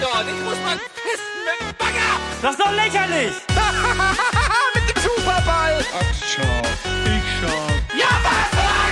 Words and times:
dort. 0.00 0.26
Ich 0.28 0.44
muss 0.44 0.58
mal 0.64 0.76
pissen 0.76 1.38
mit 1.46 1.60
dem 1.60 1.76
Bagger. 1.78 2.12
Das 2.42 2.50
ist 2.52 2.60
doch 2.60 2.72
lächerlich! 2.72 3.32
mit 4.74 4.84
dem 4.88 5.02
Superball. 5.02 5.84
Ach, 5.94 6.14
schau. 6.20 6.62
Ich 7.04 7.26
schau. 7.40 7.66
Ja, 7.96 8.10
was, 8.22 8.48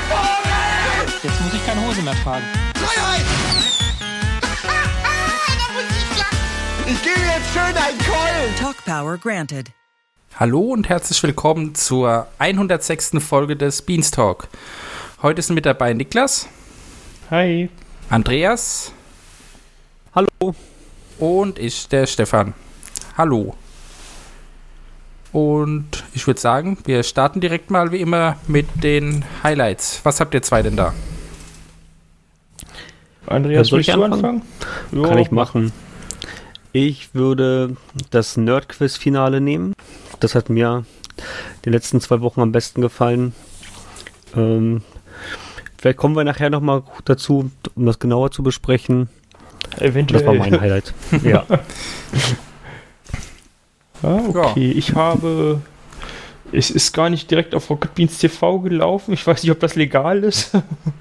Vogel? 0.09 1.14
Jetzt 1.22 1.40
muss 1.40 1.54
ich 1.54 1.67
keine 1.67 1.87
Hose 1.87 2.03
mehr 2.03 2.14
tragen. 2.22 2.45
Freiheit. 2.77 3.25
da 4.62 5.72
muss 5.72 5.85
ich 6.86 7.03
gebe 7.03 7.21
jetzt 7.21 7.52
schön 7.52 7.62
einen 7.62 7.98
Keulen. 7.98 8.57
Talk 8.61 8.77
Power 8.84 9.16
granted. 9.16 9.71
Hallo 10.39 10.61
und 10.61 10.89
herzlich 10.89 11.23
willkommen 11.23 11.75
zur 11.75 12.27
106. 12.39 13.12
Folge 13.21 13.57
des 13.57 13.82
Beanstalk. 13.82 14.48
Heute 15.23 15.41
sind 15.41 15.55
mit 15.55 15.64
dabei 15.64 15.95
Niklas, 15.95 16.48
Hi. 17.30 17.71
Andreas 18.11 18.93
Hallo. 20.14 20.55
Und 21.18 21.59
ich, 21.59 21.89
der 21.89 22.07
Stefan. 22.07 22.54
Hallo. 23.17 23.55
Und 25.32 26.05
ich 26.14 26.27
würde 26.27 26.41
sagen, 26.41 26.79
wir 26.85 27.03
starten 27.03 27.41
direkt 27.41 27.71
mal 27.71 27.91
wie 27.91 28.00
immer 28.00 28.36
mit 28.46 28.67
den 28.82 29.25
Highlights. 29.43 30.00
Was 30.05 30.21
habt 30.21 30.32
ihr 30.35 30.43
zwei 30.43 30.63
denn 30.63 30.77
da? 30.77 30.95
Andreas, 33.27 33.69
soll 33.69 33.81
ich 33.81 33.86
du 33.86 33.95
anfangen? 33.95 34.12
anfangen? 34.12 34.42
Kann 34.92 35.17
Ja, 35.17 35.19
ich 35.19 35.31
machen. 35.31 35.72
Ich 36.72 37.14
würde 37.14 37.77
das 38.11 38.36
Nerdquiz-Finale 38.36 39.41
nehmen. 39.41 39.75
Das 40.20 40.34
hat 40.34 40.50
mir 40.50 40.84
die 41.64 41.70
letzten 41.70 42.00
zwei 42.00 42.20
Wochen 42.20 42.41
am 42.41 42.53
besten 42.53 42.81
gefallen. 42.81 43.34
Ähm, 44.36 44.83
vielleicht 45.78 45.98
kommen 45.98 46.17
wir 46.17 46.25
nachher 46.25 46.50
nochmal 46.50 46.83
dazu, 47.05 47.50
um 47.75 47.86
das 47.86 47.98
genauer 47.98 48.31
zu 48.31 48.42
besprechen. 48.42 49.08
Eventuell. 49.81 50.20
Das 50.20 50.27
war 50.27 50.34
mein 50.34 50.61
Highlight. 50.61 50.94
ja. 51.24 51.44
Ah, 54.02 54.20
okay. 54.28 54.72
Ich 54.72 54.94
habe. 54.94 55.60
Es 56.52 56.70
ist 56.70 56.92
gar 56.92 57.10
nicht 57.10 57.28
direkt 57.33 57.52
auf 57.55 57.69
Rocket 57.69 57.97
Beans 57.97 58.19
TV 58.19 58.60
gelaufen. 58.60 59.12
Ich 59.12 59.27
weiß 59.27 59.42
nicht, 59.42 59.50
ob 59.50 59.58
das 59.58 59.75
legal 59.75 60.22
ist. 60.22 60.52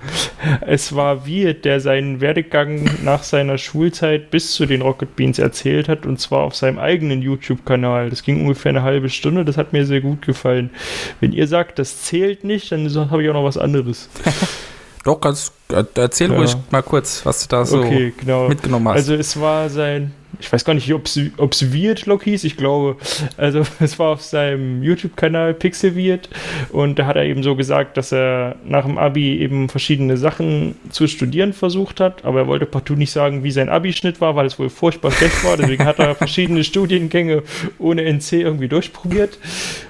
es 0.61 0.95
war 0.95 1.27
Wirt, 1.27 1.63
der 1.65 1.79
seinen 1.79 2.21
Werdegang 2.21 2.89
nach 3.03 3.21
seiner 3.21 3.59
Schulzeit 3.59 4.31
bis 4.31 4.53
zu 4.53 4.65
den 4.65 4.81
Rocket 4.81 5.15
Beans 5.15 5.37
erzählt 5.37 5.89
hat 5.89 6.07
und 6.07 6.19
zwar 6.19 6.39
auf 6.39 6.55
seinem 6.55 6.79
eigenen 6.79 7.21
YouTube-Kanal. 7.21 8.09
Das 8.09 8.23
ging 8.23 8.41
ungefähr 8.41 8.69
eine 8.69 8.81
halbe 8.81 9.09
Stunde. 9.09 9.45
Das 9.45 9.57
hat 9.57 9.73
mir 9.73 9.85
sehr 9.85 10.01
gut 10.01 10.23
gefallen. 10.23 10.71
Wenn 11.19 11.33
ihr 11.33 11.47
sagt, 11.47 11.77
das 11.77 12.01
zählt 12.01 12.43
nicht, 12.43 12.71
dann 12.71 13.11
habe 13.11 13.21
ich 13.21 13.29
auch 13.29 13.33
noch 13.33 13.43
was 13.43 13.57
anderes. 13.57 14.09
Doch, 15.03 15.19
ganz, 15.19 15.51
äh, 15.69 15.83
erzähl 15.95 16.31
Ja. 16.31 16.37
ruhig 16.37 16.55
mal 16.71 16.81
kurz, 16.81 17.25
was 17.25 17.43
du 17.43 17.49
da 17.49 17.65
so 17.65 17.79
okay, 17.79 18.13
genau. 18.17 18.47
mitgenommen 18.47 18.87
hast. 18.87 18.95
Also 18.95 19.15
es 19.15 19.39
war 19.39 19.69
sein, 19.69 20.13
ich 20.39 20.51
weiß 20.51 20.63
gar 20.63 20.73
nicht, 20.73 20.91
ob 20.93 21.05
es 21.05 21.73
Weird-Log 21.73 22.23
hieß, 22.23 22.45
ich 22.45 22.55
glaube, 22.55 22.95
also 23.35 23.63
es 23.81 23.99
war 23.99 24.11
auf 24.13 24.21
seinem 24.21 24.81
YouTube-Kanal 24.81 25.55
Pixelweird 25.55 26.29
und 26.71 26.99
da 26.99 27.05
hat 27.05 27.17
er 27.17 27.25
eben 27.25 27.43
so 27.43 27.55
gesagt, 27.57 27.97
dass 27.97 28.13
er 28.13 28.55
nach 28.63 28.85
dem 28.85 28.97
Abi 28.97 29.39
eben 29.39 29.67
verschiedene 29.67 30.15
Sachen 30.15 30.75
zu 30.89 31.07
studieren 31.07 31.51
versucht 31.51 31.99
hat, 31.99 32.23
aber 32.23 32.39
er 32.41 32.47
wollte 32.47 32.65
partout 32.65 32.95
nicht 32.95 33.11
sagen, 33.11 33.43
wie 33.43 33.51
sein 33.51 33.67
Abi-Schnitt 33.67 34.21
war, 34.21 34.37
weil 34.37 34.45
es 34.45 34.57
wohl 34.57 34.69
furchtbar 34.69 35.11
schlecht 35.11 35.43
war, 35.43 35.57
deswegen 35.57 35.83
hat 35.83 35.99
er 35.99 36.15
verschiedene 36.15 36.63
Studiengänge 36.63 37.43
ohne 37.77 38.03
NC 38.03 38.33
irgendwie 38.33 38.69
durchprobiert 38.69 39.37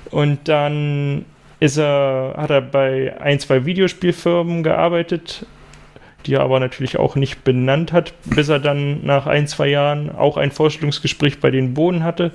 und 0.09 0.47
dann 0.47 1.25
ist 1.64 1.78
er, 1.78 2.33
hat 2.36 2.50
er 2.50 2.59
bei 2.59 3.16
ein, 3.22 3.39
zwei 3.39 3.66
Videospielfirmen 3.66 4.64
gearbeitet, 4.64 5.45
die 6.25 6.33
er 6.33 6.42
aber 6.42 6.59
natürlich 6.59 7.00
auch 7.00 7.16
nicht 7.16 7.45
benannt 7.45 7.94
hat, 7.94 8.14
bis 8.25 8.50
er 8.50 8.59
dann 8.59 9.06
nach 9.06 9.28
ein, 9.28 9.47
zwei 9.47 9.69
Jahren 9.69 10.14
auch 10.14 10.36
ein 10.36 10.52
Vorstellungsgespräch 10.52 11.39
bei 11.39 11.52
den 11.52 11.73
Bohnen 11.73 12.03
hatte. 12.03 12.31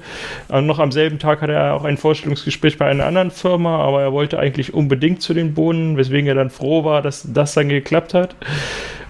Äh, 0.51 0.62
noch 0.62 0.79
am 0.79 0.93
selben 0.93 1.19
Tag 1.19 1.43
hatte 1.43 1.53
er 1.53 1.75
auch 1.75 1.84
ein 1.84 1.99
Vorstellungsgespräch 1.99 2.78
bei 2.78 2.87
einer 2.87 3.05
anderen 3.05 3.31
Firma, 3.31 3.84
aber 3.84 4.00
er 4.00 4.15
wollte 4.15 4.39
eigentlich 4.39 4.72
unbedingt 4.72 5.21
zu 5.21 5.34
den 5.34 5.53
Bohnen, 5.53 5.99
weswegen 5.99 6.27
er 6.27 6.34
dann 6.34 6.49
froh 6.49 6.84
war, 6.84 7.03
dass 7.03 7.31
das 7.31 7.53
dann 7.53 7.69
geklappt 7.69 8.15
hat. 8.15 8.34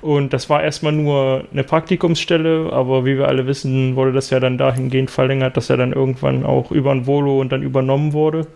Und 0.01 0.33
das 0.33 0.51
war 0.51 0.65
erstmal 0.65 0.93
nur 0.93 1.45
eine 1.53 1.63
Praktikumsstelle, 1.63 2.73
aber 2.73 3.05
wie 3.05 3.19
wir 3.19 3.29
alle 3.29 3.47
wissen, 3.47 3.95
wurde 3.95 4.13
das 4.13 4.31
ja 4.31 4.41
dann 4.41 4.59
dahingehend 4.59 5.13
verlängert, 5.13 5.57
dass 5.57 5.71
er 5.71 5.77
dann 5.77 5.93
irgendwann 5.93 6.45
auch 6.45 6.73
über 6.73 6.91
ein 6.91 7.07
Volo 7.07 7.41
und 7.41 7.53
dann 7.53 7.63
übernommen 7.63 8.13
wurde. 8.13 8.49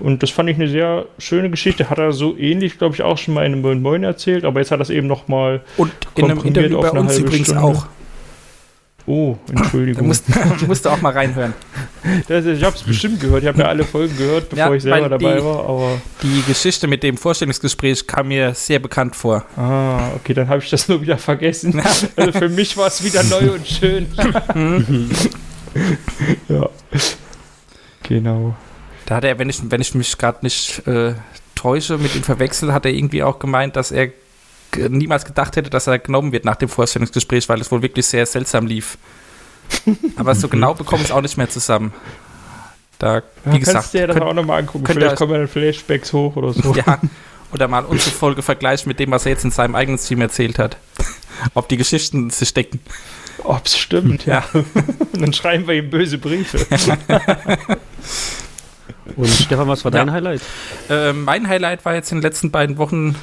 Und 0.00 0.22
das 0.22 0.30
fand 0.30 0.48
ich 0.48 0.56
eine 0.56 0.68
sehr 0.68 1.06
schöne 1.18 1.50
Geschichte. 1.50 1.90
Hat 1.90 1.98
er 1.98 2.12
so 2.12 2.36
ähnlich, 2.36 2.78
glaube 2.78 2.94
ich, 2.94 3.02
auch 3.02 3.18
schon 3.18 3.34
mal 3.34 3.44
in 3.44 3.52
einem 3.52 3.62
Moin 3.62 3.82
Moin 3.82 4.04
erzählt, 4.04 4.44
aber 4.44 4.60
jetzt 4.60 4.70
hat 4.70 4.78
er 4.80 4.82
es 4.82 4.90
eben 4.90 5.06
nochmal. 5.08 5.62
und 5.76 5.90
in 6.14 6.24
einem 6.30 6.40
Interview 6.44 6.78
auf 6.78 6.92
bei 6.92 6.98
uns 7.00 7.18
übrigens 7.18 7.48
Stunde. 7.48 7.62
auch. 7.64 7.86
Oh, 9.10 9.36
Entschuldigung. 9.50 10.06
musst, 10.08 10.24
musst 10.68 10.84
du 10.84 10.90
auch 10.90 11.00
mal 11.00 11.12
reinhören. 11.14 11.54
Das, 12.28 12.44
ich 12.44 12.62
habe 12.62 12.76
es 12.76 12.82
bestimmt 12.82 13.18
gehört. 13.20 13.42
Ich 13.42 13.48
habe 13.48 13.58
ja 13.58 13.64
alle 13.66 13.82
Folgen 13.84 14.14
gehört, 14.18 14.50
bevor 14.50 14.66
Ja, 14.66 14.74
ich 14.74 14.82
selber 14.82 15.08
dabei 15.08 15.38
die- 15.38 15.44
war. 15.44 15.60
Aber 15.66 16.00
Die 16.22 16.42
Geschichte 16.46 16.86
mit 16.86 17.02
dem 17.02 17.16
Vorstellungsgespräch 17.16 18.06
kam 18.06 18.28
mir 18.28 18.52
sehr 18.54 18.78
bekannt 18.80 19.16
vor. 19.16 19.44
ah, 19.56 20.10
okay, 20.14 20.34
dann 20.34 20.48
habe 20.48 20.62
ich 20.62 20.68
das 20.70 20.88
nur 20.88 21.00
wieder 21.00 21.16
vergessen. 21.18 21.80
Also 22.16 22.32
für 22.32 22.50
mich 22.50 22.76
war 22.76 22.88
es 22.88 23.02
wieder 23.02 23.24
neu 23.24 23.52
und 23.54 23.66
schön. 23.66 24.06
ja. 26.48 26.68
Genau. 28.02 28.54
Da 29.08 29.16
hat 29.16 29.24
er, 29.24 29.38
wenn 29.38 29.48
ich, 29.48 29.58
wenn 29.70 29.80
ich 29.80 29.94
mich 29.94 30.18
gerade 30.18 30.40
nicht 30.42 30.86
äh, 30.86 31.14
täusche, 31.54 31.96
mit 31.96 32.14
ihm 32.14 32.22
verwechsel, 32.22 32.74
hat 32.74 32.84
er 32.84 32.92
irgendwie 32.92 33.22
auch 33.22 33.38
gemeint, 33.38 33.74
dass 33.74 33.90
er 33.90 34.10
niemals 34.76 35.24
gedacht 35.24 35.56
hätte, 35.56 35.70
dass 35.70 35.86
er 35.86 35.98
genommen 35.98 36.30
wird 36.32 36.44
nach 36.44 36.56
dem 36.56 36.68
Vorstellungsgespräch, 36.68 37.48
weil 37.48 37.58
es 37.58 37.72
wohl 37.72 37.80
wirklich 37.80 38.04
sehr 38.04 38.26
seltsam 38.26 38.66
lief. 38.66 38.98
Aber 40.16 40.34
so 40.34 40.46
genau 40.48 40.74
bekommen 40.74 41.02
es 41.04 41.10
auch 41.10 41.22
nicht 41.22 41.38
mehr 41.38 41.48
zusammen. 41.48 41.94
Da, 42.98 43.22
wie 43.46 43.52
Ja, 43.52 43.58
gesagt, 43.58 43.74
kannst 43.76 43.94
du 43.94 43.98
dir 43.98 44.06
das 44.08 44.16
könnt- 44.18 44.26
auch 44.26 44.34
nochmal 44.34 44.60
angucken. 44.60 44.84
Vielleicht 44.86 45.16
kommen 45.16 45.32
dann 45.32 45.48
Flashbacks 45.48 46.12
hoch 46.12 46.36
oder 46.36 46.52
so. 46.52 46.74
ja, 46.74 47.00
oder 47.54 47.66
mal 47.66 47.86
unsere 47.86 48.10
Folge 48.10 48.42
vergleichen 48.42 48.88
mit 48.88 48.98
dem, 49.00 49.10
was 49.10 49.24
er 49.24 49.32
jetzt 49.32 49.44
in 49.44 49.50
seinem 49.50 49.74
eigenen 49.74 49.98
Stream 49.98 50.20
erzählt 50.20 50.58
hat. 50.58 50.76
Ob 51.54 51.66
die 51.70 51.78
Geschichten 51.78 52.28
sich 52.28 52.52
decken. 52.52 52.80
Ob 53.44 53.64
es 53.64 53.78
stimmt, 53.78 54.26
ja. 54.26 54.44
Und 54.52 54.66
dann 55.22 55.32
schreiben 55.32 55.66
wir 55.66 55.76
ihm 55.76 55.88
böse 55.88 56.18
Briefe. 56.18 56.58
Und 59.18 59.28
Stefan, 59.28 59.68
was 59.68 59.84
war 59.84 59.92
Ja. 59.92 59.98
dein 59.98 60.12
Highlight? 60.12 60.40
Äh, 60.88 61.12
mein 61.12 61.46
Highlight 61.48 61.84
war 61.84 61.94
jetzt 61.94 62.10
in 62.12 62.18
den 62.18 62.22
letzten 62.22 62.50
beiden 62.50 62.78
Wochen, 62.78 63.16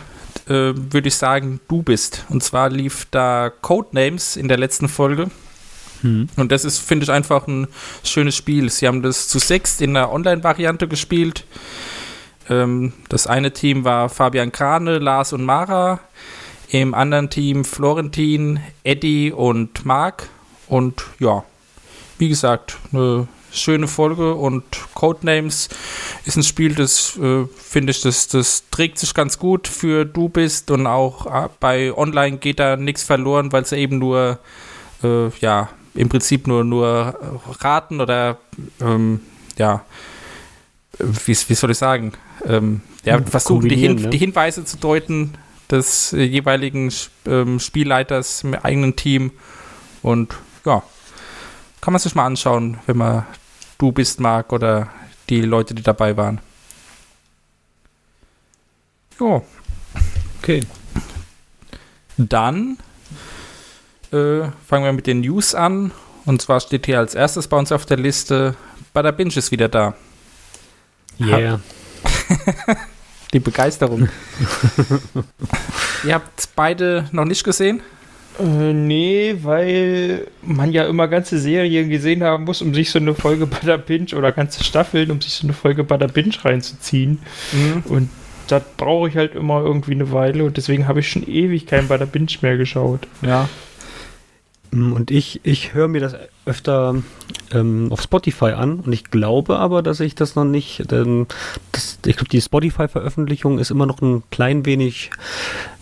äh, 0.47 0.73
würde 0.75 1.07
ich 1.07 1.15
sagen, 1.15 1.59
du 1.67 1.81
bist. 1.81 2.25
Und 2.29 2.43
zwar 2.43 2.69
lief 2.69 3.07
da 3.11 3.49
Codenames 3.61 4.35
in 4.35 4.47
der 4.47 4.57
letzten 4.57 4.89
Folge. 4.89 5.31
Hm. 6.01 6.27
Und 6.35 6.51
das 6.51 6.65
ist, 6.65 6.79
finde 6.79 7.05
ich, 7.05 7.11
einfach 7.11 7.47
ein 7.47 7.67
schönes 8.03 8.35
Spiel. 8.35 8.69
Sie 8.69 8.87
haben 8.87 9.01
das 9.01 9.27
zu 9.29 9.39
sechst 9.39 9.81
in 9.81 9.93
der 9.93 10.11
Online-Variante 10.11 10.87
gespielt. 10.87 11.45
Ähm, 12.49 12.93
das 13.09 13.25
eine 13.25 13.53
Team 13.53 13.85
war 13.85 14.09
Fabian 14.09 14.51
Krane, 14.51 14.99
Lars 14.99 15.33
und 15.33 15.43
Mara. 15.43 15.99
Im 16.69 16.93
anderen 16.93 17.29
Team 17.29 17.63
Florentin, 17.63 18.59
Eddie 18.83 19.31
und 19.31 19.85
Marc. 19.85 20.27
Und 20.67 21.05
ja, 21.19 21.43
wie 22.17 22.27
gesagt, 22.27 22.77
eine 22.91 23.27
schöne 23.55 23.87
Folge 23.87 24.35
und 24.35 24.63
Codenames 24.93 25.69
ist 26.25 26.37
ein 26.37 26.43
Spiel, 26.43 26.75
das 26.75 27.17
äh, 27.17 27.45
finde 27.55 27.91
ich, 27.91 28.01
das, 28.01 28.27
das 28.27 28.63
trägt 28.71 28.99
sich 28.99 29.13
ganz 29.13 29.39
gut 29.39 29.67
für 29.67 30.05
du 30.05 30.29
bist 30.29 30.71
und 30.71 30.87
auch 30.87 31.25
äh, 31.25 31.49
bei 31.59 31.93
Online 31.95 32.37
geht 32.37 32.59
da 32.59 32.75
nichts 32.75 33.03
verloren, 33.03 33.51
weil 33.51 33.63
es 33.63 33.71
eben 33.71 33.99
nur, 33.99 34.39
äh, 35.03 35.29
ja, 35.39 35.69
im 35.93 36.09
Prinzip 36.09 36.47
nur, 36.47 36.63
nur 36.63 37.41
raten 37.61 38.01
oder, 38.01 38.37
ähm, 38.81 39.21
ja, 39.57 39.85
wie, 40.99 41.37
wie 41.47 41.55
soll 41.55 41.71
ich 41.71 41.77
sagen, 41.77 42.13
ähm, 42.45 42.81
ja, 43.03 43.21
versuchen 43.21 43.69
die, 43.69 43.75
Hin 43.75 43.95
ne? 43.95 44.09
die 44.09 44.17
Hinweise 44.17 44.65
zu 44.65 44.77
deuten 44.77 45.33
des 45.69 46.13
äh, 46.13 46.23
jeweiligen 46.23 46.91
ähm, 47.25 47.59
Spielleiters 47.59 48.43
im 48.43 48.53
eigenen 48.55 48.95
Team 48.95 49.31
und 50.01 50.35
ja, 50.65 50.83
kann 51.81 51.93
man 51.93 51.99
sich 51.99 52.15
mal 52.15 52.25
anschauen, 52.25 52.79
wenn 52.85 52.97
man 52.97 53.25
du 53.77 53.91
bist 53.91 54.19
mag 54.19 54.51
oder 54.53 54.89
die 55.29 55.41
Leute, 55.41 55.73
die 55.73 55.83
dabei 55.83 56.15
waren. 56.17 56.39
Jo, 59.19 59.43
Okay. 60.41 60.61
dann 62.17 62.77
äh, 64.11 64.43
fangen 64.67 64.85
wir 64.85 64.93
mit 64.93 65.07
den 65.07 65.21
News 65.21 65.55
an. 65.55 65.91
Und 66.25 66.41
zwar 66.41 66.59
steht 66.59 66.85
hier 66.85 66.99
als 66.99 67.15
erstes 67.15 67.47
bei 67.47 67.57
uns 67.57 67.71
auf 67.71 67.85
der 67.87 67.97
Liste, 67.97 68.55
Bada 68.93 69.09
Binge 69.11 69.35
ist 69.35 69.49
wieder 69.51 69.69
da. 69.69 69.95
Yeah. 71.19 71.59
Die 73.33 73.39
Begeisterung. 73.39 74.07
Ihr 76.03 76.13
habt 76.13 76.49
beide 76.55 77.09
noch 77.11 77.25
nicht 77.25 77.43
gesehen? 77.43 77.81
Äh, 78.39 78.73
nee, 78.73 79.35
weil 79.43 80.27
man 80.41 80.71
ja 80.71 80.85
immer 80.85 81.07
ganze 81.07 81.39
Serien 81.39 81.89
gesehen 81.89 82.23
haben 82.23 82.43
muss, 82.45 82.61
um 82.61 82.73
sich 82.73 82.89
so 82.91 82.99
eine 82.99 83.15
Folge 83.15 83.45
Bada 83.47 83.77
Binge 83.77 84.15
oder 84.15 84.31
ganze 84.31 84.63
Staffeln, 84.63 85.11
um 85.11 85.21
sich 85.21 85.33
so 85.33 85.45
eine 85.47 85.53
Folge 85.53 85.83
Bada 85.83 86.07
Binge 86.07 86.33
reinzuziehen. 86.43 87.19
Und 87.85 88.09
das 88.47 88.63
brauche 88.77 89.09
ich 89.09 89.15
halt 89.17 89.35
immer 89.35 89.61
irgendwie 89.61 89.93
eine 89.93 90.11
Weile 90.11 90.43
und 90.43 90.57
deswegen 90.57 90.87
habe 90.87 90.99
ich 90.99 91.09
schon 91.09 91.27
ewig 91.27 91.65
kein 91.65 91.87
Bada 91.87 92.05
Binge 92.05 92.27
mehr 92.41 92.57
geschaut. 92.57 93.07
Ja. 93.21 93.49
Mm, 94.75 94.93
Und 94.93 95.09
ich, 95.11 95.39
ich 95.43 95.73
höre 95.73 95.87
mir 95.87 96.01
das 96.01 96.15
öfter 96.45 96.95
ähm, 97.51 97.87
auf 97.91 98.01
Spotify 98.01 98.51
an 98.51 98.79
und 98.81 98.91
ich 98.93 99.05
glaube 99.05 99.57
aber, 99.57 99.81
dass 99.81 99.99
ich 99.99 100.13
das 100.15 100.35
noch 100.35 100.43
nicht, 100.45 100.91
denn 100.91 101.25
das, 101.71 101.97
ich 102.05 102.15
glaube, 102.17 102.29
die 102.29 102.41
Spotify-Veröffentlichung 102.41 103.57
ist 103.59 103.71
immer 103.71 103.85
noch 103.85 104.01
ein 104.01 104.23
klein 104.31 104.65
wenig 104.65 105.09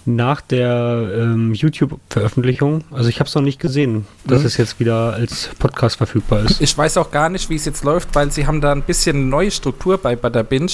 nach 0.05 0.41
der 0.41 1.09
ähm, 1.17 1.53
YouTube-Veröffentlichung. 1.53 2.83
Also 2.91 3.09
ich 3.09 3.19
habe 3.19 3.27
es 3.27 3.35
noch 3.35 3.41
nicht 3.41 3.59
gesehen, 3.59 4.05
dass 4.25 4.41
Mhm. 4.41 4.45
es 4.47 4.57
jetzt 4.57 4.79
wieder 4.79 5.13
als 5.13 5.49
Podcast 5.59 5.95
verfügbar 5.97 6.41
ist. 6.43 6.61
Ich 6.61 6.77
weiß 6.77 6.97
auch 6.97 7.09
gar 7.11 7.29
nicht, 7.29 7.49
wie 7.49 7.55
es 7.55 7.65
jetzt 7.65 7.83
läuft, 7.83 8.13
weil 8.15 8.31
sie 8.31 8.45
haben 8.45 8.61
da 8.61 8.71
ein 8.73 8.81
bisschen 8.83 9.29
neue 9.29 9.49
Struktur 9.51 9.97
bei 9.97 10.15
Butter 10.15 10.43
Binge. 10.43 10.71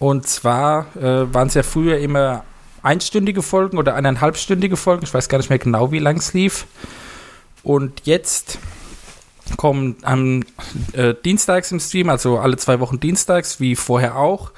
Und 0.00 0.26
zwar 0.26 0.86
äh, 0.96 1.32
waren 1.32 1.46
es 1.48 1.54
ja 1.54 1.62
früher 1.62 1.98
immer 1.98 2.44
einstündige 2.82 3.42
Folgen 3.42 3.78
oder 3.78 3.94
eineinhalbstündige 3.94 4.76
Folgen. 4.76 5.04
Ich 5.04 5.14
weiß 5.14 5.28
gar 5.28 5.38
nicht 5.38 5.48
mehr 5.48 5.58
genau, 5.60 5.92
wie 5.92 6.00
lang 6.00 6.16
es 6.18 6.34
lief. 6.34 6.66
Und 7.64 8.02
jetzt 8.04 8.58
kommen 9.56 9.96
am 10.02 10.44
äh, 10.92 11.14
Dienstags 11.24 11.72
im 11.72 11.80
Stream, 11.80 12.08
also 12.10 12.38
alle 12.38 12.56
zwei 12.56 12.78
Wochen 12.80 13.00
Dienstags, 13.00 13.58
wie 13.58 13.74
vorher 13.74 14.16
auch, 14.16 14.52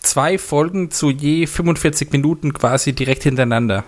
zwei 0.00 0.38
Folgen 0.38 0.90
zu 0.90 1.10
je 1.10 1.46
45 1.46 2.12
Minuten 2.12 2.52
quasi 2.52 2.92
direkt 2.92 3.24
hintereinander. 3.24 3.84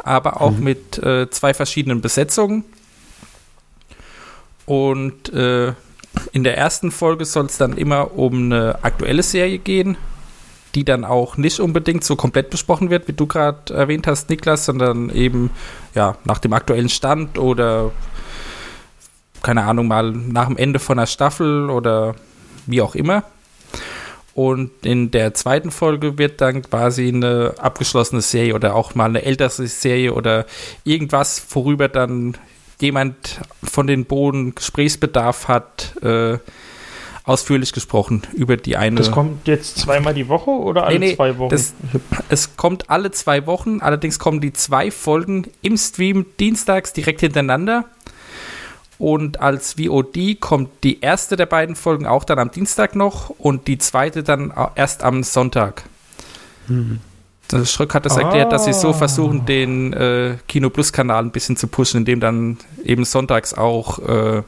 Aber 0.00 0.40
auch 0.40 0.58
mit 0.58 0.98
äh, 0.98 1.30
zwei 1.30 1.54
verschiedenen 1.54 2.00
Besetzungen. 2.00 2.64
Und 4.66 5.32
äh, 5.32 5.72
in 6.32 6.44
der 6.44 6.58
ersten 6.58 6.90
Folge 6.90 7.24
soll 7.24 7.46
es 7.46 7.56
dann 7.56 7.76
immer 7.76 8.16
um 8.16 8.52
eine 8.52 8.82
aktuelle 8.82 9.22
Serie 9.22 9.58
gehen, 9.58 9.96
die 10.74 10.84
dann 10.84 11.04
auch 11.04 11.36
nicht 11.36 11.60
unbedingt 11.60 12.04
so 12.04 12.16
komplett 12.16 12.50
besprochen 12.50 12.90
wird, 12.90 13.08
wie 13.08 13.12
du 13.12 13.26
gerade 13.26 13.74
erwähnt 13.74 14.06
hast, 14.06 14.30
Niklas, 14.30 14.64
sondern 14.64 15.10
eben 15.10 15.50
ja 15.94 16.16
nach 16.24 16.38
dem 16.38 16.52
aktuellen 16.52 16.88
Stand 16.88 17.38
oder 17.38 17.90
keine 19.42 19.64
Ahnung 19.64 19.88
mal 19.88 20.12
nach 20.12 20.46
dem 20.46 20.56
Ende 20.56 20.78
von 20.78 20.98
einer 20.98 21.06
Staffel 21.06 21.70
oder 21.70 22.14
wie 22.66 22.82
auch 22.82 22.94
immer. 22.94 23.24
Und 24.34 24.70
in 24.86 25.10
der 25.10 25.34
zweiten 25.34 25.70
Folge 25.70 26.16
wird 26.16 26.40
dann 26.40 26.62
quasi 26.62 27.08
eine 27.08 27.54
abgeschlossene 27.58 28.22
Serie 28.22 28.54
oder 28.54 28.74
auch 28.74 28.94
mal 28.94 29.06
eine 29.06 29.22
ältere 29.22 29.66
Serie 29.66 30.14
oder 30.14 30.46
irgendwas, 30.84 31.44
worüber 31.50 31.88
dann 31.88 32.36
jemand 32.80 33.40
von 33.62 33.86
den 33.86 34.04
Boden 34.04 34.54
Gesprächsbedarf 34.54 35.48
hat, 35.48 35.94
äh, 36.02 36.38
ausführlich 37.24 37.72
gesprochen 37.72 38.22
über 38.34 38.56
die 38.56 38.76
eine. 38.76 38.96
Das 38.96 39.10
kommt 39.10 39.46
jetzt 39.46 39.78
zweimal 39.78 40.14
die 40.14 40.28
Woche 40.28 40.50
oder 40.50 40.84
alle 40.86 40.98
Nee, 40.98 41.08
nee, 41.10 41.16
zwei 41.16 41.38
Wochen? 41.38 41.50
das- 41.50 41.74
es 42.28 42.56
kommt 42.56 42.90
alle 42.90 43.10
zwei 43.10 43.46
Wochen, 43.46 43.80
allerdings 43.80 44.18
kommen 44.18 44.40
die 44.40 44.52
zwei 44.52 44.90
Folgen 44.90 45.46
im 45.62 45.76
Stream 45.76 46.26
dienstags 46.40 46.92
direkt 46.92 47.20
hintereinander. 47.20 47.84
Und 48.98 49.40
als 49.40 49.74
VOD 49.78 50.34
kommt 50.40 50.68
die 50.84 51.00
erste 51.00 51.36
der 51.36 51.46
beiden 51.46 51.74
Folgen 51.74 52.06
auch 52.06 52.24
dann 52.24 52.38
am 52.38 52.50
Dienstag 52.50 52.94
noch 52.94 53.30
und 53.30 53.66
die 53.66 53.78
zweite 53.78 54.22
dann 54.22 54.52
erst 54.74 55.02
am 55.04 55.22
Sonntag. 55.22 55.84
Der 57.50 57.64
Schröck 57.64 57.94
hat 57.94 58.06
das 58.06 58.16
erklärt, 58.16 58.52
dass 58.52 58.66
sie 58.66 58.72
so 58.72 58.90
Ah. 58.90 58.92
versuchen, 58.92 59.44
den 59.46 59.92
äh, 59.92 60.36
Kino 60.46 60.70
Plus 60.70 60.92
Kanal 60.92 61.24
ein 61.24 61.30
bisschen 61.32 61.56
zu 61.56 61.66
pushen, 61.66 61.98
indem 62.00 62.20
dann 62.20 62.58
eben 62.84 63.04
sonntags 63.04 63.54
auch 63.54 63.98
äh, 64.00 64.42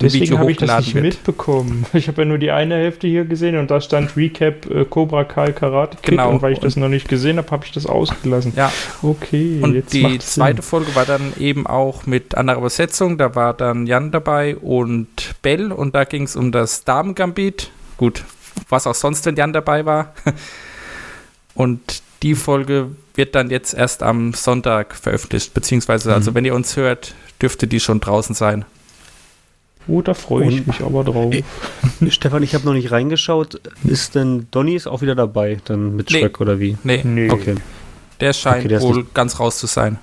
Deswegen 0.00 0.38
habe 0.38 0.50
ich 0.50 0.56
das 0.56 0.78
nicht 0.78 0.94
wird. 0.94 1.04
mitbekommen. 1.04 1.86
Ich 1.92 2.08
habe 2.08 2.22
ja 2.22 2.24
nur 2.28 2.38
die 2.38 2.50
eine 2.50 2.74
Hälfte 2.74 3.06
hier 3.06 3.24
gesehen 3.24 3.56
und 3.56 3.70
da 3.70 3.80
stand 3.80 4.16
Recap 4.16 4.68
äh, 4.68 4.84
Cobra 4.84 5.22
Kai 5.24 5.52
Karate 5.52 5.96
Kid 6.02 6.10
Genau. 6.12 6.30
und 6.30 6.42
weil 6.42 6.52
ich 6.54 6.58
das 6.58 6.74
noch 6.76 6.88
nicht 6.88 7.08
gesehen 7.08 7.36
habe, 7.38 7.48
habe 7.50 7.64
ich 7.64 7.70
das 7.72 7.86
ausgelassen. 7.86 8.52
Ja, 8.56 8.72
Okay, 9.02 9.60
Und 9.62 9.74
jetzt 9.74 9.92
die 9.92 10.18
zweite 10.18 10.56
Sinn. 10.56 10.62
Folge 10.62 10.94
war 10.96 11.04
dann 11.04 11.32
eben 11.38 11.66
auch 11.66 12.06
mit 12.06 12.34
anderer 12.34 12.58
Übersetzung. 12.58 13.16
Da 13.18 13.34
war 13.36 13.54
dann 13.54 13.86
Jan 13.86 14.10
dabei 14.10 14.56
und 14.56 15.34
Bell 15.42 15.70
und 15.70 15.94
da 15.94 16.04
ging 16.04 16.24
es 16.24 16.34
um 16.34 16.50
das 16.50 16.82
Damen-Gambit. 16.84 17.70
Gut, 17.96 18.24
was 18.68 18.86
auch 18.88 18.94
sonst, 18.96 19.24
wenn 19.26 19.36
Jan 19.36 19.52
dabei 19.52 19.84
war. 19.86 20.14
Und 21.54 22.02
die 22.22 22.34
Folge 22.34 22.88
wird 23.14 23.34
dann 23.34 23.50
jetzt 23.50 23.74
erst 23.74 24.02
am 24.02 24.32
Sonntag 24.32 24.94
veröffentlicht, 24.96 25.52
beziehungsweise, 25.54 26.14
also 26.14 26.34
wenn 26.34 26.44
ihr 26.44 26.54
uns 26.54 26.76
hört, 26.76 27.14
dürfte 27.42 27.66
die 27.66 27.78
schon 27.80 28.00
draußen 28.00 28.34
sein. 28.34 28.64
Oh, 29.88 30.00
da 30.02 30.14
freue 30.14 30.48
ich 30.48 30.66
mich 30.66 30.80
aber 30.80 31.02
drauf. 31.04 31.34
Äh, 31.34 31.42
Stefan, 32.10 32.42
ich 32.42 32.54
habe 32.54 32.64
noch 32.64 32.72
nicht 32.74 32.90
reingeschaut. 32.92 33.60
Ist 33.84 34.14
denn 34.14 34.46
Donny 34.50 34.74
ist 34.76 34.86
auch 34.86 35.02
wieder 35.02 35.14
dabei, 35.14 35.58
dann 35.64 35.96
mit 35.96 36.10
Nee. 36.10 36.20
Shrek 36.20 36.40
oder 36.40 36.60
wie? 36.60 36.76
Nee, 36.84 37.00
Nee. 37.04 37.30
Okay, 37.30 37.56
der 38.20 38.32
scheint 38.32 38.58
Okay, 38.60 38.68
der 38.68 38.80
wohl 38.82 39.04
ganz 39.12 39.40
raus 39.40 39.58
zu 39.58 39.66
sein. 39.66 39.98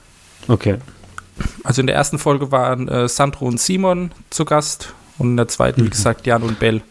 okay. 0.47 0.77
Also 1.63 1.79
in 1.79 1.87
der 1.87 1.95
ersten 1.95 2.19
Folge 2.19 2.51
waren 2.51 2.89
äh, 2.89 3.07
Sandro 3.07 3.45
und 3.45 3.61
Simon 3.61 4.11
zu 4.29 4.43
Gast 4.43 4.93
und 5.17 5.29
in 5.31 5.37
der 5.37 5.47
zweiten, 5.47 5.81
wie 5.81 5.85
Mhm. 5.85 5.91
gesagt, 5.91 6.27
Jan 6.27 6.43
und 6.43 6.59
Bell. 6.59 6.81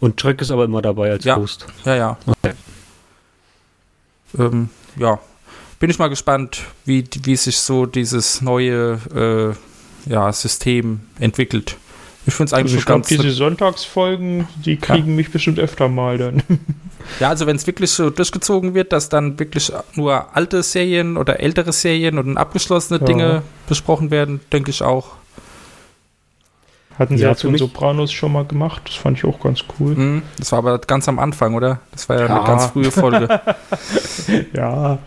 Und 0.00 0.18
Shrek 0.18 0.40
ist 0.40 0.50
aber 0.50 0.64
immer 0.64 0.80
dabei 0.80 1.10
als 1.10 1.24
Ja. 1.24 1.36
Host. 1.36 1.66
Ja, 1.84 1.94
ja. 1.94 2.18
Okay. 2.26 2.54
Ähm, 4.38 4.70
ja, 4.96 5.18
bin 5.78 5.90
ich 5.90 5.98
mal 5.98 6.08
gespannt, 6.08 6.62
wie, 6.86 7.04
wie 7.22 7.36
sich 7.36 7.58
so 7.58 7.84
dieses 7.86 8.40
neue 8.40 9.54
äh, 10.06 10.10
ja, 10.10 10.32
System 10.32 11.00
entwickelt. 11.18 11.76
Ich 12.28 12.34
finde 12.34 12.48
es 12.48 12.52
eigentlich 12.52 12.64
Also 12.72 12.76
ich 12.76 12.82
schon 12.82 12.86
glaube, 12.86 13.00
ganz. 13.02 13.22
diese 13.22 13.30
Sonntagsfolgen, 13.30 14.48
die 14.64 14.76
kriegen 14.76 15.14
mich 15.14 15.30
bestimmt 15.30 15.58
öfter 15.58 15.88
mal 15.88 16.18
dann. 16.18 16.42
Ja, 17.20 17.28
also 17.28 17.46
wenn 17.46 17.54
es 17.54 17.64
wirklich 17.68 17.92
so 17.92 18.10
durchgezogen 18.10 18.74
wird, 18.74 18.92
dass 18.92 19.08
dann 19.08 19.38
wirklich 19.38 19.70
nur 19.94 20.34
alte 20.36 20.64
Serien 20.64 21.16
oder 21.16 21.38
ältere 21.38 21.72
Serien 21.72 22.18
und 22.18 22.36
abgeschlossene 22.36 22.98
Ja. 22.98 23.06
Dinge 23.06 23.42
besprochen 23.68 24.10
werden, 24.10 24.40
denke 24.52 24.70
ich 24.72 24.82
auch. 24.82 25.10
Hatten 26.98 27.16
sie 27.16 27.22
Ja, 27.22 27.28
ja, 27.28 27.36
zu 27.36 27.46
den 27.46 27.58
Sopranos 27.58 28.10
schon 28.12 28.32
mal 28.32 28.44
gemacht. 28.44 28.82
Das 28.86 28.96
fand 28.96 29.18
ich 29.18 29.24
auch 29.24 29.38
ganz 29.38 29.60
cool. 29.78 29.94
Mhm, 29.94 30.22
das 30.38 30.50
war 30.50 30.58
aber 30.58 30.78
ganz 30.80 31.08
am 31.08 31.20
Anfang, 31.20 31.54
oder? 31.54 31.78
Das 31.92 32.08
war 32.08 32.18
ja, 32.18 32.26
Ja. 32.26 32.36
eine 32.38 32.44
ganz 32.44 32.66
frühe 32.66 32.90
Folge. 32.90 33.40
Ja, 34.52 34.98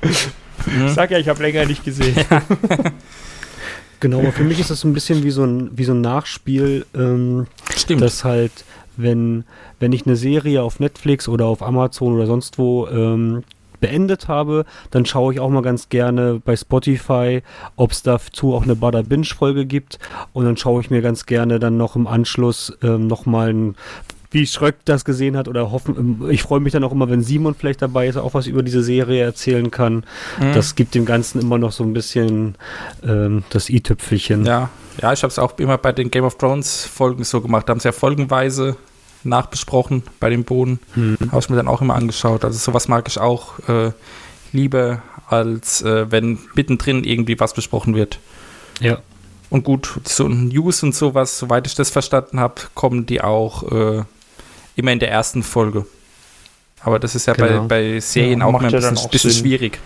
Mhm. 0.65 0.87
sag 0.89 1.11
ja, 1.11 1.17
ich 1.17 1.27
habe 1.27 1.41
länger 1.43 1.65
nicht 1.65 1.83
gesehen. 1.83 2.15
Genau, 3.99 4.19
aber 4.19 4.31
für 4.31 4.43
mich 4.43 4.59
ist 4.59 4.69
das 4.69 4.83
ein 4.83 4.93
bisschen 4.93 5.23
wie 5.23 5.31
so 5.31 5.43
ein, 5.43 5.71
wie 5.77 5.83
so 5.83 5.93
ein 5.93 6.01
Nachspiel, 6.01 6.85
ähm, 6.95 7.47
Stimmt. 7.75 8.01
dass 8.01 8.23
halt, 8.23 8.51
wenn, 8.95 9.43
wenn 9.79 9.91
ich 9.91 10.05
eine 10.05 10.15
Serie 10.15 10.63
auf 10.63 10.79
Netflix 10.79 11.27
oder 11.27 11.45
auf 11.45 11.61
Amazon 11.61 12.13
oder 12.13 12.25
sonst 12.25 12.57
wo 12.57 12.87
ähm, 12.87 13.43
beendet 13.79 14.27
habe, 14.27 14.65
dann 14.91 15.05
schaue 15.05 15.33
ich 15.33 15.39
auch 15.39 15.49
mal 15.49 15.61
ganz 15.61 15.89
gerne 15.89 16.41
bei 16.43 16.55
Spotify, 16.55 17.41
ob 17.75 17.91
es 17.91 18.03
dazu 18.03 18.53
auch 18.53 18.63
eine 18.63 18.75
Bada 18.75 19.01
Binge-Folge 19.01 19.65
gibt. 19.65 19.99
Und 20.33 20.45
dann 20.45 20.57
schaue 20.57 20.81
ich 20.81 20.89
mir 20.89 21.01
ganz 21.01 21.25
gerne 21.25 21.59
dann 21.59 21.77
noch 21.77 21.95
im 21.95 22.07
Anschluss 22.07 22.77
ähm, 22.83 23.07
nochmal 23.07 23.53
ein 23.53 23.75
wie 24.31 24.45
Schröck 24.45 24.75
das 24.85 25.05
gesehen 25.05 25.35
hat 25.35 25.47
oder 25.47 25.71
hoffen, 25.71 25.95
ähm, 25.97 26.29
ich 26.29 26.43
freue 26.43 26.59
mich 26.59 26.73
dann 26.73 26.83
auch 26.83 26.91
immer, 26.91 27.09
wenn 27.09 27.23
Simon 27.23 27.55
vielleicht 27.55 27.81
dabei 27.81 28.07
ist, 28.07 28.17
auch 28.17 28.33
was 28.33 28.47
über 28.47 28.63
diese 28.63 28.83
Serie 28.83 29.23
erzählen 29.23 29.71
kann. 29.71 30.05
Mhm. 30.39 30.53
Das 30.53 30.75
gibt 30.75 30.95
dem 30.95 31.05
Ganzen 31.05 31.41
immer 31.41 31.57
noch 31.57 31.71
so 31.71 31.83
ein 31.83 31.93
bisschen 31.93 32.55
ähm, 33.03 33.43
das 33.49 33.69
i-Tüpfelchen. 33.69 34.45
Ja, 34.45 34.69
ja 35.01 35.13
ich 35.13 35.23
habe 35.23 35.31
es 35.31 35.39
auch 35.39 35.57
immer 35.57 35.77
bei 35.77 35.91
den 35.91 36.11
Game 36.11 36.25
of 36.25 36.37
Thrones 36.37 36.85
Folgen 36.85 37.23
so 37.23 37.41
gemacht. 37.41 37.67
Da 37.67 37.71
haben 37.71 37.79
sie 37.79 37.87
ja 37.87 37.91
folgenweise 37.91 38.77
nachbesprochen 39.23 40.03
bei 40.19 40.29
dem 40.29 40.43
Boden. 40.43 40.79
Hm. 40.93 41.17
Habe 41.31 41.39
ich 41.39 41.49
mir 41.49 41.57
dann 41.57 41.67
auch 41.67 41.81
immer 41.81 41.95
angeschaut. 41.95 42.45
Also 42.45 42.57
sowas 42.57 42.87
mag 42.87 43.07
ich 43.07 43.19
auch 43.19 43.59
äh, 43.67 43.91
lieber, 44.53 45.01
als 45.27 45.81
äh, 45.81 46.11
wenn 46.11 46.39
mittendrin 46.53 47.03
irgendwie 47.03 47.39
was 47.39 47.53
besprochen 47.53 47.95
wird. 47.95 48.19
Ja. 48.79 48.99
Und 49.49 49.63
gut, 49.63 49.99
so 50.05 50.27
News 50.27 50.83
und 50.83 50.93
sowas, 50.93 51.39
soweit 51.39 51.65
ich 51.65 51.75
das 51.75 51.89
verstanden 51.89 52.39
habe, 52.39 52.61
kommen 52.75 53.05
die 53.05 53.21
auch 53.21 53.63
äh, 53.71 54.03
immer 54.79 54.91
in 54.91 54.99
der 54.99 55.11
ersten 55.11 55.43
Folge. 55.43 55.85
Aber 56.81 56.97
das 56.99 57.13
ist 57.15 57.25
ja 57.25 57.33
Genau. 57.33 57.63
bei, 57.63 57.93
bei 57.93 57.99
Serien 57.99 58.39
Ja, 58.39 58.45
auch 58.45 58.49
immer 58.49 58.61
ein 58.63 58.71
bisschen, 58.71 58.97
auch 58.97 59.09
bisschen 59.09 59.31
schwierig. 59.31 59.79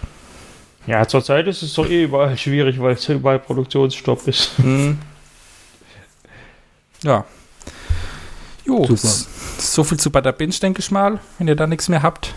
Ja, 0.85 1.07
zurzeit 1.07 1.47
ist 1.47 1.61
es 1.63 1.73
doch 1.73 1.87
eh 1.89 2.03
überall 2.03 2.37
schwierig, 2.45 2.79
weil 2.81 2.93
es 2.93 3.07
überall 3.09 3.39
Produktionsstopp 3.39 4.27
ist. 4.27 4.57
Mhm. 4.59 4.99
Ja. 7.03 7.25
Jo, 8.65 8.87
so 9.57 9.83
viel 9.83 9.99
zu 9.99 10.09
Bada 10.09 10.31
Binge, 10.31 10.53
denke 10.61 10.79
ich 10.79 10.89
mal, 10.89 11.19
wenn 11.37 11.49
ihr 11.49 11.55
da 11.55 11.67
nichts 11.67 11.89
mehr 11.89 12.01
habt. 12.01 12.33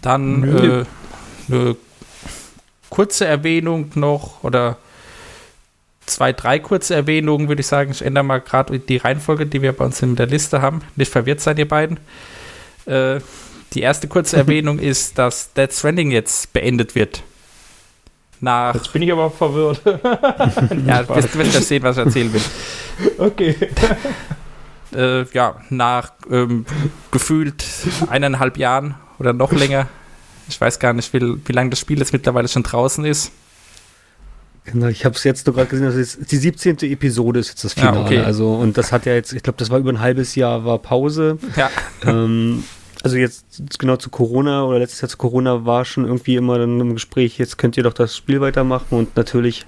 Dann 0.00 0.42
äh, 0.44 0.84
eine 1.52 1.76
kurze 2.88 3.26
Erwähnung 3.26 3.90
noch 3.94 4.42
oder 4.42 4.78
zwei, 6.10 6.32
drei 6.32 6.58
kurze 6.58 6.94
Erwähnungen, 6.94 7.48
würde 7.48 7.60
ich 7.60 7.66
sagen. 7.66 7.90
Ich 7.90 8.02
ändere 8.02 8.24
mal 8.24 8.40
gerade 8.40 8.78
die 8.78 8.96
Reihenfolge, 8.96 9.46
die 9.46 9.62
wir 9.62 9.72
bei 9.72 9.84
uns 9.84 10.02
in 10.02 10.16
der 10.16 10.26
Liste 10.26 10.60
haben. 10.60 10.82
Nicht 10.96 11.10
verwirrt 11.10 11.40
sein, 11.40 11.56
ihr 11.56 11.68
beiden. 11.68 11.98
Äh, 12.86 13.20
die 13.72 13.80
erste 13.80 14.08
kurze 14.08 14.36
Erwähnung 14.38 14.78
ist, 14.78 15.18
dass 15.18 15.52
Dead 15.52 15.72
Stranding 15.72 16.10
jetzt 16.10 16.52
beendet 16.52 16.94
wird. 16.94 17.22
Nach, 18.40 18.74
Jetzt 18.74 18.92
bin 18.92 19.02
ich 19.02 19.12
aber 19.12 19.30
verwirrt. 19.30 19.82
ja, 20.86 21.02
du 21.02 21.14
wirst, 21.14 21.38
wirst 21.38 21.54
ja 21.54 21.60
sehen, 21.60 21.82
was 21.82 21.98
ich 21.98 22.04
erzählen 22.04 22.32
will. 22.32 22.42
Okay. 23.16 23.56
äh, 24.94 25.24
ja, 25.32 25.56
nach 25.70 26.12
ähm, 26.30 26.66
gefühlt 27.10 27.64
eineinhalb 28.10 28.58
Jahren 28.58 28.94
oder 29.18 29.32
noch 29.32 29.52
länger. 29.52 29.88
Ich 30.48 30.60
weiß 30.60 30.78
gar 30.78 30.92
nicht, 30.92 31.10
wie, 31.14 31.20
wie 31.46 31.52
lange 31.52 31.70
das 31.70 31.78
Spiel 31.78 31.98
jetzt 31.98 32.12
mittlerweile 32.12 32.48
schon 32.48 32.62
draußen 32.62 33.06
ist. 33.06 33.32
Genau, 34.64 34.86
ich 34.86 35.04
habe 35.04 35.14
es 35.16 35.24
jetzt 35.24 35.46
nur 35.46 35.56
gerade 35.56 35.68
gesehen, 35.68 35.86
das 35.86 35.94
ist 35.96 36.30
die 36.30 36.36
17. 36.36 36.78
Episode 36.82 37.40
ist 37.40 37.48
jetzt 37.48 37.64
das 37.64 37.72
Finale. 37.72 37.98
Ja, 38.00 38.04
okay. 38.04 38.18
Also, 38.20 38.54
und 38.54 38.76
das 38.78 38.92
hat 38.92 39.06
ja 39.06 39.14
jetzt, 39.14 39.32
ich 39.32 39.42
glaube, 39.42 39.56
das 39.58 39.70
war 39.70 39.78
über 39.78 39.90
ein 39.90 40.00
halbes 40.00 40.34
Jahr, 40.34 40.64
war 40.64 40.78
Pause. 40.78 41.38
Ja. 41.56 41.70
ähm, 42.06 42.62
also 43.02 43.16
jetzt 43.16 43.46
genau 43.78 43.96
zu 43.96 44.10
Corona 44.10 44.64
oder 44.64 44.78
letztes 44.78 45.00
Jahr 45.00 45.08
zu 45.08 45.16
Corona 45.16 45.64
war 45.64 45.86
schon 45.86 46.04
irgendwie 46.04 46.36
immer 46.36 46.58
dann 46.58 46.78
im 46.78 46.92
Gespräch, 46.92 47.38
jetzt 47.38 47.56
könnt 47.56 47.78
ihr 47.78 47.82
doch 47.82 47.94
das 47.94 48.14
Spiel 48.14 48.42
weitermachen 48.42 48.88
und 48.98 49.16
natürlich 49.16 49.64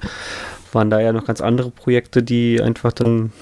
waren 0.73 0.91
da 0.91 1.01
ja 1.01 1.13
noch 1.13 1.25
ganz 1.25 1.41
andere 1.41 1.71
Projekte, 1.71 2.23
die 2.23 2.61
einfach 2.61 2.93
dann 2.93 3.33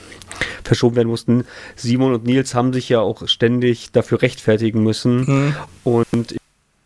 verschoben 0.65 0.95
werden 0.97 1.09
mussten. 1.09 1.45
Simon 1.77 2.15
und 2.15 2.25
Nils 2.25 2.55
haben 2.55 2.73
sich 2.73 2.89
ja 2.89 3.01
auch 3.01 3.27
ständig 3.27 3.91
dafür 3.93 4.23
rechtfertigen 4.23 4.83
müssen 4.85 5.21
Mhm. 5.25 5.55
und 5.85 6.37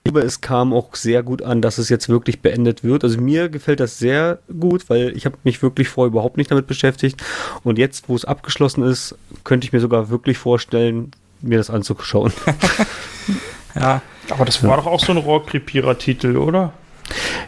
ich 0.06 0.12
glaube, 0.12 0.26
es 0.26 0.42
kam 0.42 0.75
auch 0.75 0.94
sehr 0.96 1.23
gut 1.23 1.40
an, 1.40 1.62
dass 1.62 1.78
es 1.78 1.88
jetzt 1.88 2.11
wirklich 2.11 2.40
beendet 2.42 2.84
wird. 2.84 3.04
Also 3.04 3.18
mir 3.18 3.49
gefällt 3.49 3.80
das 3.80 3.99
sehr 3.99 4.38
gut, 4.61 4.90
weil 4.90 5.16
ich 5.16 5.25
habe 5.25 5.38
mich 5.44 5.62
wirklich 5.62 5.88
vorher 5.88 6.08
überhaupt 6.11 6.37
nicht 6.37 6.50
damit 6.50 6.66
beschäftigt. 6.66 7.23
Und 7.62 7.78
jetzt, 7.78 8.06
wo 8.11 8.14
es 8.14 8.26
abgeschlossen 8.26 8.84
ist, 8.84 9.14
könnte 9.44 9.66
ich 9.66 9.73
mir 9.73 9.80
sogar 9.80 10.11
wirklich 10.11 10.37
vorstellen, 10.37 11.12
mir 11.40 11.56
das 11.56 11.70
anzuschauen. 11.70 12.32
Ja, 13.75 14.02
Aber 14.30 14.44
das 14.44 14.62
war 14.62 14.76
doch 14.76 14.87
auch 14.87 15.00
so 15.00 15.11
ein 15.11 15.18
ja, 15.18 15.25
Rohrkrepierer-Titel, 15.25 16.37
oder? 16.37 16.73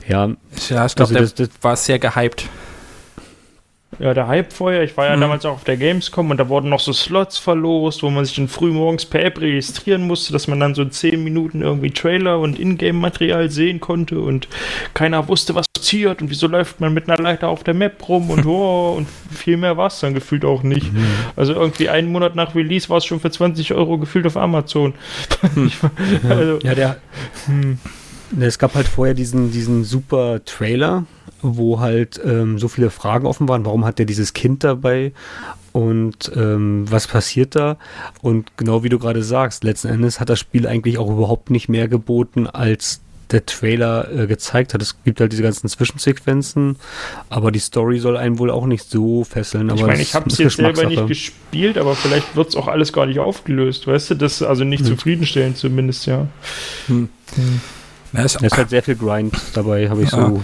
ja, 0.08 0.30
ich 0.56 0.66
glaube, 0.68 0.90
Also 0.98 1.14
das- 1.14 1.34
das- 1.34 1.50
war 1.60 1.76
sehr 1.76 1.98
gehypt. 2.00 2.48
Ja, 3.98 4.12
der 4.12 4.26
Hype 4.26 4.52
vorher. 4.52 4.82
Ich 4.82 4.96
war 4.96 5.06
ja 5.06 5.16
Mhm. 5.16 5.22
damals 5.22 5.44
auch 5.46 5.54
auf 5.54 5.64
der 5.64 5.76
Gamescom 5.76 6.30
und 6.30 6.36
da 6.38 6.48
wurden 6.48 6.68
noch 6.68 6.80
so 6.80 6.92
Slots 6.92 7.38
verlost, 7.38 8.02
wo 8.02 8.10
man 8.10 8.24
sich 8.24 8.36
dann 8.36 8.48
früh 8.48 8.70
morgens 8.70 9.06
per 9.06 9.24
App 9.24 9.40
registrieren 9.40 10.06
musste, 10.06 10.32
dass 10.32 10.48
man 10.48 10.60
dann 10.60 10.74
so 10.74 10.82
in 10.82 10.90
10 10.90 11.24
Minuten 11.24 11.62
irgendwie 11.62 11.90
Trailer 11.90 12.38
und 12.38 12.58
Ingame-Material 12.58 13.48
sehen 13.50 13.80
konnte 13.80 14.20
und 14.20 14.48
keiner 14.94 15.26
wusste, 15.28 15.54
was 15.54 15.64
passiert 15.74 16.20
und 16.20 16.30
wieso 16.30 16.46
läuft 16.46 16.80
man 16.80 16.92
mit 16.92 17.08
einer 17.08 17.22
Leiter 17.22 17.48
auf 17.48 17.64
der 17.64 17.74
Map 17.74 18.06
rum 18.08 18.28
und 18.30 18.44
oh, 18.46 18.94
und 18.98 19.06
viel 19.34 19.56
mehr 19.56 19.76
war 19.76 19.86
es 19.86 20.00
dann 20.00 20.12
gefühlt 20.14 20.44
auch 20.44 20.62
nicht. 20.62 20.90
Also 21.36 21.54
irgendwie 21.54 21.88
einen 21.88 22.12
Monat 22.12 22.34
nach 22.34 22.54
Release 22.54 22.88
war 22.90 22.98
es 22.98 23.04
schon 23.06 23.20
für 23.20 23.30
20 23.30 23.72
Euro 23.72 23.96
gefühlt 23.98 24.26
auf 24.26 24.36
Amazon. 24.36 24.94
War- 26.22 26.36
also, 26.36 26.58
Ja, 26.62 26.74
der. 26.74 26.96
Es 28.40 28.58
gab 28.58 28.74
halt 28.74 28.88
vorher 28.88 29.14
diesen, 29.14 29.52
diesen 29.52 29.84
super 29.84 30.44
Trailer, 30.44 31.04
wo 31.54 31.80
halt 31.80 32.20
ähm, 32.24 32.58
so 32.58 32.68
viele 32.68 32.90
Fragen 32.90 33.26
offen 33.26 33.48
waren. 33.48 33.64
Warum 33.64 33.84
hat 33.84 33.98
der 33.98 34.06
dieses 34.06 34.32
Kind 34.32 34.64
dabei? 34.64 35.12
Und 35.72 36.32
ähm, 36.34 36.84
was 36.90 37.06
passiert 37.06 37.54
da? 37.54 37.76
Und 38.22 38.56
genau 38.56 38.82
wie 38.82 38.88
du 38.88 38.98
gerade 38.98 39.22
sagst, 39.22 39.62
letzten 39.62 39.88
Endes 39.88 40.20
hat 40.20 40.28
das 40.30 40.38
Spiel 40.40 40.66
eigentlich 40.66 40.98
auch 40.98 41.10
überhaupt 41.10 41.50
nicht 41.50 41.68
mehr 41.68 41.86
geboten, 41.86 42.46
als 42.46 43.00
der 43.30 43.44
Trailer 43.44 44.08
äh, 44.12 44.26
gezeigt 44.26 44.72
hat. 44.72 44.80
Es 44.80 44.96
gibt 45.04 45.20
halt 45.20 45.32
diese 45.32 45.42
ganzen 45.42 45.68
Zwischensequenzen, 45.68 46.76
aber 47.28 47.50
die 47.50 47.58
Story 47.58 47.98
soll 47.98 48.16
einen 48.16 48.38
wohl 48.38 48.50
auch 48.52 48.66
nicht 48.66 48.88
so 48.88 49.24
fesseln. 49.24 49.68
Aber 49.68 49.80
ich 49.80 49.86
meine, 49.86 50.00
ich 50.02 50.14
habe 50.14 50.30
es 50.30 50.38
jetzt 50.38 50.56
selber 50.56 50.86
nicht 50.86 51.08
gespielt, 51.08 51.76
aber 51.76 51.96
vielleicht 51.96 52.36
wird 52.36 52.48
es 52.50 52.56
auch 52.56 52.68
alles 52.68 52.92
gar 52.92 53.04
nicht 53.06 53.18
aufgelöst, 53.18 53.86
weißt 53.86 54.10
du? 54.10 54.14
Das 54.14 54.34
ist 54.40 54.42
also 54.42 54.62
nicht 54.64 54.80
Hm. 54.80 54.86
zufriedenstellend 54.96 55.56
zumindest, 55.56 56.06
ja. 56.06 56.28
Ja, 56.88 58.24
ich 58.24 58.24
Es 58.24 58.36
ist 58.36 58.56
halt 58.56 58.70
sehr 58.70 58.82
viel 58.82 58.94
Grind 58.96 59.34
dabei, 59.54 59.90
habe 59.90 60.02
ich 60.04 60.10
Ja. 60.12 60.28
so 60.30 60.42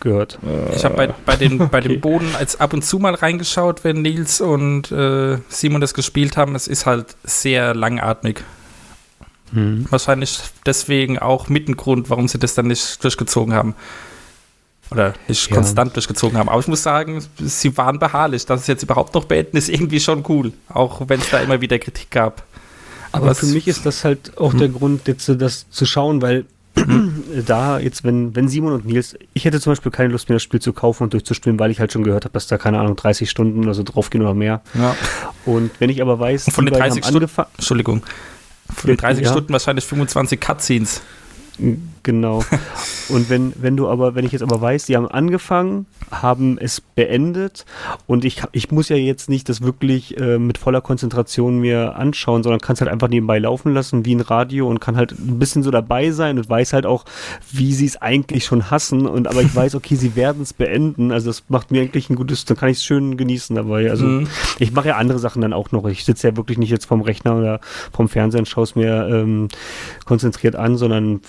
gehört. 0.00 0.38
ich 0.74 0.84
habe 0.84 0.96
bei, 0.96 1.06
bei, 1.24 1.36
den, 1.36 1.68
bei 1.68 1.80
dem 1.80 2.00
Boden 2.00 2.34
als 2.36 2.58
ab 2.60 2.72
und 2.72 2.84
zu 2.84 2.98
mal 2.98 3.14
reingeschaut, 3.14 3.84
wenn 3.84 4.02
Nils 4.02 4.40
und 4.40 4.90
äh, 4.92 5.38
Simon 5.48 5.80
das 5.80 5.94
gespielt 5.94 6.36
haben. 6.36 6.54
Es 6.54 6.66
ist 6.68 6.86
halt 6.86 7.16
sehr 7.24 7.74
langatmig. 7.74 8.42
Mhm. 9.52 9.86
Wahrscheinlich 9.90 10.40
deswegen 10.64 11.18
auch 11.18 11.48
mit 11.48 11.68
ein 11.68 11.76
Grund, 11.76 12.10
warum 12.10 12.28
sie 12.28 12.38
das 12.38 12.54
dann 12.54 12.66
nicht 12.66 13.02
durchgezogen 13.02 13.54
haben. 13.54 13.74
Oder 14.90 15.14
nicht 15.26 15.48
Ja. 15.50 15.56
konstant 15.56 15.96
durchgezogen 15.96 16.38
haben. 16.38 16.48
Aber 16.48 16.60
ich 16.60 16.68
muss 16.68 16.82
sagen, 16.82 17.22
sie 17.38 17.76
waren 17.76 17.98
beharrlich. 17.98 18.46
Dass 18.46 18.60
es 18.62 18.66
jetzt 18.68 18.82
überhaupt 18.82 19.14
noch 19.14 19.24
beenden, 19.24 19.56
ist 19.56 19.68
irgendwie 19.68 20.00
schon 20.00 20.24
cool. 20.28 20.52
Auch 20.68 21.00
wenn 21.08 21.20
es 21.20 21.30
da 21.30 21.38
immer 21.38 21.60
wieder 21.60 21.78
Kritik 21.78 22.10
gab. 22.10 22.44
Aber 23.12 23.26
Was- 23.28 23.40
für 23.40 23.46
mich 23.46 23.66
ist 23.66 23.84
das 23.86 24.04
halt 24.04 24.36
auch 24.38 24.54
der 24.54 24.68
Grund, 24.68 25.08
jetzt 25.08 25.28
das 25.28 25.68
zu 25.70 25.86
schauen, 25.86 26.22
weil 26.22 26.44
da 27.46 27.78
jetzt, 27.78 28.04
wenn, 28.04 28.34
wenn 28.36 28.48
Simon 28.48 28.72
und 28.72 28.84
Nils, 28.86 29.16
ich 29.34 29.44
hätte 29.44 29.60
zum 29.60 29.72
Beispiel 29.72 29.90
keine 29.92 30.10
Lust 30.10 30.28
mehr, 30.28 30.36
das 30.36 30.42
Spiel 30.42 30.60
zu 30.60 30.72
kaufen 30.72 31.04
und 31.04 31.12
durchzuspielen, 31.12 31.58
weil 31.58 31.70
ich 31.70 31.80
halt 31.80 31.92
schon 31.92 32.04
gehört 32.04 32.24
habe, 32.24 32.32
dass 32.32 32.46
da, 32.46 32.58
keine 32.58 32.78
Ahnung, 32.78 32.96
30 32.96 33.28
Stunden 33.30 33.60
oder 33.64 33.74
so 33.74 33.82
draufgehen 33.82 34.22
oder 34.22 34.34
mehr. 34.34 34.60
Ja. 34.74 34.94
Und 35.44 35.70
wenn 35.78 35.90
ich 35.90 36.02
aber 36.02 36.18
weiß, 36.20 36.46
Und 36.48 36.52
von 36.52 36.66
den 36.66 36.72
beiden 36.72 37.00
30 37.00 37.04
haben 37.04 37.10
Stunden- 37.28 37.50
Entschuldigung. 37.56 38.02
Von 38.74 38.88
den 38.88 38.96
30 38.96 39.24
Ja. 39.24 39.30
Stunden 39.32 39.52
wahrscheinlich 39.52 39.84
25 39.84 40.40
Cutscenes. 40.40 41.02
Genau. 42.06 42.44
Und 43.08 43.28
wenn, 43.30 43.52
wenn 43.60 43.76
du 43.76 43.88
aber, 43.88 44.14
wenn 44.14 44.24
ich 44.24 44.30
jetzt 44.30 44.42
aber 44.42 44.60
weiß, 44.60 44.86
die 44.86 44.96
haben 44.96 45.08
angefangen, 45.08 45.86
haben 46.10 46.56
es 46.56 46.80
beendet 46.80 47.64
und 48.06 48.24
ich, 48.24 48.42
ich 48.52 48.70
muss 48.70 48.88
ja 48.88 48.96
jetzt 48.96 49.28
nicht 49.28 49.48
das 49.48 49.60
wirklich 49.60 50.16
äh, 50.20 50.38
mit 50.38 50.56
voller 50.56 50.80
Konzentration 50.80 51.58
mir 51.58 51.96
anschauen, 51.96 52.44
sondern 52.44 52.60
kann 52.60 52.74
es 52.74 52.80
halt 52.80 52.90
einfach 52.90 53.08
nebenbei 53.08 53.40
laufen 53.40 53.74
lassen 53.74 54.04
wie 54.04 54.14
ein 54.14 54.20
Radio 54.20 54.68
und 54.68 54.80
kann 54.80 54.96
halt 54.96 55.12
ein 55.18 55.38
bisschen 55.40 55.64
so 55.64 55.70
dabei 55.72 56.12
sein 56.12 56.38
und 56.38 56.48
weiß 56.48 56.72
halt 56.72 56.86
auch, 56.86 57.04
wie 57.50 57.72
sie 57.74 57.86
es 57.86 57.96
eigentlich 58.00 58.44
schon 58.44 58.70
hassen 58.70 59.06
und 59.06 59.26
aber 59.26 59.42
ich 59.42 59.54
weiß, 59.54 59.74
okay, 59.74 59.96
sie 59.96 60.14
werden 60.14 60.42
es 60.42 60.52
beenden, 60.52 61.10
also 61.10 61.26
das 61.28 61.42
macht 61.48 61.72
mir 61.72 61.82
eigentlich 61.82 62.08
ein 62.08 62.14
gutes, 62.16 62.44
dann 62.44 62.56
kann 62.56 62.68
ich 62.68 62.78
es 62.78 62.84
schön 62.84 63.16
genießen 63.16 63.56
dabei. 63.56 63.90
Also 63.90 64.06
Mhm. 64.06 64.28
ich 64.60 64.72
mache 64.72 64.88
ja 64.88 64.96
andere 64.96 65.18
Sachen 65.18 65.42
dann 65.42 65.52
auch 65.52 65.72
noch. 65.72 65.86
Ich 65.86 66.04
sitze 66.04 66.28
ja 66.28 66.36
wirklich 66.36 66.58
nicht 66.58 66.70
jetzt 66.70 66.86
vorm 66.86 67.00
Rechner 67.00 67.36
oder 67.36 67.60
vom 67.92 68.08
Fernseher 68.08 68.38
und 68.40 68.46
schaue 68.46 68.64
es 68.64 68.76
mir 68.76 69.08
ähm, 69.10 69.48
konzentriert 70.04 70.54
an, 70.54 70.76
sondern 70.76 71.20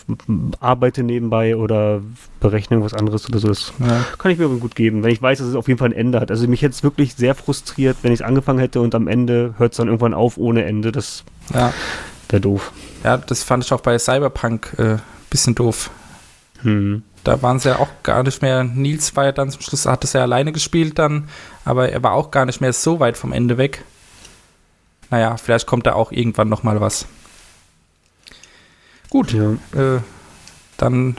arbeite 0.67 1.01
nebenbei 1.03 1.55
oder 1.55 2.01
berechne 2.39 2.75
irgendwas 2.75 2.93
anderes 2.99 3.27
oder 3.27 3.39
so. 3.39 3.47
Das 3.47 3.73
Ja. 3.79 4.05
kann 4.17 4.31
ich 4.31 4.37
mir 4.37 4.47
gut 4.49 4.75
geben, 4.75 5.01
wenn 5.03 5.11
ich 5.11 5.21
weiß, 5.21 5.39
dass 5.39 5.47
es 5.47 5.55
auf 5.55 5.67
jeden 5.67 5.77
Fall 5.79 5.89
ein 5.89 5.93
Ende 5.95 6.19
hat. 6.19 6.29
Also 6.29 6.47
mich 6.47 6.61
hätte 6.61 6.73
es 6.73 6.83
wirklich 6.83 7.15
sehr 7.15 7.33
frustriert, 7.35 7.97
wenn 8.01 8.11
ich 8.11 8.19
es 8.19 8.25
angefangen 8.25 8.59
hätte 8.59 8.81
und 8.81 8.93
am 8.93 9.07
Ende 9.07 9.53
hört 9.57 9.71
es 9.73 9.77
dann 9.77 9.87
irgendwann 9.87 10.13
auf 10.13 10.37
ohne 10.37 10.65
Ende. 10.65 10.91
Das 10.91 11.23
Ja. 11.53 11.73
wäre 12.29 12.41
doof. 12.41 12.71
ja, 13.03 13.17
das 13.17 13.43
fand 13.43 13.63
ich 13.63 13.71
auch 13.73 13.81
bei 13.81 13.97
Cyberpunk 13.97 14.73
äh, 14.77 14.97
bisschen 15.29 15.55
doof. 15.55 15.89
Hm. 16.61 17.03
Da 17.23 17.41
waren 17.41 17.59
sie 17.59 17.69
ja 17.69 17.79
auch 17.79 17.89
gar 18.03 18.23
nicht 18.23 18.41
mehr. 18.41 18.63
Nils 18.63 19.15
war 19.15 19.25
ja 19.25 19.31
dann 19.31 19.49
zum 19.51 19.61
Schluss, 19.61 19.85
hat 19.85 20.03
es 20.03 20.13
ja 20.13 20.21
alleine 20.21 20.51
gespielt 20.53 20.97
dann, 20.99 21.27
aber 21.65 21.89
er 21.89 22.01
war 22.03 22.13
auch 22.13 22.31
gar 22.31 22.45
nicht 22.45 22.61
mehr 22.61 22.73
so 22.73 22.99
weit 22.99 23.17
vom 23.17 23.31
Ende 23.33 23.57
weg. 23.57 23.83
Naja, 25.09 25.37
vielleicht 25.37 25.67
kommt 25.67 25.85
da 25.87 25.93
auch 25.93 26.11
irgendwann 26.11 26.49
nochmal 26.49 26.79
was. 26.81 27.05
Gut, 29.09 29.33
Ja. 29.33 29.51
äh, 29.73 29.99
dann 30.77 31.17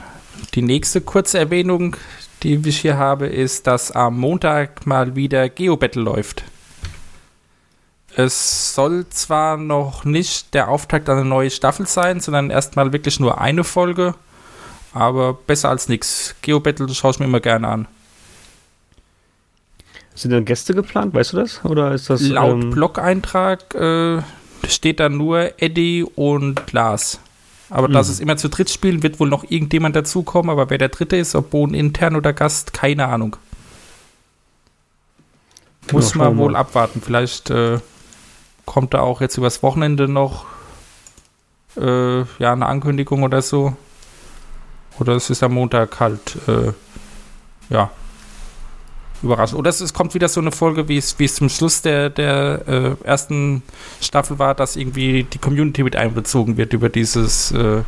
die 0.53 0.61
nächste 0.61 1.01
kurze 1.01 1.39
Erwähnung, 1.39 1.95
die 2.43 2.61
ich 2.65 2.79
hier 2.79 2.97
habe, 2.97 3.27
ist, 3.27 3.67
dass 3.67 3.91
am 3.91 4.19
Montag 4.19 4.85
mal 4.85 5.15
wieder 5.15 5.49
GeoBattle 5.49 6.01
läuft. 6.01 6.43
Es 8.15 8.73
soll 8.73 9.07
zwar 9.09 9.57
noch 9.57 10.03
nicht 10.03 10.53
der 10.53 10.69
Auftakt 10.69 11.09
an 11.09 11.19
eine 11.19 11.29
neue 11.29 11.51
Staffel 11.51 11.87
sein, 11.87 12.19
sondern 12.19 12.49
erstmal 12.49 12.91
wirklich 12.91 13.19
nur 13.19 13.39
eine 13.39 13.63
Folge, 13.63 14.15
aber 14.93 15.33
besser 15.33 15.69
als 15.69 15.89
nichts. 15.89 16.35
GeoBattle 16.41 16.93
schaue 16.93 17.11
ich 17.11 17.19
mir 17.19 17.25
immer 17.25 17.39
gerne 17.39 17.67
an. 17.67 17.87
Sind 20.15 20.31
dann 20.31 20.43
Gäste 20.43 20.73
geplant, 20.73 21.13
weißt 21.13 21.33
du 21.33 21.37
das? 21.37 21.63
Oder 21.63 21.93
ist 21.93 22.09
das 22.09 22.21
Laut 22.21 22.61
ähm, 22.61 22.71
Blog-Eintrag 22.71 23.73
äh, 23.75 24.21
steht 24.67 24.99
da 24.99 25.07
nur 25.07 25.53
Eddie 25.61 26.03
und 26.03 26.73
Lars. 26.73 27.19
Aber 27.69 27.87
dass 27.87 28.07
Mhm. 28.07 28.13
es 28.13 28.19
immer 28.19 28.37
zu 28.37 28.49
dritt 28.49 28.69
spielen, 28.69 29.03
wird 29.03 29.19
wohl 29.19 29.29
noch 29.29 29.43
irgendjemand 29.43 29.95
dazukommen, 29.95 30.49
aber 30.49 30.69
wer 30.69 30.77
der 30.77 30.89
dritte 30.89 31.15
ist, 31.17 31.35
ob 31.35 31.51
Boden 31.51 31.73
intern 31.73 32.15
oder 32.15 32.33
Gast, 32.33 32.73
keine 32.73 33.07
Ahnung. 33.07 33.35
Muss 35.91 36.13
man 36.15 36.37
wohl 36.37 36.51
mal. 36.51 36.59
abwarten. 36.59 37.01
Vielleicht 37.01 37.49
äh, 37.49 37.79
kommt 38.65 38.93
da 38.93 39.01
auch 39.01 39.21
jetzt 39.21 39.37
übers 39.37 39.63
Wochenende 39.63 40.07
noch 40.07 40.45
äh, 41.77 42.19
ja, 42.19 42.53
eine 42.53 42.65
Ankündigung 42.65 43.23
oder 43.23 43.41
so. 43.41 43.75
Oder 44.99 45.13
es 45.15 45.29
ist 45.29 45.41
am 45.43 45.53
Montag 45.53 45.99
halt, 45.99 46.37
äh, 46.47 46.73
ja, 47.69 47.89
überraschend. 49.21 49.59
Oder 49.59 49.69
es, 49.69 49.81
es 49.81 49.93
kommt 49.93 50.13
wieder 50.13 50.29
so 50.29 50.39
eine 50.39 50.51
Folge, 50.51 50.87
wie 50.87 50.97
es, 50.97 51.17
wie 51.19 51.25
es 51.25 51.35
zum 51.35 51.49
Schluss 51.49 51.81
der, 51.81 52.09
der 52.09 52.67
äh, 52.67 53.05
ersten 53.05 53.63
Staffel 54.01 54.39
war, 54.39 54.55
dass 54.55 54.75
irgendwie 54.75 55.23
die 55.23 55.37
Community 55.37 55.83
mit 55.83 55.95
einbezogen 55.95 56.57
wird 56.57 56.73
über 56.73 56.89
dieses, 56.89 57.51
äh, 57.51 57.83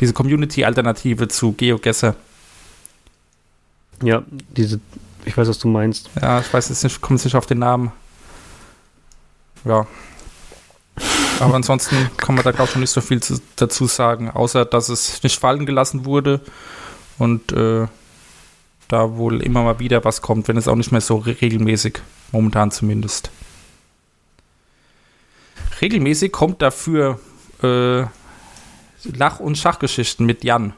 diese 0.00 0.12
Community-Alternative 0.12 1.28
zu 1.28 1.52
GeoGesser. 1.52 2.14
Ja, 4.02 4.22
diese, 4.28 4.80
ich 5.24 5.36
weiß, 5.36 5.48
was 5.48 5.58
du 5.58 5.68
meinst. 5.68 6.10
Ja, 6.20 6.40
ich 6.40 6.52
weiß 6.52 6.68
jetzt 6.68 6.84
nicht, 6.84 7.00
komme 7.00 7.18
nicht 7.22 7.36
auf 7.36 7.46
den 7.46 7.58
Namen. 7.58 7.92
Ja. 9.64 9.86
Aber 11.40 11.54
ansonsten 11.54 11.96
kann 12.16 12.34
man 12.36 12.44
da 12.44 12.52
glaube 12.52 12.68
ich 12.68 12.76
noch 12.76 12.80
nicht 12.80 12.90
so 12.90 13.00
viel 13.00 13.20
zu, 13.20 13.40
dazu 13.56 13.86
sagen, 13.86 14.30
außer 14.30 14.64
dass 14.64 14.88
es 14.88 15.22
nicht 15.22 15.40
fallen 15.40 15.66
gelassen 15.66 16.04
wurde 16.04 16.40
und 17.18 17.52
äh, 17.52 17.86
da 18.88 19.16
wohl 19.16 19.42
immer 19.42 19.62
mal 19.62 19.78
wieder 19.78 20.04
was 20.04 20.22
kommt, 20.22 20.48
wenn 20.48 20.56
es 20.56 20.68
auch 20.68 20.76
nicht 20.76 20.92
mehr 20.92 21.00
so 21.00 21.16
re 21.16 21.36
regelmäßig, 21.40 22.00
momentan 22.32 22.70
zumindest. 22.70 23.30
Regelmäßig 25.80 26.32
kommt 26.32 26.62
dafür 26.62 27.18
äh, 27.62 28.02
Lach- 29.04 29.40
und 29.40 29.58
Schachgeschichten 29.58 30.26
mit 30.26 30.44
Jan. 30.44 30.72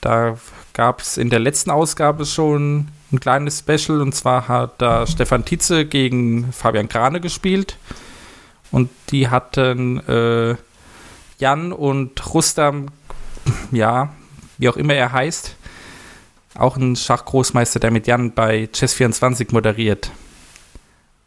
Da 0.00 0.36
gab 0.72 1.00
es 1.00 1.16
in 1.16 1.30
der 1.30 1.38
letzten 1.38 1.70
Ausgabe 1.70 2.26
schon 2.26 2.88
ein 3.12 3.20
kleines 3.20 3.58
Special 3.60 4.00
und 4.00 4.14
zwar 4.14 4.48
hat 4.48 4.80
da 4.80 5.06
Stefan 5.06 5.44
Tietze 5.44 5.84
gegen 5.84 6.52
Fabian 6.52 6.88
Krane 6.88 7.20
gespielt 7.20 7.76
und 8.70 8.88
die 9.10 9.28
hatten 9.28 9.98
äh, 10.08 10.56
Jan 11.38 11.72
und 11.72 12.34
Rustam, 12.34 12.86
ja, 13.72 14.10
wie 14.58 14.68
auch 14.68 14.76
immer 14.76 14.94
er 14.94 15.12
heißt, 15.12 15.56
auch 16.56 16.76
ein 16.76 16.96
Schachgroßmeister, 16.96 17.80
der 17.80 17.90
mit 17.90 18.06
Jan 18.06 18.32
bei 18.32 18.68
Chess24 18.72 19.48
moderiert, 19.52 20.10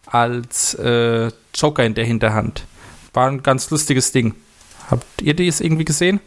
als 0.06 0.74
äh, 0.76 1.32
Joker 1.56 1.84
in 1.86 1.94
der 1.94 2.06
Hinterhand. 2.06 2.66
War 3.14 3.28
ein 3.30 3.44
ganz 3.44 3.70
lustiges 3.70 4.12
Ding. 4.12 4.36
Habt 4.90 5.06
ihr 5.22 5.34
das 5.36 5.62
irgendwie 5.62 5.86
gesehen? 5.86 6.20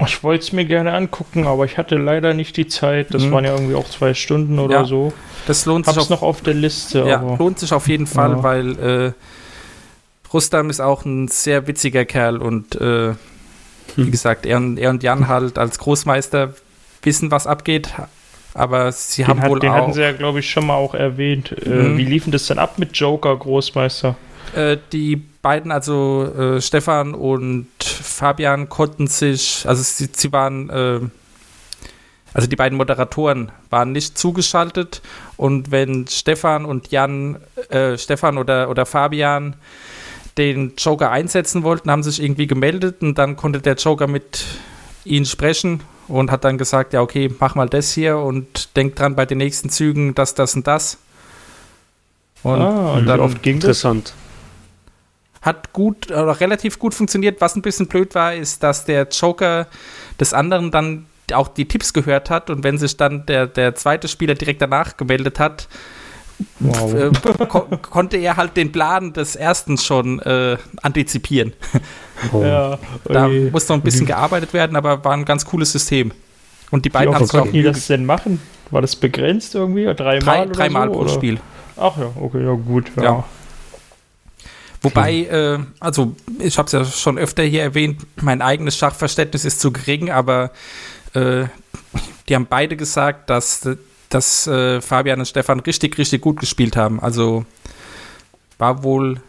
Ich 0.00 0.22
wollte 0.22 0.44
es 0.44 0.52
mir 0.52 0.64
gerne 0.64 0.92
angucken, 0.94 1.46
aber 1.46 1.64
ich 1.64 1.76
hatte 1.76 1.96
leider 1.96 2.32
nicht 2.32 2.56
die 2.56 2.68
Zeit. 2.68 3.12
Das 3.12 3.22
Mhm. 3.24 3.32
waren 3.32 3.44
ja 3.44 3.52
irgendwie 3.52 3.74
auch 3.74 3.88
zwei 3.90 4.14
Stunden 4.14 4.58
oder 4.60 4.80
Ja. 4.80 4.84
so. 4.84 5.12
Das 5.46 5.66
lohnt 5.66 5.86
sich 5.86 5.96
Hab's 5.96 6.04
auf 6.04 6.10
noch 6.10 6.22
auf 6.22 6.40
der 6.40 6.54
Liste, 6.54 7.00
Ja, 7.00 7.18
aber 7.20 7.36
lohnt 7.36 7.58
sich 7.58 7.72
auf 7.72 7.88
jeden 7.88 8.06
Fall, 8.06 8.30
Ja. 8.30 8.42
weil 8.44 8.78
äh, 8.78 9.12
Rustam 10.32 10.70
ist 10.70 10.80
auch 10.80 11.04
ein 11.04 11.26
sehr 11.28 11.66
witziger 11.66 12.04
Kerl 12.04 12.38
und 12.38 12.76
äh, 12.76 13.14
wie 13.96 14.04
Hm. 14.04 14.10
gesagt, 14.12 14.46
er 14.46 14.58
und, 14.58 14.78
er 14.78 14.90
und 14.90 15.02
Jan 15.02 15.26
halt 15.26 15.58
als 15.58 15.78
Großmeister 15.78 16.54
wissen, 17.02 17.30
was 17.30 17.46
abgeht, 17.46 17.92
aber 18.54 18.90
sie 18.92 19.22
den, 19.22 19.28
haben 19.28 19.42
hat, 19.42 19.50
wohl 19.50 19.60
den 19.60 19.70
auch 19.70 19.74
hatten 19.74 19.92
sie 19.92 20.02
ja, 20.02 20.12
glaube 20.12 20.40
ich, 20.40 20.50
schon 20.50 20.66
mal 20.66 20.74
auch 20.74 20.94
erwähnt. 20.94 21.52
Äh, 21.64 21.68
Mhm. 21.68 21.98
wie 21.98 22.04
liefen 22.04 22.32
das 22.32 22.46
denn 22.46 22.58
ab 22.58 22.78
mit 22.78 22.96
Joker 22.96 23.36
Großmeister? 23.36 24.16
äh, 24.54 24.78
die 24.92 25.16
beiden, 25.16 25.70
also 25.70 26.24
äh, 26.36 26.60
Stefan 26.60 27.14
und 27.14 27.68
Fabian, 27.80 28.68
konnten 28.68 29.06
sich, 29.06 29.64
also 29.68 29.82
sie, 29.82 30.08
sie 30.12 30.32
waren, 30.32 30.70
äh, 30.70 31.00
also 32.34 32.48
die 32.48 32.56
beiden 32.56 32.76
Moderatoren 32.78 33.52
waren 33.70 33.92
nicht 33.92 34.16
zugeschaltet 34.18 35.02
und 35.36 35.70
wenn 35.70 36.06
Stefan 36.08 36.64
und 36.64 36.90
Jan, 36.90 37.38
äh, 37.70 37.96
Stefan 37.98 38.38
oder, 38.38 38.68
oder 38.70 38.86
Fabian 38.86 39.56
den 40.36 40.74
Joker 40.78 41.10
einsetzen 41.10 41.62
wollten, 41.62 41.90
haben 41.90 42.02
sich 42.02 42.22
irgendwie 42.22 42.46
gemeldet 42.46 43.02
und 43.02 43.16
dann 43.18 43.36
konnte 43.36 43.60
der 43.60 43.74
Joker 43.74 44.06
mit 44.06 44.44
ihnen 45.04 45.26
sprechen 45.26 45.80
und 46.08 46.30
hat 46.30 46.44
dann 46.44 46.58
gesagt, 46.58 46.92
ja 46.92 47.00
okay, 47.00 47.30
mach 47.38 47.54
mal 47.54 47.68
das 47.68 47.92
hier 47.92 48.18
und 48.18 48.76
denk 48.76 48.96
dran 48.96 49.14
bei 49.14 49.26
den 49.26 49.38
nächsten 49.38 49.70
Zügen, 49.70 50.14
das, 50.14 50.34
das 50.34 50.54
und 50.54 50.66
das. 50.66 50.98
Und 52.42 52.60
ah, 52.60 52.94
und 52.94 53.06
dann 53.06 53.20
oft 53.20 53.42
ging 53.42 53.56
das? 53.56 53.82
Interessant. 53.84 54.14
hat 55.42 55.72
gut 55.72 56.10
oder 56.10 56.40
relativ 56.40 56.78
gut 56.78 56.94
funktioniert. 56.94 57.40
Was 57.40 57.56
ein 57.56 57.62
bisschen 57.62 57.88
blöd 57.88 58.14
war, 58.14 58.34
ist, 58.34 58.62
dass 58.62 58.84
der 58.84 59.08
Joker 59.08 59.66
des 60.20 60.34
anderen 60.34 60.70
dann 60.70 61.06
auch 61.32 61.48
die 61.48 61.68
Tipps 61.68 61.92
gehört 61.92 62.30
hat 62.30 62.50
und 62.50 62.64
wenn 62.64 62.78
sich 62.78 62.96
dann 62.96 63.26
der, 63.26 63.46
der 63.46 63.74
zweite 63.74 64.08
Spieler 64.08 64.34
direkt 64.34 64.62
danach 64.62 64.96
gemeldet 64.96 65.38
hat, 65.38 65.68
Wow. 66.60 66.94
äh, 66.94 67.46
ko 67.46 67.60
konnte 67.82 68.16
er 68.16 68.36
halt 68.36 68.56
den 68.56 68.70
Plan 68.70 69.12
des 69.12 69.36
ersten 69.36 69.76
schon 69.78 70.20
äh, 70.20 70.56
antizipieren. 70.82 71.52
Oh. 72.32 72.42
Ja, 72.42 72.78
Da 73.04 73.28
musste 73.28 73.72
noch 73.72 73.80
ein 73.80 73.82
bisschen 73.82 74.06
gearbeitet 74.06 74.52
werden, 74.52 74.76
aber 74.76 75.04
war 75.04 75.12
ein 75.12 75.24
ganz 75.24 75.44
cooles 75.44 75.70
System. 75.70 76.12
Und 76.70 76.84
die 76.84 76.90
beiden 76.90 77.14
haben 77.14 77.24
es 77.24 77.30
auch 77.30 77.40
konnten 77.40 77.54
die 77.54 77.62
das 77.62 77.86
denn 77.86 78.04
machen? 78.04 78.40
War 78.70 78.82
das 78.82 78.96
begrenzt 78.96 79.54
irgendwie? 79.54 79.84
Dreimal 79.84 80.20
drei, 80.20 80.42
oder 80.42 80.52
dreimal 80.52 80.88
so, 80.88 80.94
pro 80.94 81.00
oder? 81.00 81.10
Spiel. 81.10 81.40
Ach 81.76 81.96
ja, 81.96 82.10
okay, 82.20 82.44
ja 82.44 82.52
gut. 82.52 82.90
Ja. 82.96 83.02
Ja. 83.02 83.24
Wobei, 84.82 85.12
äh, 85.22 85.58
also 85.80 86.14
ich 86.38 86.58
habe 86.58 86.66
es 86.66 86.72
ja 86.72 86.84
schon 86.84 87.18
öfter 87.18 87.42
hier 87.42 87.62
erwähnt, 87.62 88.06
mein 88.20 88.42
eigenes 88.42 88.76
Schachverständnis 88.76 89.44
ist 89.44 89.60
zu 89.60 89.72
gering, 89.72 90.10
aber 90.10 90.50
äh, 91.14 91.44
die 92.28 92.34
haben 92.34 92.46
beide 92.46 92.76
gesagt, 92.76 93.30
dass, 93.30 93.68
dass 94.08 94.46
äh, 94.46 94.80
Fabian 94.80 95.20
und 95.20 95.26
Stefan 95.26 95.60
richtig, 95.60 95.98
richtig 95.98 96.22
gut 96.22 96.40
gespielt 96.40 96.76
haben. 96.76 97.00
Also 97.00 97.44
war 98.58 98.82
wohl 98.82 99.20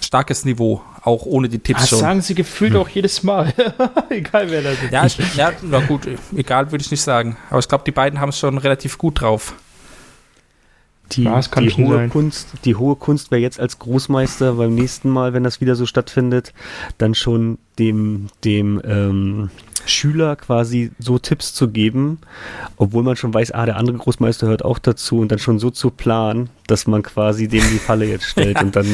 starkes 0.00 0.44
Niveau, 0.44 0.82
auch 1.02 1.26
ohne 1.26 1.48
die 1.48 1.58
Tipps 1.58 1.80
Das 1.80 1.88
schon. 1.90 1.98
sagen 1.98 2.20
sie 2.22 2.34
gefühlt 2.34 2.74
auch 2.76 2.88
jedes 2.88 3.22
Mal. 3.22 3.52
Egal 4.10 4.50
wer 4.50 4.62
das 4.62 4.82
ist. 4.82 4.92
Ja, 4.92 5.06
ich, 5.06 5.34
ja, 5.34 5.52
na 5.62 5.80
gut, 5.80 6.08
egal 6.36 6.70
würde 6.70 6.82
ich 6.82 6.90
nicht 6.90 7.02
sagen. 7.02 7.36
Aber 7.50 7.58
ich 7.58 7.68
glaube, 7.68 7.84
die 7.84 7.90
beiden 7.92 8.20
haben 8.20 8.30
es 8.30 8.38
schon 8.38 8.58
relativ 8.58 8.96
gut 8.98 9.20
drauf. 9.20 9.54
Die, 11.12 11.24
Ja, 11.24 11.40
die, 11.40 11.70
hohe 11.70 11.94
sein. 11.94 12.10
Kunst, 12.10 12.48
die 12.64 12.74
hohe 12.74 12.96
Kunst 12.96 13.30
wäre 13.30 13.40
jetzt 13.40 13.58
als 13.58 13.78
Großmeister 13.78 14.54
beim 14.54 14.74
nächsten 14.74 15.08
Mal, 15.08 15.32
wenn 15.32 15.44
das 15.44 15.60
wieder 15.60 15.74
so 15.74 15.86
stattfindet, 15.86 16.52
dann 16.98 17.14
schon 17.14 17.58
dem, 17.78 18.28
dem 18.44 18.80
ähm, 18.84 19.50
Schüler 19.86 20.36
quasi 20.36 20.90
so 20.98 21.18
Tipps 21.18 21.54
zu 21.54 21.68
geben, 21.68 22.18
obwohl 22.76 23.02
man 23.02 23.16
schon 23.16 23.32
weiß, 23.32 23.52
ah, 23.52 23.64
der 23.64 23.76
andere 23.76 23.96
Großmeister 23.96 24.46
hört 24.46 24.64
auch 24.64 24.78
dazu 24.78 25.20
und 25.20 25.32
dann 25.32 25.38
schon 25.38 25.58
so 25.58 25.70
zu 25.70 25.90
planen, 25.90 26.50
dass 26.66 26.86
man 26.86 27.02
quasi 27.02 27.48
dem 27.48 27.62
die 27.72 27.78
Falle 27.78 28.04
jetzt 28.04 28.24
stellt 28.30 28.62
und 28.62 28.76
dann 28.76 28.86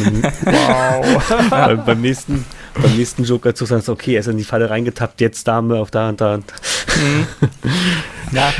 Wow. 0.42 1.50
äh, 1.50 1.76
beim 1.86 2.00
nächsten 2.00 2.44
beim 2.80 2.96
nächsten 2.96 3.24
Joker 3.24 3.54
zu 3.54 3.64
sagen, 3.66 3.84
okay, 3.88 4.14
er 4.14 4.20
ist 4.20 4.26
in 4.26 4.36
die 4.36 4.44
Falle 4.44 4.68
reingetappt, 4.70 5.20
jetzt 5.20 5.46
Dame 5.46 5.78
auf 5.78 5.90
da 5.90 6.08
und 6.08 6.20
da. 6.20 6.34
Und 6.34 6.44
Ja, 8.32 8.52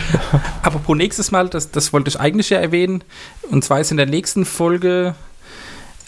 apropos 0.63 0.97
nächstes 0.97 1.31
Mal, 1.31 1.49
das, 1.49 1.71
das 1.71 1.93
wollte 1.93 2.09
ich 2.09 2.21
eigentlich 2.21 2.51
ja 2.51 2.59
erwähnen. 2.59 3.05
Und 3.51 3.65
zwar 3.65 3.81
ist 3.81 3.91
in 3.91 3.97
der 3.97 4.07
nächsten 4.07 4.45
Folge 4.45 5.15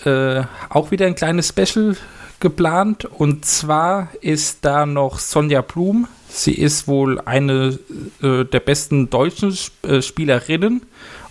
äh, 0.04 0.42
auch 0.68 0.90
wieder 0.90 1.06
ein 1.06 1.14
kleines 1.14 1.48
Special 1.48 1.96
geplant. 2.40 3.04
Und 3.04 3.44
zwar 3.44 4.08
ist 4.20 4.58
da 4.64 4.86
noch 4.86 5.18
Sonja 5.18 5.62
Blum. 5.62 6.08
Sie 6.28 6.52
ist 6.52 6.86
wohl 6.86 7.20
eine 7.20 7.78
äh, 8.22 8.44
der 8.44 8.60
besten 8.60 9.10
deutschen 9.10 9.50
Sp 9.56 9.72
äh, 9.86 10.02
Spielerinnen 10.02 10.82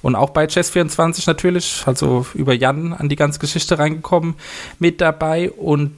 und 0.02 0.16
auch 0.16 0.30
bei 0.30 0.46
Chess24 0.46 1.24
natürlich, 1.26 1.84
also 1.86 2.26
über 2.34 2.54
Jan 2.54 2.94
an 2.94 3.10
die 3.10 3.16
ganze 3.16 3.40
Geschichte 3.40 3.80
reingekommen, 3.80 4.36
mit 4.80 5.02
dabei. 5.02 5.50
Und 5.50 5.96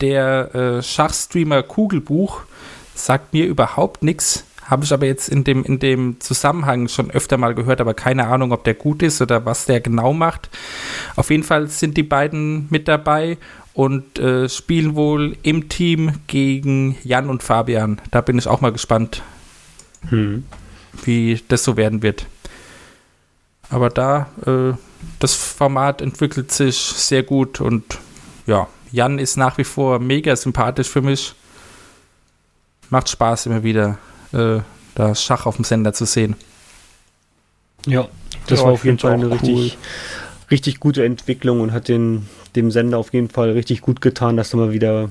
der 0.00 0.54
äh, 0.54 0.82
Schachstreamer 0.82 1.62
Kugelbuch 1.62 2.42
sagt 2.94 3.32
mir 3.32 3.46
überhaupt 3.46 4.02
nichts. 4.02 4.44
Habe 4.64 4.84
ich 4.84 4.92
aber 4.92 5.06
jetzt 5.06 5.28
in 5.28 5.44
dem, 5.44 5.64
in 5.64 5.78
dem 5.78 6.20
Zusammenhang 6.20 6.88
schon 6.88 7.10
öfter 7.10 7.36
mal 7.36 7.54
gehört, 7.54 7.80
aber 7.80 7.94
keine 7.94 8.28
Ahnung, 8.28 8.52
ob 8.52 8.64
der 8.64 8.74
gut 8.74 9.02
ist 9.02 9.20
oder 9.20 9.44
was 9.44 9.66
der 9.66 9.80
genau 9.80 10.12
macht. 10.12 10.50
Auf 11.16 11.30
jeden 11.30 11.42
Fall 11.42 11.68
sind 11.68 11.96
die 11.96 12.02
beiden 12.02 12.68
mit 12.70 12.88
dabei 12.88 13.38
und 13.74 14.18
äh, 14.18 14.48
spielen 14.48 14.94
wohl 14.94 15.36
im 15.42 15.68
Team 15.68 16.20
gegen 16.26 16.96
Jan 17.02 17.28
und 17.28 17.42
Fabian. 17.42 18.00
Da 18.10 18.20
bin 18.20 18.38
ich 18.38 18.46
auch 18.46 18.60
mal 18.60 18.72
gespannt, 18.72 19.22
hm. 20.08 20.44
wie 21.04 21.40
das 21.48 21.64
so 21.64 21.76
werden 21.76 22.02
wird. 22.02 22.26
Aber 23.70 23.88
da, 23.88 24.28
äh, 24.46 24.76
das 25.18 25.34
Format 25.34 26.02
entwickelt 26.02 26.52
sich 26.52 26.76
sehr 26.76 27.22
gut 27.22 27.60
und 27.60 27.98
ja, 28.46 28.68
Jan 28.90 29.18
ist 29.18 29.36
nach 29.36 29.56
wie 29.56 29.64
vor 29.64 29.98
mega 29.98 30.36
sympathisch 30.36 30.88
für 30.88 31.00
mich. 31.00 31.34
Macht 32.90 33.08
Spaß 33.08 33.46
immer 33.46 33.62
wieder, 33.62 33.96
äh, 34.32 34.60
da 34.94 35.14
Schach 35.14 35.46
auf 35.46 35.56
dem 35.56 35.64
Sender 35.64 35.92
zu 35.92 36.04
sehen. 36.04 36.36
Ja, 37.86 38.08
das 38.46 38.60
Ja, 38.60 38.66
war 38.66 38.72
auf 38.72 38.84
jeden 38.84 38.98
Fall 38.98 39.12
eine 39.12 39.26
auch 39.26 39.32
richtig, 39.32 39.78
richtig 40.50 40.80
gute 40.80 41.04
Entwicklung 41.04 41.60
und 41.60 41.72
hat 41.72 41.88
den, 41.88 42.28
dem 42.54 42.70
Sender 42.70 42.98
auf 42.98 43.12
jeden 43.12 43.28
Fall 43.30 43.50
richtig 43.50 43.80
gut 43.80 44.00
getan, 44.00 44.36
dass 44.36 44.50
da 44.50 44.56
mal 44.58 44.72
wieder 44.72 45.10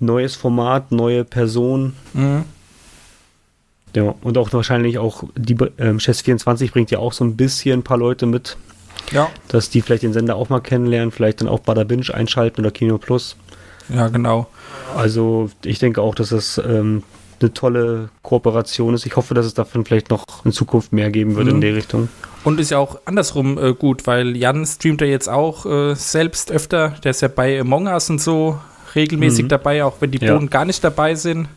neues 0.00 0.36
Format, 0.36 0.92
neue 0.92 1.24
Person. 1.24 1.94
Mhm. 2.12 2.44
Ja, 3.94 4.14
und 4.22 4.38
auch 4.38 4.52
wahrscheinlich 4.52 4.98
auch 4.98 5.24
die 5.36 5.54
ähm, 5.78 5.98
Chess24 5.98 6.70
bringt 6.72 6.90
ja 6.90 6.98
auch 6.98 7.12
so 7.12 7.24
ein 7.24 7.36
bisschen 7.36 7.80
ein 7.80 7.82
paar 7.82 7.98
Leute 7.98 8.24
mit, 8.26 8.56
Ja. 9.10 9.28
dass 9.48 9.68
die 9.68 9.82
vielleicht 9.82 10.02
den 10.02 10.14
Sender 10.14 10.36
auch 10.36 10.48
mal 10.48 10.60
kennenlernen, 10.60 11.10
vielleicht 11.10 11.40
dann 11.42 11.48
auch 11.48 11.60
Bada 11.60 11.84
Binge 11.84 12.06
einschalten 12.14 12.60
oder 12.62 12.70
Kino 12.70 12.96
Plus. 12.98 13.36
Ja, 13.94 14.08
genau. 14.08 14.46
Also 14.96 15.50
ich 15.64 15.78
denke 15.78 16.00
auch, 16.00 16.14
dass 16.14 16.32
es 16.32 16.56
ähm, 16.56 17.02
eine 17.42 17.52
tolle 17.52 18.08
Kooperation 18.22 18.94
ist. 18.94 19.04
Ich 19.06 19.16
hoffe, 19.16 19.34
dass 19.34 19.44
es 19.46 19.54
davon 19.54 19.84
vielleicht 19.84 20.10
noch 20.10 20.24
in 20.44 20.52
Zukunft 20.52 20.92
mehr 20.92 21.10
geben 21.10 21.36
wird 21.36 21.46
Mhm. 21.48 21.54
in 21.56 21.60
die 21.60 21.68
Richtung. 21.68 22.08
Und 22.44 22.58
ist 22.60 22.70
ja 22.70 22.78
auch 22.78 22.98
andersrum 23.04 23.58
äh, 23.58 23.74
gut, 23.74 24.06
weil 24.06 24.36
Jan 24.36 24.64
streamt 24.66 25.00
ja 25.00 25.06
jetzt 25.06 25.28
auch 25.28 25.66
äh, 25.66 25.94
selbst 25.94 26.50
öfter. 26.50 26.90
Der 27.04 27.10
ist 27.12 27.20
ja 27.22 27.28
bei 27.28 27.60
Among 27.60 27.86
Us 27.86 28.10
und 28.10 28.20
so 28.20 28.58
regelmäßig 28.94 29.44
Mhm. 29.44 29.48
dabei, 29.48 29.84
auch 29.84 29.96
wenn 30.00 30.10
die 30.10 30.18
Ja. 30.18 30.32
Boden 30.34 30.50
gar 30.50 30.64
nicht 30.64 30.82
dabei 30.82 31.14
sind. 31.14 31.48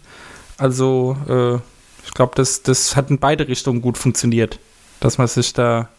Also, 0.57 1.17
äh, 1.27 1.55
ich 2.05 2.13
glaube, 2.13 2.33
das, 2.35 2.61
das 2.63 2.95
hat 2.95 3.09
in 3.09 3.17
beide 3.19 3.47
Richtungen 3.47 3.81
gut 3.81 3.97
funktioniert, 3.97 4.59
dass 4.99 5.17
man 5.17 5.27
sich 5.27 5.53
da 5.53 5.89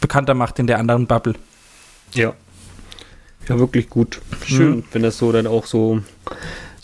bekannter 0.00 0.34
macht 0.34 0.58
in 0.58 0.66
der 0.66 0.78
anderen 0.78 1.06
Bubble. 1.06 1.34
Ja. 2.14 2.32
Ja, 3.48 3.58
wirklich 3.58 3.90
gut. 3.90 4.20
Schön, 4.46 4.76
Mhm. 4.76 4.84
wenn 4.92 5.02
das 5.02 5.18
so 5.18 5.30
dann 5.32 5.46
auch 5.46 5.66
so, 5.66 6.00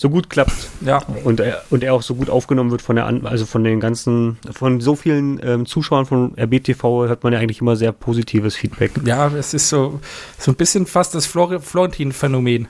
so 0.00 0.10
gut 0.10 0.30
klappt 0.30 0.68
Ja, 0.80 0.98
und 1.24 1.40
er, 1.40 1.64
und 1.70 1.82
er 1.82 1.92
auch 1.92 2.02
so 2.02 2.14
gut 2.14 2.30
aufgenommen 2.30 2.70
wird 2.70 2.82
von 2.82 2.94
der 2.94 3.06
also 3.06 3.46
von 3.46 3.64
den 3.64 3.80
ganzen, 3.80 4.38
von 4.52 4.80
so 4.80 4.94
vielen 4.94 5.40
ähm, 5.42 5.66
Zuschauern 5.66 6.06
von 6.06 6.38
RBTV 6.38 7.08
hört 7.08 7.24
man 7.24 7.32
ja 7.32 7.40
eigentlich 7.40 7.60
immer 7.60 7.74
sehr 7.74 7.90
positives 7.90 8.54
Feedback. 8.54 8.92
ja, 9.04 9.26
es 9.26 9.54
ist 9.54 9.68
so, 9.68 10.00
so 10.38 10.52
ein 10.52 10.54
bisschen 10.54 10.86
fast 10.86 11.16
das 11.16 11.26
Flor 11.26 11.60
Florentin-Phänomen. 11.60 12.68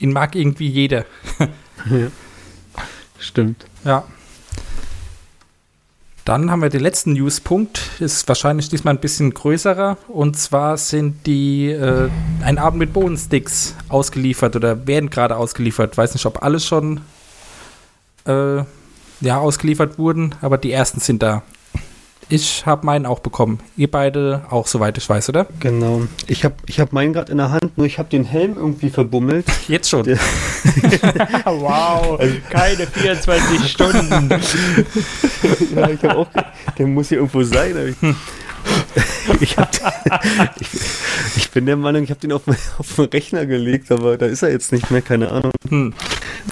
Ihn 0.00 0.12
mag 0.12 0.34
irgendwie 0.34 0.66
jeder. 0.66 1.04
Stimmt. 3.20 3.66
Ja. 3.84 4.04
Dann 6.24 6.50
haben 6.50 6.62
wir 6.62 6.70
den 6.70 6.80
letzten 6.80 7.12
Newspunkt, 7.12 7.90
ist 8.00 8.26
wahrscheinlich 8.28 8.70
diesmal 8.70 8.94
ein 8.94 9.00
bisschen 9.00 9.34
größerer. 9.34 9.98
Und 10.08 10.38
zwar 10.38 10.78
sind 10.78 11.26
die 11.26 11.70
äh, 11.70 12.08
ein 12.42 12.56
Abend 12.56 12.78
mit 12.78 12.94
Bodensticks 12.94 13.74
ausgeliefert 13.90 14.56
oder 14.56 14.86
werden 14.86 15.10
gerade 15.10 15.36
ausgeliefert. 15.36 15.98
Weiß 15.98 16.14
nicht, 16.14 16.24
ob 16.24 16.42
alle 16.42 16.60
schon 16.60 17.02
äh, 18.26 18.62
ja, 19.20 19.38
ausgeliefert 19.38 19.98
wurden, 19.98 20.34
aber 20.40 20.56
die 20.56 20.72
ersten 20.72 21.00
sind 21.00 21.22
da. 21.22 21.42
Ich 22.28 22.64
habe 22.66 22.86
meinen 22.86 23.06
auch 23.06 23.20
bekommen. 23.20 23.60
Ihr 23.76 23.90
beide 23.90 24.42
auch, 24.50 24.66
soweit 24.66 24.96
ich 24.96 25.08
weiß, 25.08 25.28
oder? 25.28 25.46
Genau. 25.60 26.02
Ich 26.26 26.44
habe 26.44 26.54
ich 26.66 26.80
hab 26.80 26.92
meinen 26.92 27.12
gerade 27.12 27.30
in 27.30 27.38
der 27.38 27.50
Hand, 27.50 27.76
nur 27.76 27.86
ich 27.86 27.98
habe 27.98 28.08
den 28.08 28.24
Helm 28.24 28.56
irgendwie 28.56 28.90
verbummelt. 28.90 29.46
Jetzt 29.68 29.90
schon. 29.90 30.04
Wow, 31.44 32.18
keine 32.50 32.86
24 32.86 33.70
Stunden. 33.70 34.30
ja, 35.76 35.90
ich 35.90 36.02
habe 36.02 36.16
auch. 36.16 36.26
Der 36.78 36.86
muss 36.86 37.08
hier 37.08 37.18
irgendwo 37.18 37.42
sein. 37.42 37.96
Ich, 39.40 39.56
hab, 39.56 39.70
ich, 40.60 40.68
ich 41.36 41.50
bin 41.50 41.66
der 41.66 41.76
Meinung, 41.76 42.02
ich 42.02 42.10
habe 42.10 42.20
den 42.20 42.32
auf, 42.32 42.42
auf 42.78 42.94
den 42.96 43.06
Rechner 43.06 43.46
gelegt, 43.46 43.90
aber 43.90 44.16
da 44.16 44.26
ist 44.26 44.42
er 44.42 44.50
jetzt 44.50 44.72
nicht 44.72 44.90
mehr, 44.90 45.02
keine 45.02 45.30
Ahnung. 45.30 45.52
Hm. 45.68 45.94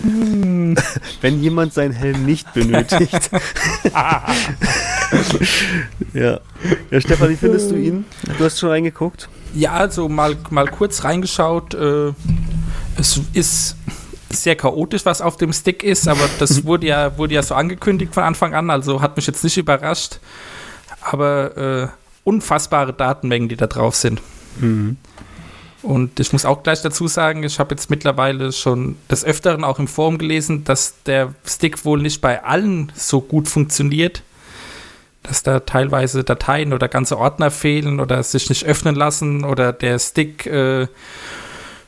Wenn 1.20 1.42
jemand 1.42 1.74
seinen 1.74 1.92
Helm 1.92 2.24
nicht 2.24 2.52
benötigt. 2.54 3.30
ja. 6.14 6.40
Ja, 6.90 7.00
Stefan, 7.00 7.30
wie 7.30 7.36
findest 7.36 7.70
du 7.70 7.76
ihn? 7.76 8.04
Du 8.38 8.44
hast 8.44 8.58
schon 8.58 8.70
reingeguckt. 8.70 9.28
Ja, 9.54 9.72
also 9.72 10.08
mal, 10.08 10.36
mal 10.50 10.66
kurz 10.66 11.04
reingeschaut. 11.04 11.74
Äh, 11.74 12.12
es 12.96 13.20
ist 13.34 13.76
sehr 14.30 14.56
chaotisch, 14.56 15.04
was 15.04 15.20
auf 15.20 15.36
dem 15.36 15.52
Stick 15.52 15.82
ist, 15.82 16.08
aber 16.08 16.28
das 16.38 16.64
wurde 16.64 16.86
ja, 16.86 17.18
wurde 17.18 17.34
ja 17.34 17.42
so 17.42 17.54
angekündigt 17.54 18.14
von 18.14 18.22
Anfang 18.22 18.54
an, 18.54 18.70
also 18.70 19.02
hat 19.02 19.16
mich 19.16 19.26
jetzt 19.26 19.44
nicht 19.44 19.58
überrascht. 19.58 20.20
Aber 21.02 21.56
äh, 21.56 21.88
unfassbare 22.24 22.92
Datenmengen, 22.92 23.48
die 23.48 23.56
da 23.56 23.66
drauf 23.66 23.96
sind. 23.96 24.20
Und 25.82 26.20
ich 26.20 26.32
muss 26.32 26.44
auch 26.44 26.62
gleich 26.62 26.80
dazu 26.82 27.08
sagen, 27.08 27.42
ich 27.42 27.58
habe 27.58 27.74
jetzt 27.74 27.90
mittlerweile 27.90 28.52
schon 28.52 28.96
des 29.10 29.24
Öfteren 29.24 29.64
auch 29.64 29.78
im 29.80 29.88
Forum 29.88 30.16
gelesen, 30.18 30.62
dass 30.64 31.02
der 31.04 31.34
Stick 31.44 31.84
wohl 31.84 32.00
nicht 32.00 32.20
bei 32.20 32.44
allen 32.44 32.92
so 32.94 33.20
gut 33.20 33.48
funktioniert. 33.48 34.22
Dass 35.24 35.42
da 35.42 35.60
teilweise 35.60 36.24
Dateien 36.24 36.72
oder 36.72 36.88
ganze 36.88 37.18
Ordner 37.18 37.50
fehlen 37.50 38.00
oder 38.00 38.22
sich 38.22 38.48
nicht 38.48 38.64
öffnen 38.64 38.94
lassen 38.94 39.44
oder 39.44 39.72
der 39.72 39.98
Stick 39.98 40.46
äh, 40.46 40.88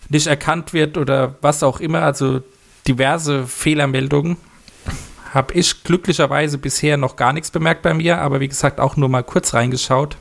nicht 0.08 0.26
erkannt 0.26 0.72
wird 0.72 0.96
oder 0.96 1.36
was 1.40 1.62
auch 1.62 1.80
immer. 1.80 2.02
Also 2.02 2.42
diverse 2.86 3.46
Fehlermeldungen. 3.46 4.36
Habe 5.32 5.54
ich 5.54 5.82
glücklicherweise 5.82 6.58
bisher 6.58 6.96
noch 6.96 7.16
gar 7.16 7.32
nichts 7.32 7.50
bemerkt 7.50 7.82
bei 7.82 7.92
mir, 7.92 8.20
aber 8.20 8.38
wie 8.38 8.48
gesagt 8.48 8.78
auch 8.78 8.96
nur 8.96 9.08
mal 9.08 9.24
kurz 9.24 9.52
reingeschaut. 9.52 10.16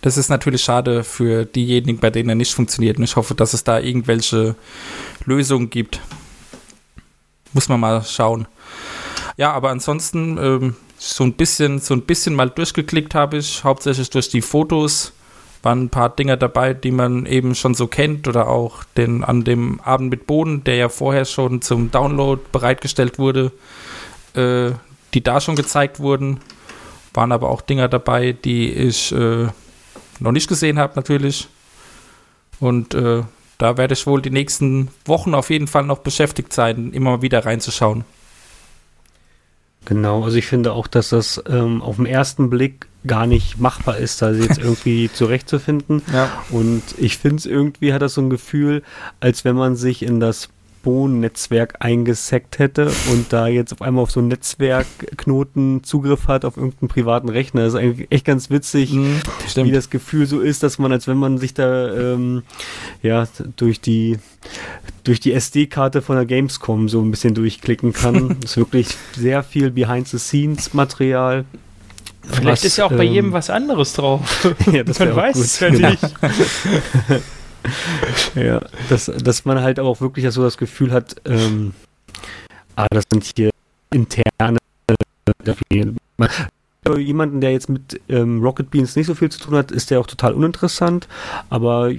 Das 0.00 0.16
ist 0.16 0.28
natürlich 0.28 0.62
schade 0.62 1.02
für 1.02 1.44
diejenigen, 1.44 1.98
bei 1.98 2.10
denen 2.10 2.28
er 2.28 2.34
nicht 2.34 2.54
funktioniert. 2.54 2.98
Und 2.98 3.04
ich 3.04 3.16
hoffe, 3.16 3.34
dass 3.34 3.52
es 3.52 3.64
da 3.64 3.80
irgendwelche 3.80 4.54
Lösungen 5.24 5.70
gibt. 5.70 6.00
Muss 7.52 7.68
man 7.68 7.80
mal 7.80 8.02
schauen. 8.04 8.46
Ja, 9.36 9.52
aber 9.52 9.70
ansonsten 9.70 10.38
ähm, 10.38 10.76
so 10.98 11.24
ein 11.24 11.32
bisschen, 11.32 11.78
so 11.78 11.94
ein 11.94 12.02
bisschen 12.02 12.34
mal 12.34 12.50
durchgeklickt 12.50 13.14
habe 13.14 13.38
ich, 13.38 13.64
hauptsächlich 13.64 14.10
durch 14.10 14.28
die 14.28 14.42
Fotos. 14.42 15.12
Waren 15.62 15.84
ein 15.84 15.90
paar 15.90 16.10
Dinger 16.10 16.36
dabei, 16.36 16.72
die 16.72 16.92
man 16.92 17.26
eben 17.26 17.56
schon 17.56 17.74
so 17.74 17.88
kennt 17.88 18.28
oder 18.28 18.46
auch 18.46 18.84
den 18.96 19.24
an 19.24 19.42
dem 19.42 19.80
Abend 19.80 20.10
mit 20.10 20.26
Boden, 20.28 20.62
der 20.62 20.76
ja 20.76 20.88
vorher 20.88 21.24
schon 21.24 21.62
zum 21.62 21.90
Download 21.90 22.40
bereitgestellt 22.52 23.18
wurde, 23.18 23.50
äh, 24.34 24.70
die 25.14 25.22
da 25.22 25.40
schon 25.40 25.56
gezeigt 25.56 25.98
wurden. 25.98 26.38
Waren 27.12 27.32
aber 27.32 27.50
auch 27.50 27.60
Dinger 27.60 27.88
dabei, 27.88 28.32
die 28.32 28.70
ich 28.70 29.10
äh, 29.10 29.48
noch 30.20 30.32
nicht 30.32 30.48
gesehen 30.48 30.78
habe, 30.78 30.94
natürlich. 30.96 31.48
Und 32.60 32.94
äh, 32.94 33.22
da 33.58 33.76
werde 33.76 33.94
ich 33.94 34.06
wohl 34.06 34.22
die 34.22 34.30
nächsten 34.30 34.88
Wochen 35.04 35.34
auf 35.34 35.50
jeden 35.50 35.66
Fall 35.66 35.84
noch 35.84 35.98
beschäftigt 35.98 36.52
sein, 36.52 36.92
immer 36.92 37.16
mal 37.16 37.22
wieder 37.22 37.44
reinzuschauen. 37.44 38.04
Genau, 39.84 40.24
also 40.24 40.36
ich 40.36 40.46
finde 40.46 40.72
auch, 40.72 40.86
dass 40.86 41.10
das 41.10 41.42
ähm, 41.48 41.80
auf 41.80 41.96
den 41.96 42.06
ersten 42.06 42.50
Blick 42.50 42.86
gar 43.06 43.26
nicht 43.26 43.58
machbar 43.58 43.96
ist, 43.96 44.20
da 44.20 44.32
jetzt 44.32 44.58
irgendwie 44.62 45.10
zurechtzufinden. 45.12 46.02
Ja. 46.12 46.30
Und 46.50 46.82
ich 46.98 47.18
finde 47.18 47.36
es 47.36 47.46
irgendwie 47.46 47.92
hat 47.92 48.02
das 48.02 48.14
so 48.14 48.20
ein 48.20 48.30
Gefühl, 48.30 48.82
als 49.20 49.44
wenn 49.44 49.56
man 49.56 49.76
sich 49.76 50.02
in 50.02 50.20
das 50.20 50.50
Bohnen-Netzwerk 50.88 51.74
eingesackt 51.80 52.58
hätte 52.58 52.90
und 53.12 53.30
da 53.30 53.46
jetzt 53.46 53.74
auf 53.74 53.82
einmal 53.82 54.04
auf 54.04 54.10
so 54.10 54.20
einen 54.20 54.30
Netzwerkknoten 54.30 55.84
Zugriff 55.84 56.28
hat 56.28 56.46
auf 56.46 56.56
irgendeinen 56.56 56.88
privaten 56.88 57.28
Rechner. 57.28 57.64
Das 57.64 57.74
ist 57.74 57.78
eigentlich 57.78 58.06
echt 58.08 58.24
ganz 58.24 58.48
witzig, 58.48 58.92
Mhm, 58.92 59.20
wie 59.56 59.70
das 59.70 59.90
Gefühl 59.90 60.26
so 60.26 60.40
ist, 60.40 60.62
dass 60.62 60.78
man, 60.78 60.90
als 60.90 61.06
wenn 61.06 61.18
man 61.18 61.36
sich 61.36 61.52
da 61.52 61.94
ähm, 61.94 62.42
ja 63.02 63.28
durch 63.56 63.82
die 63.82 64.18
durch 65.04 65.20
die 65.20 65.34
SD-Karte 65.34 66.00
von 66.00 66.16
der 66.16 66.24
Gamescom 66.24 66.88
so 66.88 67.02
ein 67.02 67.10
bisschen 67.10 67.34
durchklicken 67.34 67.92
kann. 67.92 68.36
das 68.40 68.52
ist 68.52 68.56
wirklich 68.56 68.88
sehr 69.14 69.42
viel 69.42 69.70
Behind-the-Scenes-Material. 69.70 71.44
Vielleicht 72.22 72.48
was, 72.48 72.64
ist 72.64 72.78
ja 72.78 72.86
auch 72.86 72.92
bei 72.92 73.04
ähm, 73.04 73.12
jedem 73.12 73.32
was 73.32 73.50
anderes 73.50 73.92
drauf. 73.92 74.48
Ja, 74.72 74.84
das 74.84 74.98
Man 75.00 75.14
weiß 75.14 75.34
gut. 75.36 75.44
es 75.44 75.60
ja 75.60 75.68
nicht. 75.70 76.00
Ja, 78.34 78.60
dass, 78.88 79.06
dass 79.06 79.44
man 79.44 79.60
halt 79.60 79.80
auch 79.80 80.00
wirklich 80.00 80.30
so 80.30 80.42
das 80.42 80.58
Gefühl 80.58 80.92
hat, 80.92 81.16
ähm, 81.24 81.72
ah, 82.76 82.86
das 82.90 83.04
sind 83.10 83.32
hier 83.36 83.50
interne 83.90 84.58
äh, 84.86 85.84
Für 86.86 86.98
jemanden, 86.98 87.40
der 87.40 87.52
jetzt 87.52 87.68
mit 87.68 88.00
ähm, 88.08 88.42
Rocket 88.42 88.70
Beans 88.70 88.96
nicht 88.96 89.06
so 89.06 89.14
viel 89.14 89.30
zu 89.30 89.40
tun 89.40 89.54
hat, 89.54 89.70
ist 89.70 89.90
der 89.90 90.00
auch 90.00 90.06
total 90.06 90.34
uninteressant. 90.34 91.08
Aber 91.50 91.92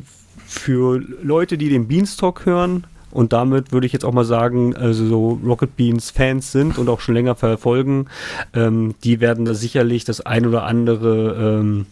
für 0.45 0.99
Leute, 1.21 1.57
die 1.57 1.69
den 1.69 1.87
Beanstalk 1.87 2.45
hören, 2.45 2.85
und 3.11 3.33
damit 3.33 3.71
würde 3.71 3.87
ich 3.87 3.93
jetzt 3.93 4.05
auch 4.05 4.13
mal 4.13 4.25
sagen, 4.25 4.75
also 4.75 5.05
so 5.07 5.39
Rocket 5.45 5.75
Beans 5.75 6.11
Fans 6.11 6.51
sind 6.51 6.77
und 6.77 6.89
auch 6.89 6.99
schon 7.01 7.15
länger 7.15 7.35
verfolgen, 7.35 8.07
ähm, 8.53 8.95
die 9.03 9.19
werden 9.19 9.45
da 9.45 9.53
sicherlich 9.53 10.03
das 10.05 10.21
ein 10.21 10.45
oder 10.45 10.63
andere 10.63 11.59
ähm, 11.59 11.85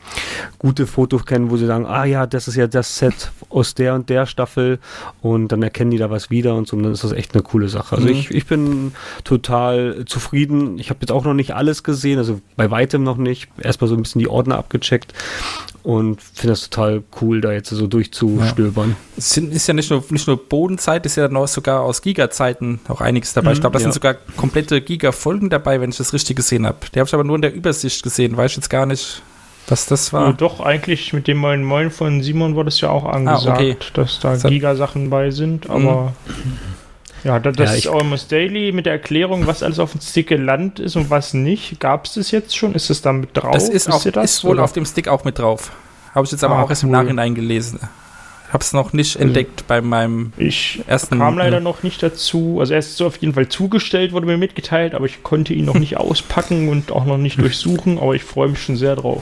gute 0.60 0.88
Foto 0.88 1.18
kennen, 1.20 1.50
wo 1.52 1.58
sie 1.58 1.66
sagen, 1.66 1.86
ah 1.86 2.06
ja, 2.06 2.26
das 2.28 2.48
ist 2.48 2.56
ja 2.56 2.68
das 2.68 2.98
Set 2.98 3.32
aus 3.50 3.74
der 3.76 3.96
und 3.96 4.10
der 4.10 4.26
Staffel 4.26 4.80
und 5.22 5.52
dann 5.52 5.64
erkennen 5.64 5.92
die 5.92 5.98
da 5.98 6.10
was 6.10 6.30
wieder 6.30 6.56
und 6.56 6.68
so, 6.68 6.76
und 6.78 6.84
dann 6.84 6.92
ist 6.92 7.04
das 7.04 7.12
echt 7.14 7.34
eine 7.34 7.44
coole 7.44 7.70
Sache. 7.70 7.96
Also 7.96 8.08
Mhm. 8.08 8.14
ich, 8.14 8.32
ich 8.32 8.46
bin 8.46 8.92
total 9.24 10.04
zufrieden. 10.06 10.80
Ich 10.80 10.90
habe 10.90 11.00
jetzt 11.02 11.12
auch 11.12 11.24
noch 11.24 11.34
nicht 11.34 11.54
alles 11.56 11.84
gesehen, 11.84 12.18
also 12.18 12.40
bei 12.56 12.70
weitem 12.72 13.04
noch 13.04 13.18
nicht. 13.18 13.50
Erstmal 13.62 13.88
so 13.88 13.96
ein 13.96 14.04
bisschen 14.04 14.20
die 14.20 14.28
Ordner 14.28 14.58
abgecheckt 14.58 15.14
und 15.88 16.22
finde 16.22 16.50
das 16.50 16.70
total 16.70 17.02
cool, 17.22 17.40
da 17.40 17.54
jetzt 17.54 17.70
so 17.70 17.88
durchzustöbern. 17.88 18.98
Es 19.16 19.32
sind, 19.32 19.54
ist 19.54 19.68
ja 19.68 19.74
nicht 19.74 19.90
nur, 19.90 20.04
nicht 20.10 20.28
nur 20.28 20.36
Bodenzeit, 20.36 21.06
ist 21.06 21.16
ja 21.16 21.30
noch 21.30 21.48
sogar 21.48 21.80
aus 21.80 22.02
Giga-Zeiten 22.02 22.82
auch 22.90 23.00
einiges 23.00 23.32
dabei. 23.32 23.54
ich 23.54 23.62
glaube, 23.62 23.76
da 23.76 23.80
ja. 23.80 23.84
sind 23.84 23.94
sogar 23.94 24.16
komplette 24.36 24.82
Giga-Folgen 24.82 25.50
dabei, 25.50 25.80
wenn 25.80 25.90
ich 25.90 25.96
das 25.96 26.12
richtig 26.12 26.36
gesehen 26.36 26.66
habe. 26.66 26.80
Die 26.94 27.00
habe 27.00 27.08
ich 27.08 27.14
aber 27.14 27.24
nur 27.24 27.38
in 27.38 27.42
der 27.42 27.54
Übersicht 27.54 28.04
gesehen. 28.04 28.36
Weiß 28.36 28.52
ich 28.52 28.58
jetzt 28.58 28.70
gar 28.70 28.86
nicht, 28.86 29.22
was 29.70 29.86
das 29.86 30.12
Ja, 30.12 30.20
war. 30.20 30.34
doch, 30.34 30.60
eigentlich 30.60 31.14
mit 31.14 31.26
dem 31.26 31.38
Moin 31.38 31.64
Moin 31.64 31.90
von 31.90 32.22
Simon 32.22 32.56
wurde 32.56 32.68
es 32.68 32.82
ja 32.82 32.90
auch 32.90 33.06
angesagt, 33.06 33.62
okay. 33.62 33.78
dass 33.94 34.20
da. 34.20 34.36
Giga-Sachen 34.36 35.10
bei 35.10 35.32
sind, 35.32 35.70
aber 35.70 36.12
ja, 37.28 37.40
da, 37.40 37.52
das 37.52 37.70
Ja, 37.70 37.76
ist 37.76 37.86
ich- 37.86 37.92
Almost 37.92 38.32
Daily 38.32 38.72
mit 38.72 38.86
der 38.86 38.94
Erklärung, 38.94 39.46
was 39.48 39.62
alles 39.64 39.80
auf 39.80 39.92
dem 39.92 40.02
Stick 40.02 40.28
gelandet 40.28 40.80
ist 40.80 40.96
und 40.96 41.10
was 41.10 41.34
nicht. 41.34 41.80
Gab 41.80 42.06
es 42.06 42.14
das 42.14 42.32
jetzt 42.32 42.56
schon? 42.58 42.74
Ist 42.74 42.90
das 42.90 43.02
da 43.02 43.14
mit 43.14 43.30
drauf? 43.36 43.52
das 43.54 43.70
ist, 43.70 43.92
auch, 43.92 44.04
das, 44.04 44.32
ist 44.32 44.44
wohl 44.44 44.52
oder? 44.56 44.64
auf 44.64 44.74
dem 44.74 44.86
Stick 44.86 45.08
auch 45.08 45.24
mit 45.24 45.38
drauf. 45.40 45.72
Habe 46.16 46.26
ich 46.26 46.32
jetzt 46.32 46.44
aber 46.44 46.56
Ah, 46.56 46.64
auch 46.64 46.70
erst 46.70 46.84
im 46.84 46.90
cool. 46.90 46.96
Nachhinein 47.04 47.36
gelesen. 47.36 47.80
Habe 48.52 48.64
es 48.64 48.72
noch 48.72 48.94
nicht 48.94 49.18
entdeckt 49.18 49.68
bei 49.68 49.82
meinem 49.82 50.32
Ich 50.38 50.82
ersten. 50.88 51.20
kam 51.20 51.38
leider 51.38 51.58
äh, 51.58 51.60
noch 51.60 51.84
nicht 51.84 52.02
dazu. 52.02 52.58
Also 52.62 52.74
er 52.74 52.80
ist 52.80 52.96
so 52.96 53.06
auf 53.08 53.18
jeden 53.18 53.34
Fall 53.34 53.50
zugestellt, 53.50 54.14
wurde 54.14 54.26
mir 54.26 54.38
mitgeteilt, 54.38 54.96
aber 54.96 55.06
ich 55.06 55.22
konnte 55.22 55.54
ihn 55.54 55.66
noch 55.66 55.76
nicht 55.78 55.98
auspacken 55.98 56.70
und 56.70 56.94
auch 56.94 57.04
noch 57.04 57.18
nicht 57.18 57.42
durchsuchen, 57.42 58.00
aber 58.00 58.16
ich 58.16 58.24
freue 58.24 58.48
mich 58.48 58.62
schon 58.64 58.78
sehr 58.78 58.96
drauf. 58.96 59.22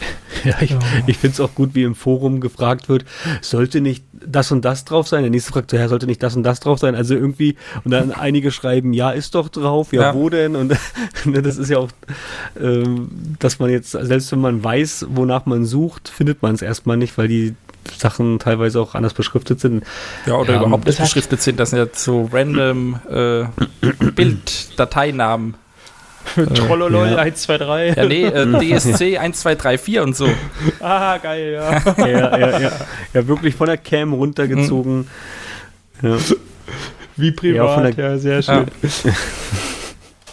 Ja, 0.44 0.54
ich, 0.62 0.74
ich 1.06 1.18
finde 1.18 1.34
es 1.34 1.40
auch 1.40 1.54
gut, 1.54 1.74
wie 1.74 1.82
im 1.82 1.94
Forum 1.94 2.40
gefragt 2.40 2.88
wird, 2.88 3.04
sollte 3.42 3.82
nicht 3.82 4.04
das 4.24 4.50
und 4.50 4.64
das 4.64 4.86
drauf 4.86 5.06
sein? 5.06 5.20
Der 5.22 5.30
nächste 5.30 5.52
fragt 5.52 5.70
so, 5.70 5.76
ja, 5.76 5.86
sollte 5.86 6.06
nicht 6.06 6.22
das 6.22 6.34
und 6.34 6.44
das 6.44 6.60
drauf 6.60 6.78
sein? 6.78 6.94
Also 6.94 7.14
irgendwie, 7.14 7.56
und 7.84 7.90
dann 7.90 8.10
einige 8.10 8.50
schreiben, 8.50 8.94
ja, 8.94 9.10
ist 9.10 9.34
doch 9.34 9.50
drauf, 9.50 9.92
ja, 9.92 10.00
Ja. 10.02 10.14
wo 10.14 10.30
denn? 10.30 10.56
Und 10.56 10.74
ne, 11.26 11.42
das 11.42 11.58
ist 11.58 11.68
ja 11.68 11.76
auch, 11.76 11.90
ähm, 12.58 13.10
dass 13.38 13.58
man 13.58 13.68
jetzt, 13.68 13.90
selbst 13.90 14.32
wenn 14.32 14.40
man 14.40 14.64
weiß, 14.64 15.06
wonach 15.10 15.44
man 15.44 15.66
sucht, 15.66 16.08
findet 16.08 16.40
man 16.40 16.54
es 16.54 16.62
erstmal 16.62 16.96
nicht, 16.96 17.18
weil 17.18 17.28
die 17.28 17.54
Sachen 17.98 18.38
teilweise 18.38 18.80
auch 18.80 18.94
anders 18.94 19.12
beschriftet 19.12 19.60
sind. 19.60 19.84
Ja, 20.24 20.36
oder 20.36 20.54
Ja, 20.54 20.60
überhaupt 20.62 20.86
nicht 20.86 20.98
beschriftet 21.00 21.42
sind. 21.42 21.60
Das 21.60 21.70
sind 21.70 21.80
ja 21.80 21.86
so 21.92 22.30
random 22.32 22.98
äh, 23.10 23.44
Bilddateinamen. 24.14 25.54
Trollolol 26.54 27.08
ja. 27.10 27.16
1, 27.16 27.42
2, 27.42 27.58
3. 27.58 27.88
Ja, 27.88 28.04
nee, 28.06 28.24
äh, 28.24 28.78
DSC 28.78 29.18
1, 29.18 29.40
2, 29.40 29.54
3, 29.54 29.78
4 29.78 30.02
und 30.02 30.16
so. 30.16 30.28
Ah, 30.80 31.18
geil, 31.18 31.52
ja. 31.52 31.82
Ja, 32.06 32.38
ja, 32.38 32.58
ja, 32.60 32.72
ja, 33.14 33.26
wirklich 33.26 33.54
von 33.54 33.66
der 33.66 33.78
Cam 33.78 34.12
runtergezogen. 34.12 35.08
Ja. 36.02 36.16
Wie 37.16 37.26
Ja, 37.28 37.32
von 37.74 37.82
privat, 37.82 37.98
der- 37.98 38.10
ja, 38.12 38.18
sehr 38.18 38.42
schön. 38.42 38.66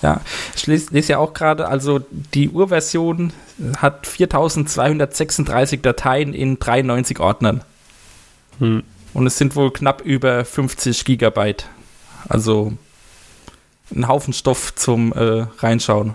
Ja, 0.01 0.21
ich 0.55 0.67
lese, 0.67 0.93
lese 0.93 1.13
ja 1.13 1.17
auch 1.17 1.33
gerade, 1.33 1.67
also 1.67 1.99
die 2.33 2.49
Urversion 2.49 3.33
hat 3.77 4.05
4236 4.05 5.81
Dateien 5.81 6.33
in 6.33 6.59
93 6.59 7.19
Ordnern. 7.19 7.61
Hm. 8.59 8.83
Und 9.13 9.27
es 9.27 9.37
sind 9.37 9.55
wohl 9.55 9.71
knapp 9.71 10.01
über 10.01 10.45
50 10.45 11.03
Gigabyte. 11.03 11.65
Also 12.29 12.73
ein 13.95 14.07
Haufen 14.07 14.33
Stoff 14.33 14.75
zum 14.75 15.13
äh, 15.13 15.45
Reinschauen. 15.59 16.13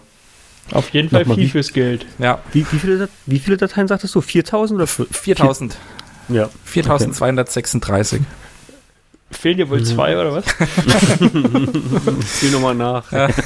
Auf 0.72 0.90
jeden 0.90 1.10
Fall 1.10 1.20
Nochmal 1.22 1.36
viel 1.36 1.46
wie- 1.46 1.50
fürs 1.50 1.72
Geld. 1.72 2.06
Ja, 2.18 2.38
Wie, 2.52 2.64
wie, 2.70 2.78
viele, 2.78 3.08
wie 3.26 3.38
viele 3.38 3.56
Dateien 3.56 3.88
sagtest 3.88 4.14
du? 4.14 4.20
4000 4.20 4.76
oder? 4.76 4.84
f- 4.84 5.06
4000. 5.10 5.76
Ja. 6.28 6.48
4236. 6.64 8.20
Fehlen 9.32 9.56
dir 9.56 9.68
wohl 9.70 9.80
Mhm. 9.80 9.84
zwei 9.84 10.16
oder 10.18 10.34
was? 10.34 10.44
Zieh 12.26 12.50
nochmal 12.50 12.74
nach. 12.74 13.10
Ja. 13.12 13.28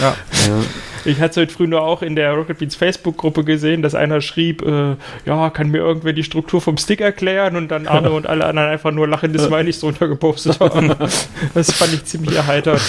Ja. 0.00 0.14
Ja. 0.48 0.60
Ich 1.04 1.20
hatte 1.20 1.30
es 1.30 1.36
heute 1.36 1.52
früh 1.52 1.66
nur 1.66 1.82
auch 1.82 2.02
in 2.02 2.14
der 2.14 2.32
Rocket 2.32 2.58
Beans 2.58 2.76
Facebook-Gruppe 2.76 3.42
gesehen, 3.44 3.82
dass 3.82 3.94
einer 3.94 4.20
schrieb, 4.20 4.62
äh, 4.62 4.94
ja, 5.26 5.50
kann 5.50 5.68
mir 5.70 5.78
irgendwer 5.78 6.12
die 6.12 6.22
Struktur 6.22 6.60
vom 6.60 6.76
Stick 6.76 7.00
erklären 7.00 7.56
und 7.56 7.68
dann 7.68 7.86
Arne 7.88 8.10
und 8.12 8.26
alle 8.28 8.44
anderen 8.46 8.68
einfach 8.68 8.92
nur 8.92 9.08
lachende 9.08 9.38
Smileys 9.40 9.80
drunter 9.80 10.06
gepostet 10.08 10.60
haben. 10.60 10.94
Das 11.54 11.72
fand 11.72 11.92
ich 11.94 12.04
ziemlich 12.04 12.36
erheitert. 12.36 12.80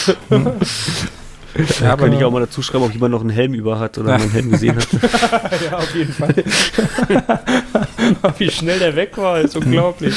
Ja, 1.81 1.93
Aber 1.93 2.05
kann 2.05 2.13
ich 2.13 2.19
aber 2.19 2.27
auch 2.27 2.31
mal 2.31 2.39
dazu 2.39 2.61
schreiben, 2.63 2.83
ob 2.85 2.93
jemand 2.93 3.11
noch 3.11 3.21
einen 3.21 3.29
Helm 3.29 3.53
über 3.53 3.79
hat 3.79 3.97
oder 3.97 4.09
Ja. 4.09 4.15
einen 4.15 4.31
Helm 4.31 4.51
gesehen 4.51 4.75
hat. 4.75 4.87
ja, 5.71 5.77
auf 5.77 5.93
jeden 5.95 6.11
Fall. 6.13 6.33
Wie 8.37 8.49
schnell 8.49 8.79
der 8.79 8.95
weg 8.95 9.17
war, 9.17 9.39
ist 9.39 9.55
unglaublich. 9.55 10.13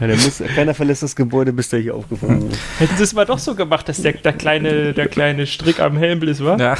Ja, 0.00 0.06
der 0.06 0.16
muss, 0.16 0.42
keiner 0.54 0.74
verlässt 0.74 1.02
das 1.02 1.16
Gebäude, 1.16 1.52
bis 1.52 1.68
der 1.70 1.80
hier 1.80 1.94
aufgefangen 1.94 2.42
wird. 2.50 2.58
Hätten 2.78 2.96
sie 2.96 3.02
es 3.04 3.14
mal 3.14 3.24
doch 3.24 3.38
so 3.38 3.54
gemacht, 3.54 3.88
dass 3.88 4.02
der, 4.02 4.12
der, 4.12 4.32
kleine, 4.32 4.92
der 4.92 5.08
kleine 5.08 5.46
Strick 5.46 5.80
am 5.80 5.96
Helmbliss 5.96 6.42
war, 6.44 6.58
ja. 6.60 6.76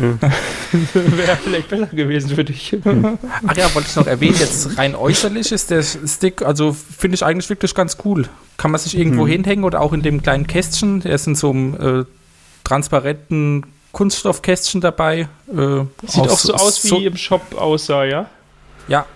wäre 0.92 1.36
vielleicht 1.42 1.68
besser 1.68 1.86
gewesen 1.86 2.30
für 2.30 2.44
dich. 2.44 2.76
Ach 3.46 3.56
ja, 3.56 3.74
wollte 3.74 3.88
ich 3.90 3.96
noch 3.96 4.06
erwähnen, 4.06 4.36
jetzt 4.38 4.78
rein 4.78 4.94
äußerlich 4.94 5.52
ist 5.52 5.70
der 5.70 5.82
Stick, 5.82 6.42
also 6.42 6.72
finde 6.72 7.16
ich 7.16 7.24
eigentlich 7.24 7.48
wirklich 7.50 7.74
ganz 7.74 7.98
cool. 8.04 8.26
Kann 8.56 8.70
man 8.70 8.80
sich 8.80 8.96
irgendwo 8.96 9.24
Mhm. 9.24 9.28
hinhängen 9.30 9.64
oder 9.64 9.80
auch 9.80 9.92
in 9.92 10.02
dem 10.02 10.22
kleinen 10.22 10.46
Kästchen, 10.46 11.00
der 11.00 11.12
ist 11.14 11.26
in 11.26 11.34
so 11.34 11.50
einem 11.50 11.74
äh, 11.74 12.04
transparenten 12.64 13.64
Kunststoffkästchen 13.92 14.80
dabei. 14.80 15.28
Äh, 15.48 15.84
Sieht 16.06 16.28
auch 16.28 16.38
so 16.38 16.54
aus, 16.54 16.82
wie 16.84 16.88
so, 16.88 16.96
im 16.98 17.16
Shop 17.16 17.42
aussah, 17.56 18.04
ja? 18.04 18.28
Ja, 18.88 19.06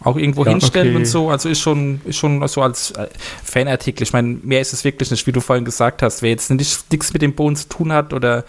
auch 0.00 0.16
irgendwo 0.16 0.44
Ja, 0.44 0.50
hinstellen 0.52 0.88
okay. 0.88 0.96
und 0.96 1.04
so. 1.06 1.28
Also 1.30 1.48
ist 1.48 1.60
schon, 1.60 2.00
ist 2.04 2.16
schon 2.16 2.46
so 2.48 2.62
als 2.62 2.92
äh, 2.92 3.08
Fanartikel. 3.44 4.02
Ich 4.02 4.12
meine, 4.12 4.38
mehr 4.42 4.60
ist 4.60 4.72
es 4.72 4.84
wirklich 4.84 5.10
nicht, 5.10 5.26
wie 5.26 5.32
du 5.32 5.40
vorhin 5.40 5.64
gesagt 5.64 6.02
hast. 6.02 6.22
Wer 6.22 6.30
jetzt 6.30 6.50
nicht, 6.50 6.90
nichts 6.90 7.12
mit 7.12 7.22
dem 7.22 7.34
Boden 7.34 7.56
zu 7.56 7.68
tun 7.68 7.92
hat 7.92 8.12
oder 8.12 8.44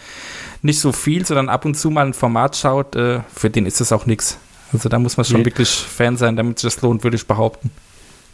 nicht 0.62 0.80
so 0.80 0.92
viel, 0.94 1.26
sondern 1.26 1.50
ab 1.50 1.66
und 1.66 1.76
zu 1.76 1.90
mal 1.90 2.06
ein 2.06 2.14
Format 2.14 2.56
schaut, 2.56 2.96
äh, 2.96 3.20
für 3.36 3.50
den 3.50 3.66
ist 3.66 3.82
das 3.82 3.92
auch 3.92 4.06
nichts. 4.06 4.38
Also 4.72 4.90
da 4.90 4.98
muss 4.98 5.18
man 5.18 5.26
schon 5.26 5.42
Nee. 5.42 5.46
wirklich 5.46 5.70
Fan 5.70 6.18
sein, 6.18 6.36
damit 6.36 6.60
sich 6.60 6.74
das 6.74 6.82
lohnt, 6.82 7.04
würde 7.04 7.18
ich 7.18 7.28
behaupten. 7.28 7.70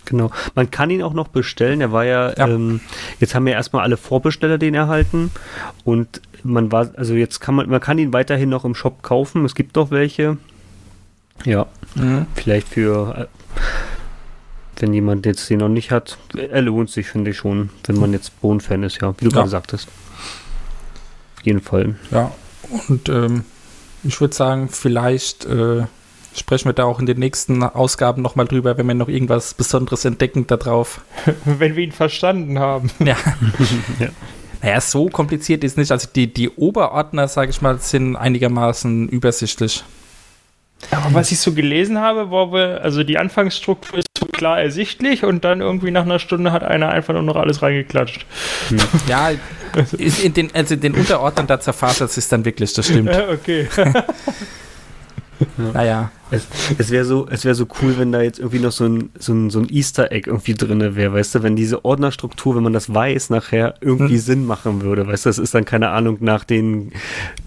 Genau. 0.10 0.32
Man 0.56 0.70
kann 0.72 0.90
ihn 0.90 1.02
auch 1.04 1.14
noch 1.14 1.28
bestellen. 1.30 1.82
Er 1.82 1.92
war 1.92 2.04
ja, 2.06 2.34
Ja. 2.38 2.48
Ähm, 2.48 2.82
jetzt 3.20 3.36
haben 3.36 3.46
wir 3.46 3.54
erstmal 3.54 3.84
alle 3.84 3.98
Vorbesteller 3.98 4.58
den 4.58 4.74
erhalten. 4.76 5.32
Und 5.86 6.22
man 6.44 6.72
war, 6.72 6.90
also 6.96 7.14
jetzt 7.14 7.40
kann 7.40 7.56
man, 7.56 7.70
man 7.70 7.80
kann 7.80 7.98
ihn 8.00 8.12
weiterhin 8.14 8.50
noch 8.50 8.66
im 8.66 8.76
Shop 8.76 9.04
kaufen. 9.04 9.46
Es 9.46 9.56
gibt 9.56 9.76
noch 9.76 9.92
welche. 9.92 10.38
Ja, 11.46 11.68
vielleicht 12.36 12.68
für, 12.68 13.16
äh, 13.18 13.26
wenn 14.80 14.94
jemand 14.94 15.26
jetzt 15.26 15.50
den 15.50 15.60
noch 15.60 15.70
nicht 15.70 15.92
hat. 15.92 16.18
Er 16.36 16.62
lohnt 16.62 16.90
sich, 16.90 17.08
finde 17.08 17.32
ich 17.32 17.38
schon, 17.38 17.70
wenn 17.86 17.98
man 18.00 18.14
jetzt 18.14 18.40
Bohnen-Fan 18.42 18.84
ist, 18.84 19.02
ja, 19.02 19.14
wie 19.20 19.26
du 19.26 19.30
Ja. 19.32 19.38
gerade 19.38 19.50
sagtest. 19.50 19.88
Auf 21.38 21.46
jeden 21.46 21.62
Fall. 21.62 21.96
Ja, 22.12 22.32
und 22.88 23.08
ähm, 23.10 23.44
ich 24.04 24.20
würde 24.22 24.34
sagen, 24.36 24.70
vielleicht 24.70 25.46
äh, 25.46 25.84
sprechen 26.40 26.70
wir 26.70 26.74
da 26.74 26.86
auch 26.86 27.00
in 27.00 27.06
den 27.06 27.20
nächsten 27.20 27.62
Ausgaben 27.64 28.22
nochmal 28.22 28.48
drüber, 28.48 28.78
wenn 28.78 28.88
wir 28.88 28.96
noch 28.96 29.10
irgendwas 29.10 29.54
Besonderes 29.54 30.06
entdecken 30.06 30.48
da 30.48 30.58
drauf. 30.58 31.02
Wenn 31.46 31.76
wir 31.76 31.84
ihn 31.84 31.92
verstanden 31.92 32.60
haben. 32.60 32.90
Ja. 33.00 33.16
Ja. 34.00 34.10
Naja, 34.62 34.82
so 34.82 35.08
kompliziert 35.08 35.64
ist 35.64 35.78
nicht. 35.78 35.92
Also 35.92 36.08
die, 36.14 36.32
die 36.32 36.50
Oberordner, 36.50 37.28
sage 37.28 37.50
ich 37.50 37.62
mal, 37.62 37.80
sind 37.80 38.16
einigermaßen 38.16 39.08
übersichtlich. 39.08 39.84
Aber 40.92 41.14
was 41.14 41.32
ich 41.32 41.40
so 41.40 41.54
gelesen 41.54 42.00
habe, 42.00 42.32
war 42.32 42.52
wohl, 42.52 42.80
also 42.82 43.04
die 43.04 43.18
Anfangsstruktur 43.18 44.00
ist 44.00 44.08
so 44.18 44.26
klar 44.26 44.60
ersichtlich 44.60 45.24
und 45.24 45.44
dann 45.44 45.62
irgendwie 45.62 45.92
nach 45.92 46.04
einer 46.04 46.20
Stunde 46.20 46.52
hat 46.52 46.64
einer 46.64 46.90
einfach 46.90 47.14
nur 47.14 47.24
noch 47.24 47.36
alles 47.36 47.62
reingeklatscht. 47.62 48.26
Ja, 49.08 49.32
ist 49.98 50.24
in 50.24 50.34
den, 50.34 50.54
also 50.54 50.74
in 50.74 50.82
den 50.82 50.96
Unterordnern 50.96 51.48
da 51.48 51.60
zerfasert 51.60 52.16
es 52.16 52.28
dann 52.28 52.44
wirklich, 52.44 52.74
das 52.74 52.88
stimmt. 52.88 53.10
Ja, 53.10 53.30
okay. 53.30 53.68
Naja, 55.74 56.12
Es, 56.32 56.48
es 56.78 56.92
wäre 56.92 57.06
so, 57.06 57.28
es 57.30 57.44
wäre 57.46 57.56
so 57.56 57.66
cool, 57.82 57.96
wenn 57.98 58.12
da 58.12 58.22
jetzt 58.22 58.38
irgendwie 58.40 58.60
noch 58.60 58.72
so 58.72 58.86
ein, 58.86 59.10
so 59.18 59.34
ein, 59.34 59.50
so 59.50 59.60
ein 59.60 59.68
Easter 59.70 60.12
Egg 60.12 60.28
irgendwie 60.30 60.54
drin 60.54 60.96
wäre, 60.96 61.14
weißt 61.14 61.36
du, 61.36 61.44
wenn 61.44 61.56
diese 61.56 61.84
Ordnerstruktur, 61.84 62.56
wenn 62.56 62.64
man 62.64 62.74
das 62.74 62.94
weiß, 62.94 63.30
nachher 63.32 63.76
irgendwie 63.82 64.14
Hm. 64.16 64.20
Sinn 64.22 64.46
machen 64.46 64.82
würde, 64.82 65.08
weißt 65.08 65.26
du, 65.26 65.30
das 65.30 65.40
ist 65.40 65.56
dann 65.56 65.66
keine 65.66 65.90
Ahnung 65.90 66.18
nach 66.20 66.44
den 66.44 66.92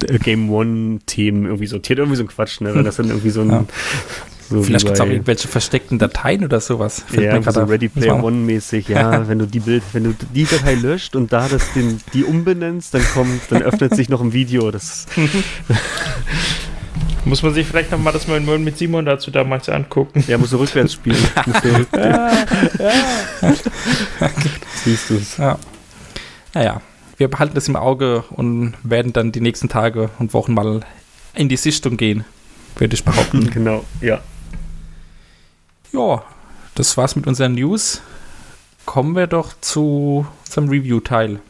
äh, 0.07 0.19
Game 0.19 0.51
One 0.51 0.99
Themen 1.07 1.45
irgendwie 1.47 1.67
sortiert, 1.69 1.99
irgendwie 2.01 2.17
so 2.17 2.25
ein 2.25 2.29
Quatsch, 2.29 2.61
ne, 2.61 2.75
wenn 2.75 2.85
das 2.85 2.97
dann 2.97 3.09
irgendwie 3.09 3.31
so 3.31 3.43
ein, 3.43 3.51
Ja. 3.51 3.65
so 4.51 4.63
vielleicht 4.65 4.85
gibt 4.85 4.97
es 4.97 5.01
auch 5.01 5.07
irgendwelche 5.07 5.47
versteckten 5.49 5.99
Dateien 5.99 6.45
oder 6.45 6.61
sowas. 6.61 7.05
Ja, 7.13 7.41
so 7.41 7.63
auf. 7.63 7.71
Ready 7.71 7.89
Player 7.89 8.15
man- 8.17 8.25
One 8.25 8.37
mäßig, 8.39 8.89
ja, 8.89 9.27
wenn 9.29 9.39
du 9.39 9.47
die 9.47 9.61
Bild, 9.61 9.83
wenn 9.93 10.05
du 10.05 10.15
die 10.35 10.45
Datei 10.45 10.75
löscht 10.75 11.15
und 11.17 11.33
da 11.33 11.47
das 11.49 11.73
den, 11.73 12.01
die 12.15 12.25
umbenennst, 12.25 12.93
dann 12.95 13.05
kommt, 13.15 13.41
dann 13.51 13.63
öffnet 13.63 13.95
sich 13.95 14.09
noch 14.09 14.21
ein 14.21 14.33
Video, 14.33 14.71
das 14.73 15.07
Muss 17.25 17.43
man 17.43 17.55
sich 17.55 17.67
vielleicht 17.67 17.91
nochmal 17.93 18.13
das 18.13 18.27
mal 18.27 18.41
mit 18.41 18.77
Simon 18.79 19.05
dazu 19.05 19.31
damals 19.31 19.69
angucken. 19.69 20.25
ja, 20.27 20.39
musst 20.39 20.53
du 20.53 20.57
rückwärts 20.57 20.95
spielen, 20.95 21.17
du 21.45 21.77
rückwärts, 21.77 22.43
siehst 24.85 25.11
du 25.11 25.15
es. 25.15 25.37
Ja. 25.37 25.59
Naja, 26.55 26.83
wir 27.17 27.29
behalten 27.29 27.55
das 27.55 27.69
im 27.69 27.77
Auge 27.77 28.25
und 28.31 28.75
werden 28.83 29.13
dann 29.13 29.31
die 29.31 29.41
nächsten 29.41 29.69
Tage 29.69 30.11
und 30.19 30.35
Wochen 30.35 30.55
mal 30.55 30.81
in 31.35 31.49
die 31.49 31.57
Sichtung 31.57 31.97
gehen, 31.97 32.25
würde 32.77 32.95
ich 32.95 33.05
behaupten. 33.05 33.51
Genau, 33.55 33.85
ja. 34.01 34.21
ja, 35.93 36.25
das 36.75 36.97
war's 36.97 37.15
mit 37.15 37.27
unseren 37.27 37.55
News. 37.55 38.03
Kommen 38.85 39.15
wir 39.15 39.29
doch 39.29 39.53
zu 39.61 40.27
zum 40.43 40.69
Review-Teil. 40.69 41.41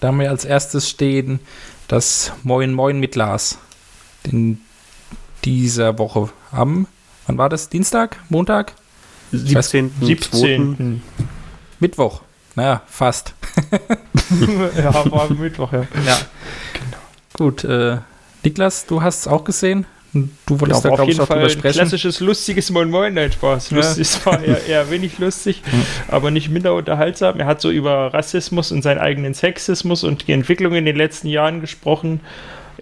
Da 0.00 0.08
haben 0.08 0.18
wir 0.18 0.30
als 0.30 0.44
erstes 0.44 0.88
stehen 0.88 1.38
das 1.86 2.32
Moin 2.42 2.72
Moin 2.72 2.98
mit 2.98 3.14
Lars. 3.16 3.58
In 4.24 4.60
dieser 5.44 5.98
Woche 5.98 6.28
am, 6.52 6.86
wann 7.26 7.38
war 7.38 7.48
das? 7.48 7.68
Dienstag? 7.68 8.16
Montag? 8.28 8.72
weiß- 9.32 9.62
17. 9.62 9.92
17. 10.02 11.02
Mittwoch. 11.78 12.22
Naja, 12.56 12.82
fast. 12.86 13.34
ja, 14.76 15.10
war 15.10 15.30
Mittwoch, 15.32 15.72
ja. 15.72 15.86
Ja. 16.06 16.18
Gut, 17.34 17.64
äh, 17.64 17.98
Niklas, 18.42 18.86
du 18.86 19.02
hast 19.02 19.20
es 19.20 19.28
auch 19.28 19.44
gesehen. 19.44 19.86
Du 20.12 20.28
Ja, 20.54 20.60
wolltest 20.60 20.84
da, 20.84 20.88
aber 20.88 20.94
auf 20.94 20.96
glaube 20.98 21.02
ich, 21.12 21.16
jeden 21.16 21.20
auch 21.22 21.26
Fall 21.28 21.36
drüber 21.38 21.46
ein 21.52 21.58
sprechen. 21.58 21.72
klassisches, 21.78 22.18
lustiges 22.18 22.70
Moin 22.70 22.90
Moin, 22.90 23.14
nein, 23.14 23.30
Spaß. 23.30 23.70
Ja. 23.70 23.76
Lustig, 23.76 24.00
es 24.02 24.26
war 24.26 24.42
eher, 24.42 24.66
eher 24.66 24.90
wenig 24.90 25.18
lustig, 25.20 25.62
aber 26.08 26.32
nicht 26.32 26.48
minder 26.50 26.74
unterhaltsam. 26.74 27.38
Er 27.38 27.46
hat 27.46 27.60
so 27.60 27.70
über 27.70 28.12
Rassismus 28.12 28.72
und 28.72 28.82
seinen 28.82 28.98
eigenen 28.98 29.34
Sexismus 29.34 30.02
und 30.02 30.26
die 30.26 30.32
Entwicklung 30.32 30.74
in 30.74 30.84
den 30.84 30.96
letzten 30.96 31.28
Jahren 31.28 31.60
gesprochen. 31.60 32.20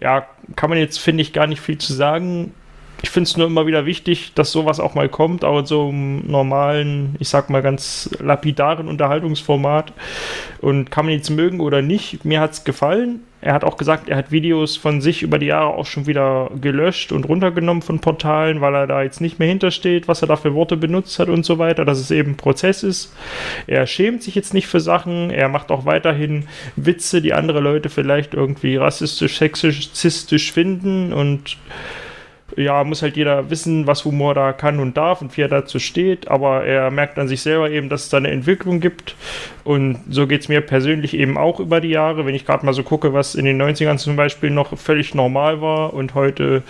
Ja, 0.01 0.27
kann 0.57 0.71
man 0.71 0.79
jetzt, 0.79 0.99
finde 0.99 1.23
ich, 1.23 1.33
gar 1.33 1.47
nicht 1.47 1.61
viel 1.61 1.79
zu 1.79 1.93
sagen. 1.93 2.55
Ich 3.03 3.11
finde 3.11 3.29
es 3.29 3.37
nur 3.37 3.47
immer 3.47 3.67
wieder 3.67 3.87
wichtig, 3.87 4.33
dass 4.35 4.51
sowas 4.51 4.81
auch 4.81 4.95
mal 4.95 5.09
kommt, 5.09 5.45
auch 5.45 5.61
in 5.61 5.67
so 5.67 5.89
einem 5.89 6.27
normalen, 6.27 7.15
ich 7.21 7.29
sag 7.29 7.49
mal 7.49 7.63
ganz 7.63 8.11
lapidaren 8.19 8.89
Unterhaltungsformat. 8.89 9.93
Und 10.61 10.91
kann 10.91 11.05
man 11.05 11.15
jetzt 11.15 11.31
mögen 11.31 11.61
oder 11.61 11.81
nicht, 11.81 12.25
mir 12.25 12.41
hat 12.41 12.53
es 12.53 12.65
gefallen. 12.65 13.21
Er 13.41 13.55
hat 13.55 13.63
auch 13.63 13.77
gesagt, 13.77 14.09
er 14.09 14.17
hat 14.17 14.33
Videos 14.33 14.77
von 14.77 15.01
sich 15.01 15.23
über 15.23 15.39
die 15.39 15.47
Jahre 15.47 15.69
auch 15.69 15.87
schon 15.87 16.09
wieder 16.09 16.51
gelöscht 16.61 17.13
und 17.13 17.29
runtergenommen 17.29 17.83
von 17.83 18.01
Portalen, 18.01 18.61
weil 18.61 18.75
er 18.75 18.89
da 18.89 19.03
jetzt 19.05 19.21
nicht 19.21 19.39
mehr 19.39 19.47
hintersteht, 19.47 20.09
was 20.09 20.23
er 20.23 20.29
da 20.29 20.35
für 20.35 20.55
Worte 20.55 20.77
benutzt 20.77 21.21
hat 21.21 21.29
und 21.29 21.45
so 21.45 21.57
weiter, 21.59 21.85
dass 21.85 22.01
es 22.01 22.11
eben 22.11 22.37
Prozess 22.37 22.83
ist. 22.83 23.15
Er 23.69 23.87
schämt 23.87 24.25
sich 24.25 24.35
jetzt 24.35 24.55
nicht 24.55 24.67
für 24.67 24.81
Sachen, 24.81 25.31
er 25.31 25.49
macht 25.49 25.71
auch 25.71 25.85
weiterhin 25.85 26.49
Witze, 26.75 27.23
die 27.23 27.33
andere 27.33 27.61
Leute 27.61 27.91
vielleicht 27.91 28.35
irgendwie 28.35 28.75
rassistisch, 28.75 29.39
sexistisch 29.39 30.51
finden 30.51 31.13
und 31.13 31.59
ja, 32.59 32.83
muss 32.85 33.03
halt 33.03 33.17
jeder 33.17 33.51
wissen, 33.51 33.87
was 33.87 34.05
Humor 34.05 34.35
da 34.35 34.53
kann 34.53 34.81
und 34.81 34.97
darf 34.97 35.23
und 35.23 35.37
wie 35.37 35.43
er 35.43 35.49
dazu 35.49 35.79
steht, 35.79 36.29
aber 36.29 36.65
er 36.65 36.91
merkt 36.91 37.19
an 37.19 37.29
sich 37.29 37.41
selber 37.41 37.71
eben, 37.71 37.89
dass 37.89 38.05
es 38.05 38.09
da 38.09 38.17
eine 38.17 38.31
Entwicklung 38.31 38.81
gibt 38.81 39.15
und 39.65 39.99
so 40.11 40.27
geht 40.27 40.43
es 40.43 40.49
mir 40.49 40.61
persönlich 40.61 41.15
eben 41.15 41.39
auch 41.39 41.61
über 41.61 41.81
die 41.81 41.89
Jahre, 41.89 42.27
wenn 42.27 42.35
ich 42.35 42.45
gerade 42.45 42.67
mal 42.67 42.73
so 42.73 42.83
gucke, 42.83 43.13
was 43.13 43.35
in 43.35 43.45
den 43.45 43.61
90ern 43.61 43.99
zum 43.99 44.17
Beispiel 44.17 44.51
noch 44.51 44.77
völlig 44.77 45.15
normal 45.15 45.61
war 45.61 45.95
und 45.95 46.15
heute 46.15 46.63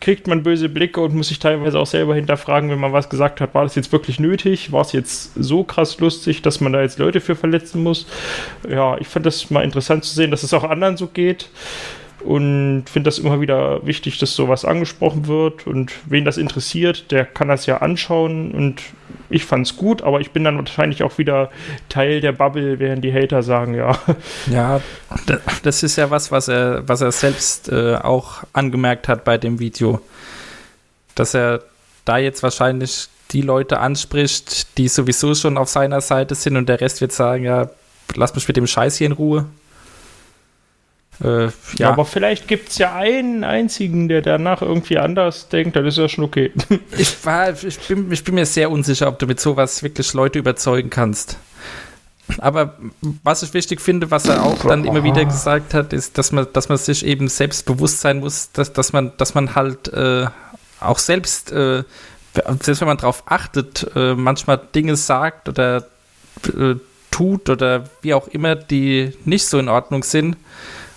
kriegt 0.00 0.26
man 0.26 0.42
böse 0.42 0.68
Blicke 0.68 1.00
und 1.00 1.14
muss 1.14 1.28
sich 1.28 1.38
teilweise 1.38 1.78
auch 1.78 1.86
selber 1.86 2.14
hinterfragen, 2.14 2.70
wenn 2.70 2.80
man 2.80 2.92
was 2.92 3.10
gesagt 3.10 3.40
hat, 3.40 3.54
war 3.54 3.64
das 3.64 3.74
jetzt 3.74 3.92
wirklich 3.92 4.18
nötig? 4.18 4.72
War 4.72 4.80
es 4.80 4.92
jetzt 4.92 5.32
so 5.34 5.62
krass 5.62 6.00
lustig, 6.00 6.42
dass 6.42 6.60
man 6.60 6.72
da 6.72 6.80
jetzt 6.80 6.98
Leute 6.98 7.20
für 7.20 7.36
verletzen 7.36 7.82
muss? 7.82 8.06
Ja, 8.68 8.96
ich 8.98 9.08
fand 9.08 9.26
das 9.26 9.50
mal 9.50 9.62
interessant 9.62 10.04
zu 10.04 10.14
sehen, 10.14 10.30
dass 10.30 10.42
es 10.42 10.54
auch 10.54 10.64
anderen 10.64 10.96
so 10.96 11.06
geht 11.06 11.50
und 12.20 12.84
finde 12.86 13.08
das 13.08 13.18
immer 13.18 13.40
wieder 13.40 13.84
wichtig, 13.86 14.18
dass 14.18 14.34
sowas 14.34 14.64
angesprochen 14.64 15.26
wird 15.26 15.66
und 15.66 15.92
wen 16.06 16.24
das 16.24 16.36
interessiert, 16.36 17.10
der 17.10 17.24
kann 17.24 17.48
das 17.48 17.66
ja 17.66 17.78
anschauen 17.78 18.52
und 18.52 18.82
ich 19.30 19.44
fand 19.44 19.66
es 19.66 19.76
gut, 19.76 20.02
aber 20.02 20.20
ich 20.20 20.32
bin 20.32 20.44
dann 20.44 20.58
wahrscheinlich 20.58 21.02
auch 21.02 21.18
wieder 21.18 21.50
Teil 21.88 22.20
der 22.20 22.32
Bubble, 22.32 22.78
während 22.78 23.04
die 23.04 23.12
Hater 23.12 23.42
sagen, 23.42 23.74
ja. 23.74 23.98
Ja, 24.50 24.80
das 25.62 25.82
ist 25.82 25.96
ja 25.96 26.10
was, 26.10 26.32
was 26.32 26.48
er, 26.48 26.88
was 26.88 27.00
er 27.00 27.12
selbst 27.12 27.68
äh, 27.70 27.94
auch 27.96 28.42
angemerkt 28.52 29.08
hat 29.08 29.24
bei 29.24 29.38
dem 29.38 29.58
Video, 29.58 30.00
dass 31.14 31.34
er 31.34 31.62
da 32.04 32.18
jetzt 32.18 32.42
wahrscheinlich 32.42 33.08
die 33.30 33.42
Leute 33.42 33.78
anspricht, 33.78 34.76
die 34.78 34.88
sowieso 34.88 35.34
schon 35.34 35.56
auf 35.56 35.68
seiner 35.68 36.00
Seite 36.00 36.34
sind 36.34 36.56
und 36.56 36.68
der 36.68 36.80
Rest 36.80 37.00
wird 37.00 37.12
sagen, 37.12 37.44
ja, 37.44 37.70
lass 38.16 38.34
mich 38.34 38.46
mit 38.48 38.56
dem 38.56 38.66
Scheiß 38.66 38.96
hier 38.96 39.06
in 39.06 39.12
Ruhe. 39.12 39.46
Äh, 41.22 41.44
ja. 41.44 41.52
ja. 41.78 41.90
aber 41.90 42.04
vielleicht 42.04 42.48
gibt 42.48 42.70
es 42.70 42.78
ja 42.78 42.94
einen 42.94 43.44
einzigen, 43.44 44.08
der 44.08 44.22
danach 44.22 44.62
irgendwie 44.62 44.98
anders 44.98 45.48
denkt, 45.48 45.76
dann 45.76 45.84
ist 45.84 45.98
ja 45.98 46.08
schon 46.08 46.24
okay. 46.24 46.52
ich, 46.98 47.24
war, 47.24 47.50
ich, 47.50 47.78
bin, 47.80 48.10
ich 48.10 48.24
bin 48.24 48.34
mir 48.34 48.46
sehr 48.46 48.70
unsicher, 48.70 49.08
ob 49.08 49.18
du 49.18 49.26
mit 49.26 49.38
sowas 49.38 49.82
wirklich 49.82 50.14
Leute 50.14 50.38
überzeugen 50.38 50.90
kannst. 50.90 51.36
Aber 52.38 52.76
was 53.24 53.42
ich 53.42 53.52
wichtig 53.54 53.80
finde, 53.80 54.10
was 54.10 54.26
er 54.26 54.44
auch 54.44 54.64
dann 54.64 54.84
immer 54.84 55.02
wieder 55.02 55.24
gesagt 55.24 55.74
hat, 55.74 55.92
ist, 55.92 56.16
dass 56.16 56.30
man, 56.30 56.46
dass 56.52 56.68
man 56.68 56.78
sich 56.78 57.04
eben 57.04 57.26
selbst 57.28 57.66
bewusst 57.66 58.00
sein 58.00 58.20
muss, 58.20 58.52
dass, 58.52 58.72
dass, 58.72 58.92
man, 58.92 59.12
dass 59.16 59.34
man 59.34 59.56
halt 59.56 59.92
äh, 59.92 60.26
auch 60.78 60.98
selbst, 60.98 61.50
äh, 61.50 61.82
selbst 62.32 62.80
wenn 62.80 62.88
man 62.88 62.98
darauf 62.98 63.24
achtet, 63.26 63.90
äh, 63.96 64.14
manchmal 64.14 64.60
Dinge 64.74 64.94
sagt 64.94 65.48
oder 65.48 65.84
äh, 66.56 66.76
tut 67.10 67.50
oder 67.50 67.84
wie 68.02 68.14
auch 68.14 68.28
immer, 68.28 68.54
die 68.54 69.12
nicht 69.24 69.46
so 69.46 69.58
in 69.58 69.68
Ordnung 69.68 70.04
sind 70.04 70.36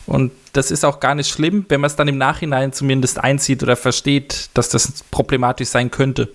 und 0.06 0.32
das 0.54 0.72
ist 0.72 0.86
auch 0.86 1.00
gar 1.00 1.16
nicht 1.16 1.30
schlimm, 1.30 1.66
wenn 1.70 1.82
man 1.82 1.90
es 1.90 1.96
dann 1.96 2.08
im 2.08 2.18
Nachhinein 2.18 2.74
zumindest 2.74 3.20
einsieht 3.20 3.64
oder 3.64 3.76
versteht, 3.76 4.50
dass 4.54 4.70
das 4.70 5.04
problematisch 5.12 5.70
sein 5.70 5.92
könnte. 5.92 6.30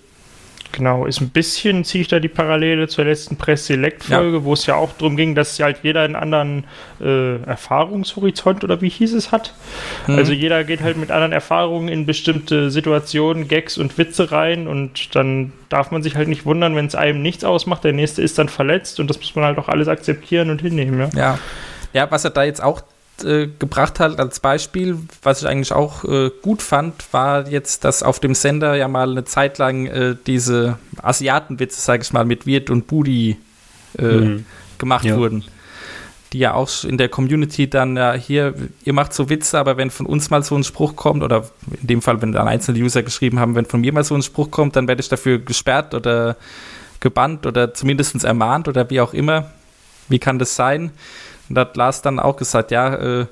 Genau, 0.71 1.05
ist 1.07 1.19
ein 1.19 1.29
bisschen, 1.29 1.83
ziehe 1.83 2.03
ich 2.03 2.09
da 2.09 2.19
die 2.19 2.27
Parallele 2.27 2.87
zur 2.87 3.05
letzten 3.05 3.37
Press-Select-Folge, 3.37 4.37
ja. 4.37 4.43
wo 4.43 4.53
es 4.53 4.67
ja 4.67 4.75
auch 4.75 4.91
darum 4.93 5.17
ging, 5.17 5.33
dass 5.33 5.59
halt 5.59 5.79
jeder 5.81 6.01
einen 6.01 6.15
anderen 6.15 6.65
äh, 7.01 7.41
Erfahrungshorizont 7.41 8.63
oder 8.63 8.79
wie 8.79 8.89
hieß 8.89 9.13
es 9.13 9.31
hat. 9.31 9.55
Mhm. 10.05 10.15
Also 10.15 10.31
jeder 10.31 10.63
geht 10.63 10.81
halt 10.81 10.97
mit 10.97 11.09
anderen 11.09 11.31
Erfahrungen 11.31 11.87
in 11.87 12.05
bestimmte 12.05 12.69
Situationen, 12.69 13.47
Gags 13.47 13.79
und 13.79 13.97
Witze 13.97 14.31
rein 14.31 14.67
und 14.67 15.15
dann 15.15 15.53
darf 15.69 15.89
man 15.89 16.03
sich 16.03 16.15
halt 16.15 16.27
nicht 16.27 16.45
wundern, 16.45 16.75
wenn 16.75 16.85
es 16.85 16.95
einem 16.95 17.23
nichts 17.23 17.43
ausmacht, 17.43 17.83
der 17.83 17.93
nächste 17.93 18.21
ist 18.21 18.37
dann 18.37 18.47
verletzt 18.47 18.99
und 18.99 19.09
das 19.09 19.17
muss 19.17 19.35
man 19.35 19.45
halt 19.45 19.57
auch 19.57 19.69
alles 19.69 19.87
akzeptieren 19.87 20.51
und 20.51 20.61
hinnehmen. 20.61 20.99
Ja, 20.99 21.09
ja. 21.15 21.39
ja 21.93 22.11
was 22.11 22.25
er 22.25 22.31
da 22.31 22.43
jetzt 22.43 22.61
auch 22.61 22.83
äh, 23.23 23.47
gebracht 23.59 23.99
hat 23.99 24.19
als 24.19 24.39
Beispiel, 24.39 24.97
was 25.23 25.41
ich 25.41 25.47
eigentlich 25.47 25.73
auch 25.73 26.03
äh, 26.03 26.31
gut 26.41 26.61
fand, 26.61 27.11
war 27.11 27.47
jetzt, 27.47 27.83
dass 27.83 28.03
auf 28.03 28.19
dem 28.19 28.35
Sender 28.35 28.75
ja 28.75 28.87
mal 28.87 29.11
eine 29.11 29.25
Zeit 29.25 29.57
lang 29.57 29.85
äh, 29.85 30.15
diese 30.27 30.77
Asiatenwitze, 31.01 31.81
sage 31.81 32.03
ich 32.03 32.13
mal, 32.13 32.25
mit 32.25 32.45
Wirt 32.45 32.69
und 32.69 32.87
Budi 32.87 33.37
äh, 33.97 34.03
mhm. 34.03 34.45
gemacht 34.77 35.05
ja. 35.05 35.17
wurden. 35.17 35.43
Die 36.33 36.39
ja 36.39 36.53
auch 36.53 36.69
in 36.83 36.97
der 36.97 37.09
Community 37.09 37.69
dann, 37.69 37.97
ja, 37.97 38.13
hier, 38.13 38.53
ihr 38.83 38.93
macht 38.93 39.13
so 39.13 39.29
Witze, 39.29 39.57
aber 39.57 39.77
wenn 39.77 39.89
von 39.89 40.05
uns 40.05 40.29
mal 40.29 40.43
so 40.43 40.55
ein 40.55 40.63
Spruch 40.63 40.95
kommt, 40.95 41.23
oder 41.23 41.49
in 41.81 41.87
dem 41.87 42.01
Fall, 42.01 42.21
wenn 42.21 42.31
dann 42.31 42.47
einzelne 42.47 42.79
User 42.79 43.01
geschrieben 43.01 43.39
haben, 43.39 43.55
wenn 43.55 43.65
von 43.65 43.81
mir 43.81 43.91
mal 43.93 44.03
so 44.03 44.15
ein 44.15 44.21
Spruch 44.21 44.51
kommt, 44.51 44.75
dann 44.75 44.87
werde 44.87 45.01
ich 45.01 45.09
dafür 45.09 45.39
gesperrt 45.39 45.95
oder 45.95 46.35
gebannt 46.99 47.45
oder 47.45 47.73
zumindest 47.73 48.23
ermahnt 48.23 48.67
oder 48.67 48.89
wie 48.89 49.01
auch 49.01 49.13
immer. 49.13 49.51
Wie 50.07 50.19
kann 50.19 50.39
das 50.39 50.55
sein? 50.55 50.91
Und 51.49 51.55
da 51.55 51.61
hat 51.61 51.75
Lars 51.75 52.01
dann 52.01 52.19
auch 52.19 52.37
gesagt, 52.37 52.71
ja, 52.71 52.93
äh, 52.93 53.25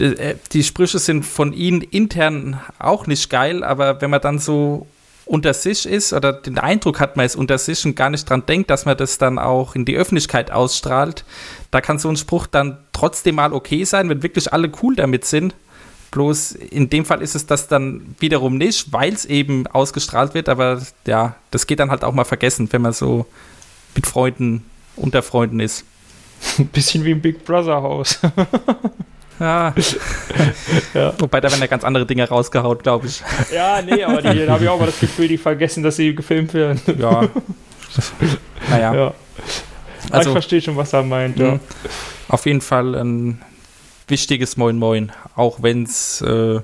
äh, 0.00 0.36
die 0.52 0.62
Sprüche 0.62 0.98
sind 0.98 1.24
von 1.24 1.52
ihnen 1.52 1.82
intern 1.82 2.60
auch 2.78 3.06
nicht 3.06 3.30
geil, 3.30 3.62
aber 3.62 4.00
wenn 4.00 4.10
man 4.10 4.20
dann 4.20 4.38
so 4.38 4.86
unter 5.26 5.54
sich 5.54 5.86
ist 5.86 6.12
oder 6.12 6.32
den 6.32 6.58
Eindruck 6.58 7.00
hat, 7.00 7.16
man 7.16 7.24
ist 7.24 7.36
unter 7.36 7.58
sich 7.58 7.84
und 7.84 7.96
gar 7.96 8.10
nicht 8.10 8.28
dran 8.28 8.44
denkt, 8.46 8.70
dass 8.70 8.84
man 8.84 8.96
das 8.96 9.18
dann 9.18 9.38
auch 9.38 9.74
in 9.74 9.84
die 9.84 9.96
Öffentlichkeit 9.96 10.50
ausstrahlt, 10.50 11.24
da 11.70 11.80
kann 11.80 11.98
so 11.98 12.08
ein 12.08 12.16
Spruch 12.16 12.46
dann 12.46 12.78
trotzdem 12.92 13.36
mal 13.36 13.52
okay 13.52 13.84
sein, 13.84 14.08
wenn 14.08 14.22
wirklich 14.22 14.52
alle 14.52 14.70
cool 14.82 14.96
damit 14.96 15.24
sind. 15.24 15.54
Bloß 16.10 16.52
in 16.52 16.90
dem 16.90 17.04
Fall 17.04 17.22
ist 17.22 17.34
es 17.34 17.46
das 17.46 17.66
dann 17.66 18.14
wiederum 18.20 18.56
nicht, 18.56 18.92
weil 18.92 19.12
es 19.12 19.24
eben 19.24 19.66
ausgestrahlt 19.66 20.34
wird, 20.34 20.48
aber 20.48 20.80
ja, 21.06 21.34
das 21.50 21.66
geht 21.66 21.80
dann 21.80 21.90
halt 21.90 22.04
auch 22.04 22.12
mal 22.12 22.24
vergessen, 22.24 22.68
wenn 22.70 22.82
man 22.82 22.92
so 22.92 23.26
mit 23.94 24.06
Freunden 24.06 24.64
unter 24.96 25.22
Freunden 25.22 25.58
ist. 25.58 25.84
Ein 26.58 26.66
bisschen 26.72 27.04
wie 27.04 27.10
im 27.12 27.20
Big 27.20 27.44
Brother 27.44 27.82
Haus. 27.82 28.18
Ja. 29.40 29.74
ja. 30.94 31.12
Wobei 31.18 31.40
da 31.40 31.50
werden 31.50 31.60
ja 31.60 31.66
ganz 31.66 31.82
andere 31.82 32.06
Dinge 32.06 32.28
rausgehaut, 32.28 32.84
glaube 32.84 33.08
ich. 33.08 33.20
Ja, 33.52 33.82
nee, 33.82 34.04
aber 34.04 34.22
die 34.22 34.48
habe 34.48 34.62
ich 34.62 34.70
auch 34.70 34.78
mal 34.78 34.86
das 34.86 35.00
Gefühl, 35.00 35.26
die 35.26 35.38
vergessen, 35.38 35.82
dass 35.82 35.96
sie 35.96 36.14
gefilmt 36.14 36.54
werden. 36.54 36.80
Ja. 36.98 37.28
Naja. 38.70 38.94
Ja. 38.94 39.14
Also, 40.10 40.30
ich 40.30 40.34
verstehe 40.34 40.62
schon, 40.62 40.76
was 40.76 40.92
er 40.92 41.02
meint, 41.02 41.36
ja. 41.36 41.54
Mhm. 41.54 41.60
Auf 42.28 42.46
jeden 42.46 42.60
Fall 42.60 42.94
ein 42.94 43.42
wichtiges 44.06 44.56
Moin 44.56 44.78
Moin, 44.78 45.10
auch 45.34 45.62
wenn 45.62 45.82
es 45.82 46.20
äh, 46.20 46.60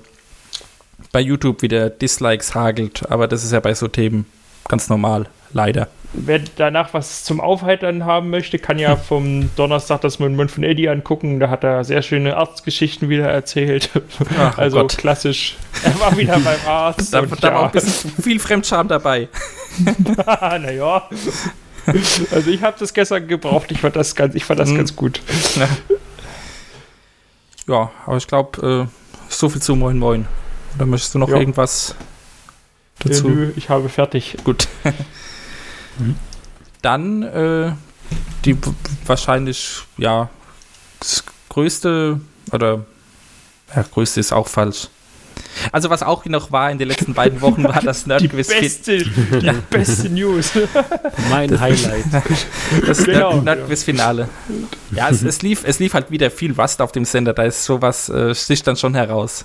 bei 1.11 1.21
YouTube 1.21 1.63
wieder 1.63 1.91
Dislikes 1.91 2.55
hagelt, 2.55 3.11
aber 3.11 3.27
das 3.27 3.43
ist 3.43 3.53
ja 3.53 3.59
bei 3.59 3.75
so 3.75 3.89
Themen 3.89 4.27
ganz 4.69 4.89
normal, 4.89 5.27
leider 5.53 5.89
wer 6.13 6.41
danach 6.57 6.93
was 6.95 7.25
zum 7.25 7.41
Aufheitern 7.41 8.05
haben 8.05 8.31
möchte, 8.31 8.59
kann 8.59 8.79
ja 8.79 8.97
vom 9.09 9.51
Donnerstag 9.57 10.01
das 10.01 10.19
Moin 10.19 10.49
von 10.49 10.65
Eddie 10.65 10.89
angucken. 10.89 11.41
Da 11.41 11.51
hat 11.51 11.65
er 11.65 11.85
sehr 11.85 12.03
schöne 12.03 12.37
Arztgeschichten 12.37 13.09
wieder 13.09 13.29
erzählt. 13.29 13.91
Ach, 14.39 14.59
also 14.59 14.79
Gott. 14.79 14.99
klassisch. 14.99 15.57
Er 15.85 15.99
war 16.01 16.17
wieder 16.17 16.39
beim 16.45 16.59
Arzt. 16.67 17.13
da, 17.13 17.23
da 17.23 17.49
ja. 17.49 17.55
war 17.55 17.65
ein 17.65 17.73
bisschen 17.73 18.11
viel 18.23 18.39
Fremdscham 18.39 18.89
dabei. 18.89 19.29
naja. 20.27 21.09
Also 22.31 22.51
ich 22.51 22.63
habe 22.63 22.77
das 22.79 22.93
gestern 22.93 23.27
gebraucht. 23.27 23.71
Ich 23.73 23.81
fand 23.81 23.97
das 23.97 24.15
ganz, 24.15 24.35
ich 24.35 24.45
fand 24.45 24.61
das 24.61 24.71
mhm. 24.71 24.77
ganz 24.77 24.97
gut. 24.97 25.21
Ja, 25.57 25.69
ja 27.69 27.91
aber 28.07 28.17
ich 28.17 28.27
glaube, 28.27 28.89
äh, 28.89 29.11
so 29.29 29.49
viel 29.49 29.63
zu 29.63 29.77
Moin 29.77 29.99
Moin. 29.99 30.27
Oder 30.77 30.87
möchtest 30.87 31.15
du 31.15 31.19
noch 31.19 31.29
ja. 31.29 31.37
irgendwas 31.37 31.95
dazu? 33.01 33.29
Nö, 33.29 33.53
ich 33.57 33.71
habe 33.71 33.89
fertig. 33.89 34.37
Gut. 34.45 34.69
Dann 36.83 37.23
äh, 37.23 37.73
die 38.45 38.57
wahrscheinlich, 39.07 39.83
ja, 39.97 40.29
das 40.99 41.25
größte, 41.49 42.21
oder, 42.53 42.85
ja, 43.75 43.83
größte 43.83 44.21
ist 44.21 44.33
auch 44.33 44.49
falsch. 44.49 44.89
Also 45.73 45.91
was 45.91 46.03
auch 46.03 46.25
noch 46.27 46.53
war 46.53 46.71
in 46.71 46.79
den 46.79 46.89
letzten 46.89 47.13
beiden 47.13 47.41
Wochen 47.41 47.65
war 47.65 47.81
das 47.85 48.07
Nerdquiz. 48.07 48.49
Die 48.49 48.61
beste, 48.61 48.99
die 48.99 49.53
beste 49.69 50.09
News. 50.09 50.53
mein 51.31 51.59
Highlight. 51.59 52.05
Das 52.87 53.05
genau, 53.05 53.41
Nerdquiz-Finale. 53.41 54.29
Ja, 54.93 55.09
es, 55.09 55.23
es, 55.23 55.43
lief, 55.43 55.65
es 55.65 55.79
lief 55.79 55.95
halt 55.95 56.11
wieder 56.11 56.31
viel 56.31 56.53
Rust 56.53 56.81
auf 56.81 56.93
dem 56.93 57.05
Sender. 57.05 57.33
Da 57.33 57.43
ist 57.43 57.65
sowas, 57.65 58.09
äh, 58.09 58.35
sticht 58.35 58.67
dann 58.67 58.77
schon 58.77 58.95
heraus. 58.95 59.45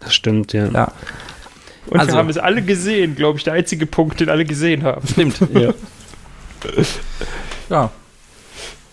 Das 0.00 0.14
stimmt, 0.14 0.52
ja. 0.52 0.68
ja. 0.68 0.92
Und 1.90 2.00
also, 2.00 2.12
wir 2.12 2.18
haben 2.18 2.28
es 2.28 2.38
alle 2.38 2.62
gesehen, 2.62 3.16
glaube 3.16 3.38
ich, 3.38 3.44
der 3.44 3.54
einzige 3.54 3.86
Punkt, 3.86 4.20
den 4.20 4.28
alle 4.28 4.44
gesehen 4.44 4.82
haben. 4.82 5.06
Stimmt. 5.06 5.40
ja. 5.54 5.72
ja. 7.70 7.90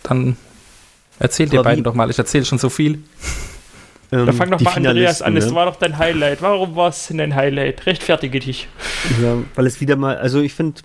Dann 0.04 0.38
erzählt 1.20 1.52
ihr 1.54 1.64
beiden 1.64 1.84
doch 1.84 1.94
mal, 1.94 2.10
ich 2.10 2.18
erzähle 2.18 2.46
schon 2.46 2.60
so 2.60 2.70
viel. 2.70 3.00
Ähm, 4.12 4.26
da 4.28 4.34
fang 4.34 4.52
doch 4.52 4.60
mal 4.62 4.76
Andreas 4.76 5.22
an, 5.22 5.36
es 5.36 5.48
ne? 5.48 5.56
war 5.56 5.66
doch 5.66 5.78
dein 5.78 5.98
Highlight. 5.98 6.42
Warum 6.42 6.76
war 6.76 6.90
es 6.90 7.08
denn 7.08 7.18
dein 7.18 7.36
Highlight? 7.36 7.86
Rechtfertige 7.86 8.40
dich. 8.40 8.68
Ja, 9.22 9.38
weil 9.56 9.66
es 9.66 9.82
wieder 9.82 9.96
mal, 9.96 10.18
also 10.18 10.42
ich 10.42 10.54
finde, 10.54 10.82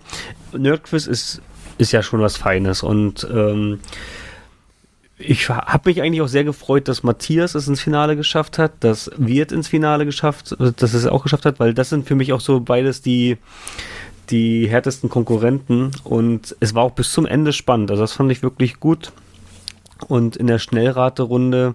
Nerdquiz 0.53 1.07
ist, 1.07 1.43
ist 1.79 1.93
ja 1.93 2.03
schon 2.03 2.21
was 2.21 2.37
Feines 2.37 2.83
und 2.83 3.27
ähm, 3.31 3.81
ich 5.21 5.49
habe 5.49 5.91
mich 5.91 6.03
eigentlich 6.03 6.23
auch 6.23 6.29
sehr 6.29 6.45
gefreut, 6.45 6.89
dass 6.89 7.03
Matthias 7.03 7.55
es 7.55 7.69
ins 7.69 7.81
Finale 7.81 8.17
geschafft 8.17 8.59
hat, 8.59 8.73
dass 8.81 9.11
Wirt 9.17 9.53
ins 9.53 9.69
Finale 9.69 10.05
geschafft, 10.05 10.57
dass 10.59 10.95
es 10.95 11.07
auch 11.07 11.23
geschafft 11.23 11.45
hat, 11.45 11.61
weil 11.61 11.75
das 11.75 11.91
sind 11.91 12.07
für 12.07 12.15
mich 12.15 12.33
auch 12.33 12.41
so 12.41 12.61
beides 12.61 13.03
die 13.03 13.39
die 14.31 14.69
härtesten 14.69 15.11
Konkurrenten 15.11 15.91
und 16.05 16.57
es 16.61 16.75
war 16.75 16.85
auch 16.85 16.93
bis 16.93 17.13
zum 17.13 17.27
Ende 17.27 17.53
spannend. 17.53 17.91
Also 17.91 18.03
das 18.03 18.13
fand 18.13 18.31
ich 18.31 18.43
wirklich 18.43 18.79
gut. 18.79 19.13
Und 20.09 20.37
in 20.37 20.47
der 20.47 20.59
Schnellraterunde, 20.59 21.75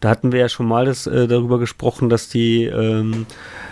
da 0.00 0.08
hatten 0.08 0.32
wir 0.32 0.40
ja 0.40 0.48
schon 0.48 0.66
mal 0.66 0.86
das, 0.86 1.06
äh, 1.06 1.26
darüber 1.26 1.58
gesprochen, 1.58 2.08
dass 2.08 2.28
die 2.28 2.64
ähm, 2.64 3.26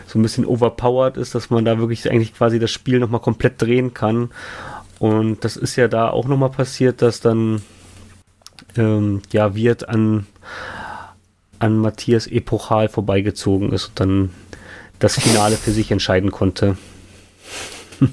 so 0.07 0.18
ein 0.18 0.22
bisschen 0.22 0.45
overpowered 0.45 1.16
ist, 1.16 1.34
dass 1.34 1.49
man 1.49 1.64
da 1.64 1.78
wirklich 1.78 2.11
eigentlich 2.11 2.34
quasi 2.34 2.59
das 2.59 2.70
Spiel 2.70 2.99
nochmal 2.99 3.20
komplett 3.20 3.62
drehen 3.62 3.95
kann. 3.95 4.30
Und 4.99 5.45
das 5.45 5.57
ist 5.57 5.76
ja 5.76 5.88
da 5.88 6.11
auch 6.11 6.26
nochmal 6.26 6.51
passiert, 6.51 7.03
dass 7.03 7.20
dann 7.20 7.62
ähm, 8.77 9.23
ja 9.33 9.55
Wirt 9.55 9.89
an, 9.89 10.27
an 11.59 11.79
Matthias 11.79 12.27
Epochal 12.27 12.89
vorbeigezogen 12.89 13.73
ist 13.73 13.87
und 13.89 14.01
dann 14.01 14.31
das 14.99 15.19
Finale 15.19 15.57
für 15.57 15.73
sich 15.73 15.91
entscheiden 15.91 16.31
konnte. 16.31 16.77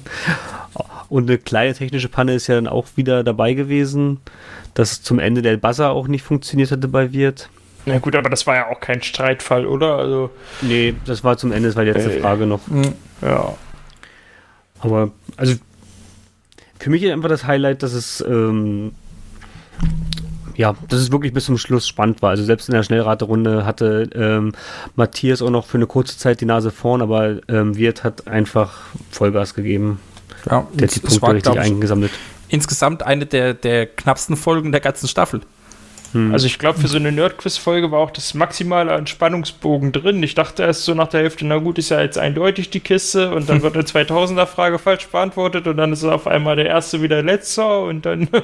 Und 1.08 1.28
eine 1.28 1.38
kleine 1.38 1.74
technische 1.74 2.08
Panne 2.08 2.34
ist 2.34 2.46
ja 2.46 2.54
dann 2.54 2.68
auch 2.68 2.86
wieder 2.94 3.24
dabei 3.24 3.54
gewesen, 3.54 4.20
dass 4.74 5.02
zum 5.02 5.18
Ende 5.18 5.42
der 5.42 5.56
Buzzer 5.56 5.90
auch 5.90 6.06
nicht 6.06 6.22
funktioniert 6.22 6.70
hatte 6.70 6.86
bei 6.86 7.12
Wirt. 7.12 7.50
Na 7.86 7.98
gut, 7.98 8.14
aber 8.14 8.30
das 8.30 8.46
war 8.46 8.54
ja 8.54 8.68
auch 8.68 8.78
kein 8.78 9.02
Streitfall, 9.02 9.66
oder? 9.66 9.96
Also, 9.96 10.30
Nee, 10.62 10.94
das 11.06 11.24
war 11.24 11.36
zum 11.36 11.50
Ende, 11.50 11.68
das 11.68 11.76
war 11.76 11.84
die 11.84 11.90
letzte 11.90 12.16
Äh. 12.16 12.20
Frage 12.20 12.46
noch. 12.46 12.60
ja. 13.22 13.54
Aber, 14.78 15.10
also, 15.36 15.56
für 16.78 16.90
mich 16.90 17.02
ist 17.02 17.10
einfach 17.10 17.28
das 17.28 17.44
Highlight, 17.44 17.82
dass 17.82 17.92
es, 17.92 18.20
ähm, 18.20 18.92
ja, 20.60 20.74
dass 20.88 21.00
es 21.00 21.10
wirklich 21.10 21.32
bis 21.32 21.46
zum 21.46 21.56
Schluss 21.56 21.88
spannend 21.88 22.20
war. 22.20 22.30
Also 22.30 22.44
selbst 22.44 22.68
in 22.68 22.74
der 22.74 22.82
Schnellraterunde 22.82 23.64
hatte 23.64 24.10
ähm, 24.14 24.52
Matthias 24.94 25.40
auch 25.40 25.48
noch 25.48 25.64
für 25.66 25.78
eine 25.78 25.86
kurze 25.86 26.18
Zeit 26.18 26.42
die 26.42 26.44
Nase 26.44 26.70
vorn, 26.70 27.00
aber 27.00 27.36
ähm, 27.48 27.78
Wirt 27.78 28.04
hat 28.04 28.28
einfach 28.28 28.78
Vollgas 29.10 29.54
gegeben. 29.54 30.00
Ja, 30.50 30.66
Der 30.74 30.86
hat 30.86 30.94
die 30.94 31.00
Punkte 31.00 31.22
war, 31.22 31.32
richtig 31.34 31.54
ich, 31.54 31.60
eingesammelt. 31.60 32.12
insgesamt 32.48 33.02
eine 33.02 33.24
der, 33.24 33.54
der 33.54 33.86
knappsten 33.86 34.36
Folgen 34.36 34.70
der 34.70 34.82
ganzen 34.82 35.08
Staffel. 35.08 35.40
Also 36.32 36.46
ich 36.46 36.58
glaube, 36.58 36.78
für 36.80 36.88
so 36.88 36.96
eine 36.96 37.12
Nerd-Quiz-Folge 37.12 37.92
war 37.92 38.00
auch 38.00 38.10
das 38.10 38.34
Maximale 38.34 38.92
an 38.92 39.06
Spannungsbogen 39.06 39.92
drin. 39.92 40.20
Ich 40.24 40.34
dachte 40.34 40.64
erst 40.64 40.84
so 40.84 40.92
nach 40.92 41.06
der 41.06 41.20
Hälfte, 41.20 41.46
na 41.46 41.58
gut, 41.58 41.78
ist 41.78 41.90
ja 41.90 42.00
jetzt 42.00 42.18
eindeutig 42.18 42.70
die 42.70 42.80
Kiste 42.80 43.32
und 43.32 43.48
dann 43.48 43.62
wird 43.62 43.74
eine 43.74 43.84
2000er-Frage 43.84 44.80
falsch 44.80 45.06
beantwortet 45.06 45.68
und 45.68 45.76
dann 45.76 45.92
ist 45.92 46.02
auf 46.02 46.26
einmal 46.26 46.56
der 46.56 46.66
erste 46.66 47.00
wieder 47.00 47.22
letzter 47.22 47.82
und 47.82 48.06
dann, 48.06 48.28
ah, 48.34 48.40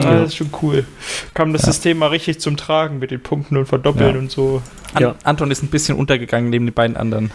das 0.00 0.28
ist 0.30 0.36
schon 0.36 0.50
cool. 0.62 0.86
Kam 1.34 1.52
das 1.52 1.62
System 1.62 1.98
mal 1.98 2.08
richtig 2.08 2.40
zum 2.40 2.56
Tragen 2.56 2.98
mit 2.98 3.12
den 3.12 3.22
Punkten 3.22 3.56
und 3.56 3.66
Verdoppeln 3.66 4.14
Ja. 4.14 4.18
und 4.20 4.30
so. 4.32 4.60
An 4.94 5.02
Ja. 5.02 5.14
Anton 5.22 5.52
ist 5.52 5.62
ein 5.62 5.68
bisschen 5.68 5.96
untergegangen 5.96 6.50
neben 6.50 6.66
den 6.66 6.74
beiden 6.74 6.96
anderen. 6.96 7.30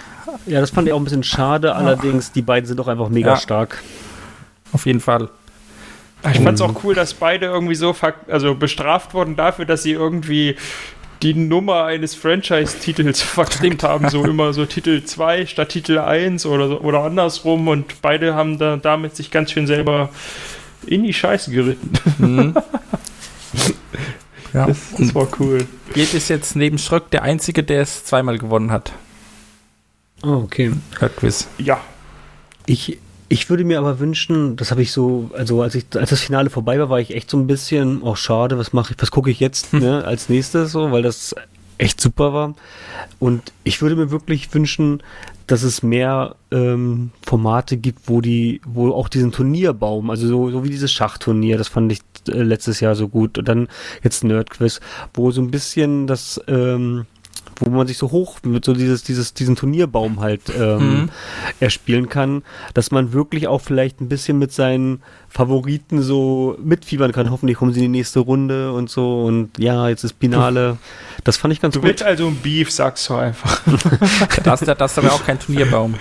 Ja, 0.45 0.59
das 0.59 0.71
fand 0.71 0.87
ich 0.87 0.93
auch 0.93 0.97
ein 0.99 1.05
bisschen 1.05 1.23
schade, 1.23 1.73
allerdings, 1.75 2.33
die 2.33 2.41
beiden 2.41 2.67
sind 2.67 2.77
doch 2.81 2.89
einfach 2.89 3.07
mega 3.07 3.29
Ja. 3.31 3.37
stark. 3.37 3.81
Auf 4.73 4.85
jeden 4.87 4.99
Fall. 4.99 5.29
Ich 6.31 6.39
fand's 6.39 6.61
auch 6.61 6.83
cool, 6.83 6.95
dass 6.95 7.13
beide 7.13 7.47
irgendwie 7.47 7.75
so 7.75 7.95
also 8.27 8.55
bestraft 8.55 9.13
wurden 9.13 9.35
dafür, 9.35 9.65
dass 9.65 9.83
sie 9.83 9.91
irgendwie 9.91 10.55
die 11.21 11.33
Nummer 11.33 11.85
eines 11.85 12.15
Franchise-Titels 12.15 13.21
verkackt 13.21 13.83
haben. 13.83 14.09
So 14.09 14.23
immer 14.25 14.53
so 14.53 14.65
Titel 14.65 15.03
2 15.03 15.45
statt 15.45 15.69
Titel 15.69 15.97
1 15.97 16.45
oder, 16.45 16.67
so, 16.67 16.81
oder 16.81 17.03
andersrum. 17.03 17.67
Und 17.67 18.01
beide 18.01 18.35
haben 18.35 18.57
da 18.57 18.77
damit 18.77 19.15
sich 19.15 19.31
ganz 19.31 19.51
schön 19.51 19.67
selber 19.67 20.09
in 20.85 21.03
die 21.03 21.13
Scheiße 21.13 21.51
geritten. 21.51 21.91
Mhm. 22.17 22.53
ja. 24.53 24.67
Das, 24.67 24.77
das 24.97 25.15
war 25.15 25.27
cool. 25.39 25.65
Jed 25.95 26.13
ist 26.13 26.29
jetzt 26.29 26.55
neben 26.55 26.77
Schröck 26.77 27.09
der 27.11 27.23
Einzige, 27.23 27.63
der 27.63 27.81
es 27.81 28.03
zweimal 28.03 28.37
gewonnen 28.37 28.71
hat. 28.71 28.91
Oh, 30.23 30.41
okay. 30.43 30.71
Quiz. 31.17 31.47
Ja. 31.57 31.81
Ich, 32.65 32.97
ich 33.33 33.49
würde 33.49 33.63
mir 33.63 33.79
aber 33.79 33.97
wünschen, 33.97 34.57
das 34.57 34.69
habe 34.69 34.83
ich 34.83 34.91
so, 34.91 35.31
also 35.35 35.63
als 35.63 35.73
ich, 35.73 35.85
als 35.95 36.11
das 36.11 36.21
Finale 36.21 36.51
vorbei 36.51 36.77
war, 36.77 36.91
war 36.91 36.99
ich 36.99 37.15
echt 37.15 37.31
so 37.31 37.37
ein 37.37 37.47
bisschen, 37.47 38.03
oh 38.03 38.13
schade, 38.13 38.59
was 38.59 38.73
mache 38.73 38.93
ich, 38.93 39.01
was 39.01 39.09
gucke 39.09 39.31
ich 39.31 39.39
jetzt 39.39 39.73
ne, 39.73 40.05
als 40.05 40.29
nächstes 40.29 40.71
so, 40.71 40.91
weil 40.91 41.01
das 41.01 41.33
echt 41.79 41.99
super 41.99 42.31
war. 42.31 42.53
Und 43.17 43.51
ich 43.63 43.81
würde 43.81 43.95
mir 43.95 44.11
wirklich 44.11 44.53
wünschen, 44.53 45.01
dass 45.47 45.63
es 45.63 45.81
mehr 45.81 46.35
ähm, 46.51 47.09
Formate 47.25 47.77
gibt, 47.77 48.01
wo 48.05 48.21
die, 48.21 48.61
wo 48.67 48.91
auch 48.91 49.09
diesen 49.09 49.31
Turnierbaum, 49.31 50.11
also 50.11 50.27
so, 50.27 50.51
so 50.51 50.63
wie 50.63 50.69
dieses 50.69 50.91
Schachturnier, 50.91 51.57
das 51.57 51.69
fand 51.69 51.91
ich 51.91 52.01
äh, 52.27 52.43
letztes 52.43 52.81
Jahr 52.81 52.93
so 52.93 53.07
gut. 53.07 53.39
Und 53.39 53.47
dann 53.47 53.67
jetzt 54.03 54.23
Nerdquiz, 54.23 54.79
wo 55.15 55.31
so 55.31 55.41
ein 55.41 55.49
bisschen 55.49 56.05
das, 56.05 56.39
ähm, 56.47 57.07
wo 57.59 57.69
man 57.69 57.87
sich 57.87 57.97
so 57.97 58.11
hoch 58.11 58.37
mit 58.43 58.63
so 58.65 58.73
dieses, 58.73 59.03
dieses, 59.03 59.33
diesen 59.33 59.55
Turnierbaum 59.55 60.19
halt 60.19 60.41
ähm, 60.57 60.79
Mhm. 61.03 61.09
erspielen 61.59 62.09
kann, 62.09 62.43
dass 62.73 62.91
man 62.91 63.13
wirklich 63.13 63.47
auch 63.47 63.61
vielleicht 63.61 64.01
ein 64.01 64.09
bisschen 64.09 64.37
mit 64.39 64.51
seinen 64.51 65.01
Favoriten 65.29 66.01
so 66.01 66.57
mitfiebern 66.63 67.11
kann. 67.11 67.31
Hoffentlich 67.31 67.57
kommen 67.57 67.73
sie 67.73 67.79
in 67.85 67.91
die 67.91 67.99
nächste 67.99 68.19
Runde 68.21 68.71
und 68.73 68.89
so 68.89 69.23
und 69.25 69.57
ja, 69.59 69.87
jetzt 69.89 70.03
ist 70.03 70.15
Finale. 70.19 70.77
Das 71.25 71.37
fand 71.37 71.53
ich 71.53 71.61
ganz 71.61 71.73
Du 71.73 71.79
gut. 71.79 71.87
willst 71.89 72.03
also 72.03 72.27
ein 72.27 72.35
Beef, 72.35 72.69
sagst 72.69 73.07
du 73.09 73.15
einfach. 73.15 73.61
Das, 74.43 74.59
das, 74.59 74.77
das 74.77 74.91
ist 74.91 74.97
aber 74.97 75.13
auch 75.13 75.23
kein 75.25 75.39
Turnierbaum. 75.39 75.95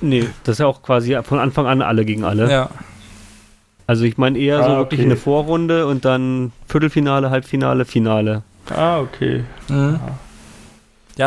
Nee, 0.00 0.26
das 0.44 0.54
ist 0.54 0.58
ja 0.60 0.66
auch 0.66 0.80
quasi 0.82 1.16
von 1.22 1.38
Anfang 1.38 1.66
an 1.66 1.82
alle 1.82 2.04
gegen 2.06 2.24
alle. 2.24 2.50
Ja. 2.50 2.70
Also 3.86 4.04
ich 4.04 4.16
meine 4.18 4.38
eher 4.38 4.62
so 4.62 4.70
Ah, 4.70 4.76
wirklich 4.78 5.00
okay. 5.00 5.08
eine 5.08 5.16
Vorrunde 5.16 5.86
und 5.86 6.04
dann 6.04 6.52
Viertelfinale, 6.68 7.28
Halbfinale, 7.30 7.84
Finale. 7.84 8.42
Ah, 8.74 9.00
okay. 9.00 9.44
Mhm. 9.68 9.98
Ja, 10.00 10.18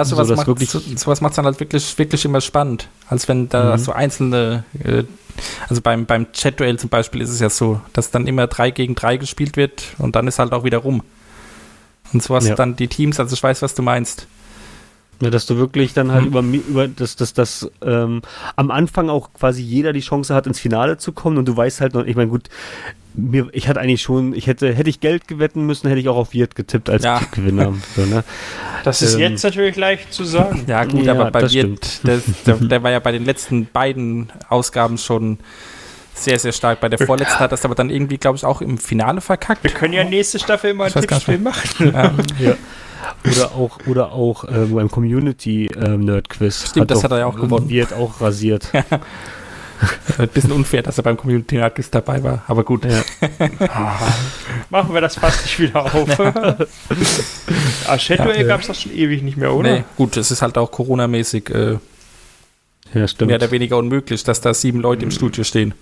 So, 0.04 0.16
sowas 0.16 0.28
das 0.30 0.48
macht 0.48 0.60
so, 0.70 0.80
sowas 0.96 1.22
macht's 1.22 1.36
dann 1.36 1.46
halt 1.46 1.60
wirklich, 1.60 1.98
wirklich 1.98 2.26
immer 2.26 2.42
spannend. 2.42 2.88
Als 3.10 3.28
wenn 3.28 3.50
da 3.50 3.76
Mhm. 3.76 3.80
so 3.80 3.92
einzelne, 3.92 4.64
äh, 4.84 5.04
also 5.70 5.82
beim, 5.82 6.06
beim 6.06 6.32
Chat-Duell 6.32 6.80
zum 6.80 6.90
Beispiel 6.90 7.22
ist 7.22 7.30
es 7.30 7.40
ja 7.40 7.50
so, 7.50 7.80
dass 7.94 8.10
dann 8.12 8.26
immer 8.28 8.48
drei 8.48 8.72
gegen 8.72 8.96
drei 8.96 9.18
gespielt 9.18 9.56
wird 9.58 9.84
und 10.00 10.16
dann 10.16 10.28
ist 10.28 10.40
halt 10.40 10.52
auch 10.54 10.64
wieder 10.64 10.80
rum. 10.80 11.04
Und 12.14 12.24
so 12.24 12.36
hast 12.36 12.48
Ja. 12.48 12.56
dann 12.56 12.76
die 12.76 12.88
Teams, 12.88 13.20
also 13.20 13.34
ich 13.34 13.42
weiß, 13.44 13.62
was 13.62 13.76
du 13.76 13.82
meinst. 13.82 14.28
Ja, 15.22 15.30
dass 15.30 15.46
du 15.46 15.58
wirklich 15.58 15.94
dann 15.94 16.12
halt 16.12 16.24
Mhm. 16.24 16.28
über, 16.28 16.42
über 16.42 16.88
das, 16.88 17.16
das, 17.16 17.34
das 17.34 17.70
ähm, 17.82 18.22
am 18.56 18.72
Anfang 18.72 19.10
auch 19.10 19.32
quasi 19.34 19.62
jeder 19.62 19.94
die 19.94 20.02
Chance 20.02 20.34
hat, 20.34 20.48
ins 20.48 20.60
Finale 20.60 20.98
zu 20.98 21.12
kommen 21.14 21.38
und 21.38 21.46
du 21.48 21.56
weißt 21.56 21.82
halt 21.82 21.94
noch, 21.94 22.04
ich 22.06 22.16
meine, 22.16 22.30
gut, 22.30 22.50
mir, 23.16 23.48
ich 23.52 23.68
hatte 23.68 23.80
eigentlich 23.80 24.02
schon, 24.02 24.34
ich 24.34 24.48
hätte, 24.48 24.74
hätte 24.74 24.90
ich 24.90 25.00
Geld 25.00 25.28
gewetten 25.28 25.66
müssen, 25.66 25.88
hätte 25.88 26.00
ich 26.00 26.10
auch 26.10 26.16
auf 26.18 26.34
Wirt 26.34 26.56
getippt 26.56 26.90
als 26.90 27.04
Ja. 27.04 27.22
Gewinner. 27.32 27.74
So, 27.96 28.06
ne? 28.06 28.24
Das 28.84 29.02
ist 29.02 29.14
Ähm, 29.16 29.20
jetzt 29.22 29.44
natürlich 29.44 29.76
leicht 29.76 30.14
zu 30.14 30.24
sagen. 30.24 30.64
Ja, 30.68 30.84
gut, 30.86 31.04
Ja, 31.06 31.14
aber 31.14 31.32
bei 31.32 31.50
Wirt, 31.52 32.06
der, 32.08 32.20
der, 32.46 32.56
der 32.62 32.84
war 32.84 32.92
ja 32.92 33.00
bei 33.00 33.12
den 33.12 33.26
letzten 33.26 33.68
beiden 33.72 34.32
Ausgaben 34.50 34.98
schon 34.98 35.38
sehr, 36.16 36.38
sehr 36.40 36.52
stark. 36.52 36.80
Bei 36.82 36.90
der 36.90 37.00
vorletzten 37.00 37.40
hat 37.40 37.52
das 37.52 37.66
aber 37.66 37.76
dann 37.76 37.90
irgendwie, 37.90 38.18
glaube 38.18 38.38
ich, 38.38 38.46
auch 38.46 38.62
im 38.62 38.78
Finale 38.78 39.22
verkackt. 39.22 39.64
Wir 39.64 39.72
können 39.72 39.94
ja 39.94 40.04
nächste 40.04 40.38
Staffel 40.40 40.72
immer 40.72 40.86
ein 40.86 40.92
Tippspiel 40.94 41.40
machen. 41.40 41.92
Ja. 42.40 42.56
Oder 43.26 43.52
auch, 43.56 43.80
oder 43.88 44.12
auch 44.12 44.44
äh, 44.46 44.66
beim 44.72 44.90
Community 44.90 45.66
äh, 45.68 45.98
Nerd 45.98 46.30
Quiz. 46.30 46.70
Stimmt, 46.70 46.92
das 46.92 47.04
hat 47.04 47.12
er 47.12 47.20
ja 47.20 47.26
auch 47.26 47.36
gewonnen. 47.36 47.68
Wirt 47.70 47.94
auch 47.94 48.22
rasiert. 48.22 48.68
Ein 50.18 50.28
bisschen 50.30 50.52
unfair, 50.52 50.82
dass 50.84 50.98
er 50.98 51.04
beim 51.04 51.18
Community 51.18 51.56
Nerdquiz 51.56 51.90
dabei 51.90 52.24
war, 52.24 52.44
aber 52.48 52.64
gut. 52.64 52.86
Ja. 52.86 53.04
Machen 54.70 54.94
wir 54.94 55.02
das 55.02 55.16
fast 55.16 55.44
nicht 55.44 55.60
wieder 55.60 55.84
auf. 55.86 56.20
ah, 57.88 58.00
Shadowell 58.00 58.42
Ja. 58.42 58.48
gab 58.48 58.62
es 58.62 58.68
doch 58.68 58.76
schon 58.76 58.94
ewig 58.94 59.22
nicht 59.24 59.38
mehr, 59.38 59.54
oder? 59.54 59.72
Nee, 59.72 59.84
gut, 59.98 60.18
es 60.18 60.32
ist 60.32 60.42
halt 60.42 60.58
auch 60.58 60.72
Corona-mäßig 60.72 61.50
äh, 61.50 61.78
ja, 62.94 63.08
stimmt. 63.08 63.30
mehr 63.30 63.38
oder 63.38 63.52
weniger 63.52 63.78
unmöglich, 63.78 64.24
dass 64.24 64.42
da 64.42 64.54
sieben 64.54 64.80
Leute 64.80 65.04
im 65.04 65.12
Studio 65.12 65.44
stehen. 65.44 65.74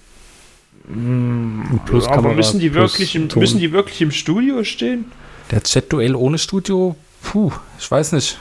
Plus 1.85 2.05
Aber 2.07 2.15
Kamera, 2.15 2.33
müssen 2.33 2.59
die, 2.59 2.69
plus 2.69 2.93
wirklich 2.93 3.15
im, 3.15 3.29
Ton. 3.29 3.39
müssen 3.41 3.59
die 3.59 3.71
wirklich 3.71 4.01
im 4.01 4.11
Studio 4.11 4.63
stehen? 4.63 5.05
Der 5.51 5.61
Chat-Duell 5.61 6.15
ohne 6.15 6.37
Studio, 6.37 6.95
puh, 7.21 7.51
ich 7.79 7.89
weiß 7.89 8.13
nicht. 8.13 8.37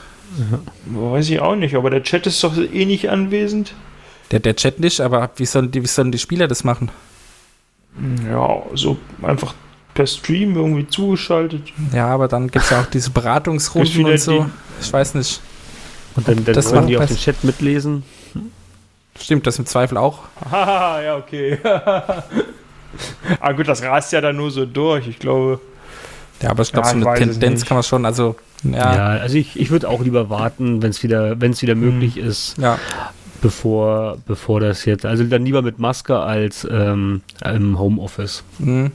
Weiß 0.85 1.29
ich 1.29 1.39
auch 1.41 1.55
nicht, 1.55 1.75
aber 1.75 1.89
der 1.89 2.03
Chat 2.03 2.25
ist 2.25 2.43
doch 2.43 2.55
eh 2.57 2.85
nicht 2.85 3.09
anwesend. 3.09 3.73
Der, 4.31 4.39
der 4.39 4.55
Chat 4.55 4.79
nicht, 4.79 5.01
aber 5.01 5.29
wie 5.35 5.45
sollen, 5.45 5.71
die, 5.71 5.83
wie 5.83 5.87
sollen 5.87 6.11
die 6.11 6.19
Spieler 6.19 6.47
das 6.47 6.63
machen? 6.63 6.89
Ja, 8.29 8.61
so 8.73 8.97
einfach 9.21 9.53
per 9.93 10.07
Stream 10.07 10.55
irgendwie 10.55 10.87
zugeschaltet. 10.87 11.63
Ja, 11.93 12.07
aber 12.07 12.27
dann 12.29 12.49
gibt 12.49 12.63
es 12.63 12.71
ja 12.71 12.81
auch 12.81 12.85
diese 12.85 13.09
Beratungsrunden 13.19 14.05
und 14.05 14.17
so. 14.19 14.43
die- 14.43 14.49
Ich 14.81 14.91
weiß 14.93 15.15
nicht. 15.15 15.41
Und 16.15 16.27
dann, 16.27 16.43
dann 16.45 16.55
Das 16.55 16.67
wollen 16.67 16.81
war 16.81 16.87
die 16.87 16.97
auf 16.97 17.05
den 17.05 17.17
Chat 17.17 17.43
mitlesen. 17.43 18.03
Stimmt, 19.19 19.45
das 19.45 19.59
im 19.59 19.65
Zweifel 19.65 19.97
auch. 19.97 20.19
Haha, 20.49 21.01
ja, 21.01 21.17
okay. 21.17 21.57
ah 23.39 23.51
gut, 23.51 23.67
das 23.67 23.83
rast 23.83 24.11
ja 24.13 24.21
dann 24.21 24.35
nur 24.37 24.51
so 24.51 24.65
durch, 24.65 25.07
ich 25.07 25.19
glaube. 25.19 25.59
Ja, 26.41 26.49
aber 26.51 26.63
ich 26.63 26.71
glaube, 26.71 26.87
Ja, 26.87 26.99
so 26.99 27.07
eine 27.07 27.19
Tendenz 27.31 27.65
kann 27.65 27.75
man 27.75 27.83
schon, 27.83 28.05
also, 28.05 28.35
Ja, 28.63 28.95
ja, 28.95 29.05
also 29.21 29.35
ich, 29.37 29.59
ich 29.59 29.69
würde 29.69 29.87
auch 29.89 30.01
lieber 30.01 30.29
warten, 30.29 30.81
wenn 30.81 30.89
es 30.89 31.03
wieder, 31.03 31.39
wenn 31.39 31.51
es 31.51 31.61
wieder 31.61 31.75
möglich 31.75 32.17
ist, 32.17 32.57
ja. 32.57 32.79
Bevor, 33.41 34.17
bevor 34.25 34.59
das 34.59 34.85
jetzt, 34.85 35.05
also 35.05 35.23
dann 35.23 35.45
lieber 35.45 35.61
mit 35.61 35.79
Maske 35.79 36.17
als 36.19 36.67
ähm, 36.69 37.21
im 37.43 37.79
Homeoffice. 37.79 38.43
Mhm. 38.59 38.91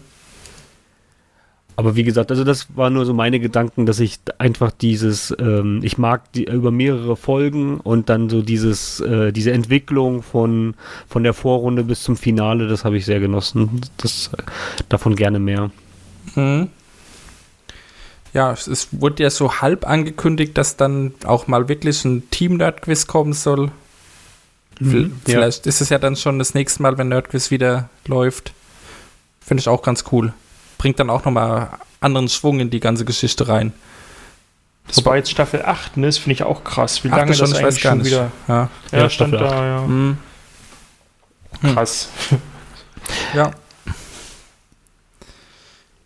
Aber 1.79 1.95
wie 1.95 2.05
gesagt, 2.05 2.31
also 2.31 2.43
das 2.43 2.69
war 2.75 2.89
nur 2.89 3.05
so 3.05 3.13
meine 3.13 3.39
Gedanken, 3.39 3.85
dass 3.85 4.01
ich 4.01 4.19
einfach 4.39 4.71
dieses, 4.71 5.35
ähm, 5.39 5.81
ich 5.83 5.99
mag 5.99 6.33
die 6.33 6.45
über 6.45 6.71
mehrere 6.71 7.17
Folgen 7.17 7.81
und 7.81 8.09
dann 8.09 8.31
so 8.31 8.41
dieses, 8.41 9.01
äh, 9.01 9.31
diese 9.31 9.53
Entwicklung 9.53 10.23
von, 10.23 10.73
von 11.07 11.23
der 11.23 11.35
Vorrunde 11.35 11.85
bis 11.85 12.03
zum 12.03 12.17
Finale, 12.17 12.67
das 12.67 12.87
habe 12.87 12.97
ich 12.97 13.05
sehr 13.05 13.21
genossen. 13.21 13.83
Das 13.99 14.31
davon 14.89 15.17
gerne 15.17 15.39
mehr. 15.39 15.71
Mhm. 16.35 16.69
Ja, 18.33 18.53
es- 18.53 18.67
es 18.69 18.89
wurde 18.93 19.23
ja 19.25 19.31
so 19.31 19.61
halb 19.61 19.87
angekündigt, 19.87 20.57
dass 20.57 20.79
dann 20.79 21.13
auch 21.27 21.47
mal 21.47 21.69
wirklich 21.69 22.03
ein 22.07 22.23
Team-Nerd-Quiz 22.31 23.07
kommen 23.07 23.35
soll. 23.35 23.71
V- 24.83 25.11
Vielleicht 25.25 25.67
ist 25.67 25.81
es 25.81 25.89
ja 25.89 25.99
dann 25.99 26.17
schon 26.17 26.39
das 26.39 26.55
nächste 26.55 26.83
Mal, 26.83 26.99
wenn 26.99 27.09
Nerdquiz 27.09 27.51
wieder 27.51 27.89
läuft. 28.07 28.53
Finde 29.41 29.61
ich 29.61 29.69
auch 29.69 29.83
ganz 29.83 30.05
cool. 30.13 30.33
Bringt 30.79 30.99
dann 31.01 31.09
auch 31.11 31.25
nochmal 31.25 31.71
anderen 32.01 32.29
Schwung 32.29 32.61
in 32.61 32.69
die 32.71 32.81
ganze 32.81 33.05
Geschichte 33.05 33.49
rein. 33.49 33.73
Das 34.89 35.05
war 35.05 35.17
jetzt 35.17 35.31
Staffel 35.31 35.65
8, 35.65 35.97
ne? 35.97 36.07
Das 36.07 36.19
finde 36.19 36.35
ich 36.35 36.43
auch 36.43 36.63
krass. 36.63 37.03
Wie 37.05 37.09
lange 37.09 37.27
das 37.29 37.39
schon, 37.39 37.51
das 37.51 37.59
ich 37.59 37.65
weiß 37.65 37.75
eigentlich 37.75 37.83
gar 37.83 37.91
schon 37.93 37.99
nicht. 37.99 38.07
wieder. 38.13 38.31
Ja. 38.49 38.69
Ja, 38.93 38.99
Ja, 38.99 39.11
stand 39.11 39.35
Staffel 39.35 39.49
da, 39.49 39.67
ja. 39.67 39.85
Hm. 39.85 40.19
Hm. 41.63 41.75
Krass. 41.75 42.09
Ja. 43.35 43.51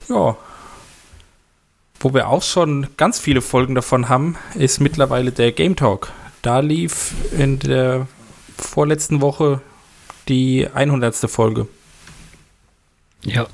Ja. 0.09 0.37
Wo 1.99 2.15
wir 2.15 2.29
auch 2.29 2.43
schon 2.43 2.87
ganz 2.97 3.19
viele 3.19 3.43
Folgen 3.43 3.75
davon 3.75 4.09
haben, 4.09 4.37
ist 4.55 4.81
mittlerweile 4.81 5.33
der 5.33 5.53
Game 5.53 5.77
Talk. 5.77 6.13
Da 6.43 6.61
lief 6.61 7.13
in 7.37 7.59
der 7.59 8.07
vorletzten 8.61 9.21
Woche 9.21 9.61
die 10.29 10.69
100. 10.73 11.17
Folge. 11.31 11.67
Ja. 13.23 13.47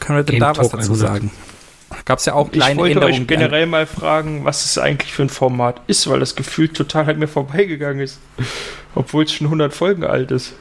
Können 0.00 0.18
wir 0.18 0.22
denn 0.24 0.32
Game 0.34 0.40
da 0.40 0.50
was 0.50 0.70
Talk 0.70 0.80
dazu 0.80 0.92
100. 0.92 0.98
sagen? 0.98 1.30
Gab 2.04 2.18
es 2.18 2.24
ja 2.24 2.34
auch 2.34 2.46
Ich 2.46 2.52
kleine 2.52 2.80
wollte 2.80 2.94
Änderungen. 2.94 3.22
euch 3.22 3.26
generell 3.28 3.66
mal 3.66 3.86
fragen, 3.86 4.44
was 4.44 4.64
es 4.64 4.78
eigentlich 4.78 5.12
für 5.12 5.22
ein 5.22 5.28
Format 5.28 5.80
ist, 5.86 6.08
weil 6.08 6.20
das 6.20 6.34
Gefühl 6.34 6.68
total 6.68 7.08
an 7.10 7.18
mir 7.18 7.28
vorbeigegangen 7.28 8.00
ist. 8.00 8.18
Obwohl 8.94 9.24
es 9.24 9.32
schon 9.32 9.46
100 9.46 9.72
Folgen 9.74 10.04
alt 10.04 10.30
ist. 10.30 10.54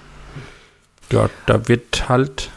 Ja, 1.11 1.29
da 1.45 1.67
wird 1.67 2.09
halt 2.09 2.49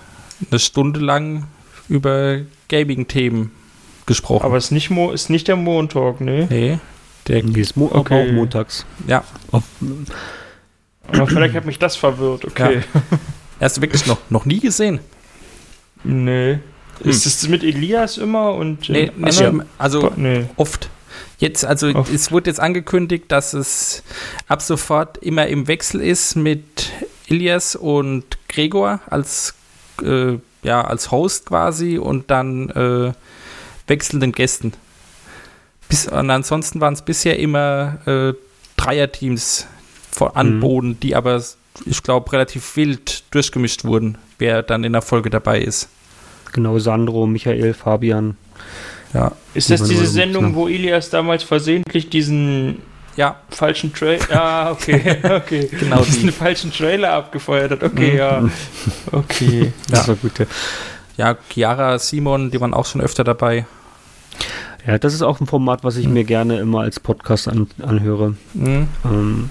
eine 0.51 0.59
Stunde 0.59 1.01
lang 1.01 1.47
über 1.89 2.41
Gaming-Themen 2.69 3.53
gesprochen. 4.07 4.45
Aber 4.45 4.57
es 4.57 4.67
ist 4.67 4.71
nicht, 4.73 4.91
Mo 4.91 5.13
ist 5.13 5.31
nicht 5.31 5.49
der 5.49 5.57
Montalk, 5.57 6.21
ne? 6.21 6.47
nee, 6.51 6.79
der, 7.29 7.43
Die 7.43 7.61
ist 7.61 7.77
mo 7.77 7.91
Okay. 7.93 8.29
auch 8.29 8.33
montags. 8.33 8.85
ja, 9.07 9.25
Auf, 9.53 9.63
Aber 11.09 11.27
vielleicht 11.27 11.55
hat 11.55 11.65
mich 11.67 11.79
das 11.79 11.97
verwirrt, 11.97 12.45
okay. 12.45 12.81
hast 13.61 13.77
du 13.77 13.81
wirklich 13.83 14.07
noch, 14.07 14.19
noch 14.31 14.45
nie 14.47 14.61
gesehen? 14.61 15.01
Nee. 16.03 16.59
Ist 17.01 17.27
es 17.27 17.49
mit 17.49 17.65
Elias 17.65 18.19
immer 18.19 18.55
und 18.55 18.89
Nee, 18.89 19.05
äh, 19.07 19.11
nicht 19.17 19.39
anderen? 19.39 19.55
immer. 19.55 19.67
also 19.79 20.13
Nee. 20.17 20.47
oft. 20.57 20.89
Jetzt, 21.39 21.65
also 21.65 21.89
Oft. 21.89 22.13
es 22.13 22.31
wurde 22.31 22.49
jetzt 22.51 22.61
angekündigt, 22.61 23.25
dass 23.29 23.53
es 23.55 24.03
ab 24.47 24.63
sofort 24.63 25.19
immer 25.19 25.47
im 25.49 25.67
Wechsel 25.67 26.01
ist 26.01 26.37
mit 26.37 26.91
Ilias 27.27 27.75
und 27.77 28.25
Gregor 28.49 29.01
als, 29.11 29.55
äh, 30.03 30.39
ja, 30.63 30.83
als 30.83 31.11
Host 31.11 31.47
quasi 31.47 31.99
und 31.99 32.31
dann 32.31 32.71
äh, 32.71 33.13
wechselnden 33.89 34.33
Gästen. 34.33 34.73
Bis, 35.95 36.09
und 36.09 36.29
ansonsten 36.31 36.81
waren 36.81 36.95
es 36.95 37.03
bisher 37.03 37.39
immer 37.39 37.99
äh, 38.07 38.33
Dreierteams 38.77 39.69
vor, 40.11 40.37
an 40.37 40.57
Mhm. 40.57 40.61
Boden, 40.61 41.01
die 41.01 41.15
aber, 41.15 41.41
ich 41.87 42.03
glaube, 42.03 42.33
relativ 42.33 42.75
wild 42.77 43.23
durchgemischt 43.31 43.85
wurden, 43.85 44.19
wer 44.39 44.63
dann 44.65 44.83
in 44.83 44.93
der 44.93 45.03
Folge 45.03 45.31
dabei 45.31 45.61
ist. 45.61 45.89
genau, 46.53 46.79
Sandro, 46.81 47.27
Michael, 47.27 47.75
Fabian. 47.75 48.37
Ja. 49.13 49.33
Ist 49.55 49.71
das 49.71 49.85
diese 49.85 50.07
Sendung, 50.07 50.47
Knapp. 50.47 50.55
wo 50.57 50.69
Elias 50.69 51.11
damals 51.11 51.45
versehentlich 51.45 52.11
diesen 52.11 52.79
Ja, 53.17 53.37
falschen 53.51 53.93
Trailer. 53.95 54.25
Ah, 54.33 54.71
okay, 54.73 55.19
okay. 55.23 55.69
Genau 55.79 55.99
die. 56.03 56.11
diesen 56.11 56.33
falschen 56.33 56.73
Trailer 56.73 57.13
abgefeuert 57.13 57.71
hat. 57.71 57.83
Okay, 57.85 58.13
Mhm. 58.13 58.19
ja. 58.19 58.49
Okay. 59.13 59.73
Das 59.89 60.09
war 60.09 60.17
gut. 60.17 60.39
ja. 60.41 60.47
ja, 61.17 61.37
Chiara, 61.49 61.99
Simon, 62.01 62.51
die 62.51 62.61
waren 62.61 62.75
auch 62.75 62.87
schon 62.87 63.01
öfter 63.01 63.23
dabei. 63.23 63.67
Ja, 64.87 64.99
das 64.99 65.15
ist 65.15 65.23
auch 65.23 65.41
ein 65.41 65.47
Format, 65.47 65.83
was 65.83 65.97
ich 65.97 66.07
Mhm. 66.07 66.13
mir 66.13 66.25
gerne 66.25 66.59
immer 66.59 66.81
als 66.81 67.01
Podcast 67.01 67.49
an, 67.49 67.67
anhöre. 67.83 68.35
Mhm. 68.53 68.89
Ähm, 69.05 69.51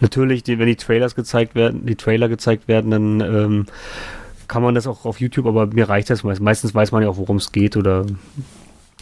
natürlich, 0.00 0.42
die, 0.42 0.58
wenn 0.58 0.66
die 0.66 0.76
Trailers 0.76 1.14
gezeigt 1.14 1.54
werden, 1.54 1.86
die 1.86 1.94
Trailer 1.94 2.28
gezeigt 2.28 2.66
werden, 2.68 2.90
dann 2.90 3.20
ähm, 3.20 3.66
kann 4.48 4.62
man 4.62 4.74
das 4.74 4.86
auch 4.86 5.04
auf 5.04 5.20
YouTube, 5.20 5.46
aber 5.46 5.66
mir 5.68 5.88
reicht 5.88 6.10
das 6.10 6.24
meist. 6.24 6.40
Meistens 6.40 6.74
weiß 6.74 6.90
man 6.92 7.02
ja 7.02 7.08
auch, 7.08 7.16
worum 7.16 7.36
es 7.36 7.52
geht 7.52 7.76
oder 7.76 8.04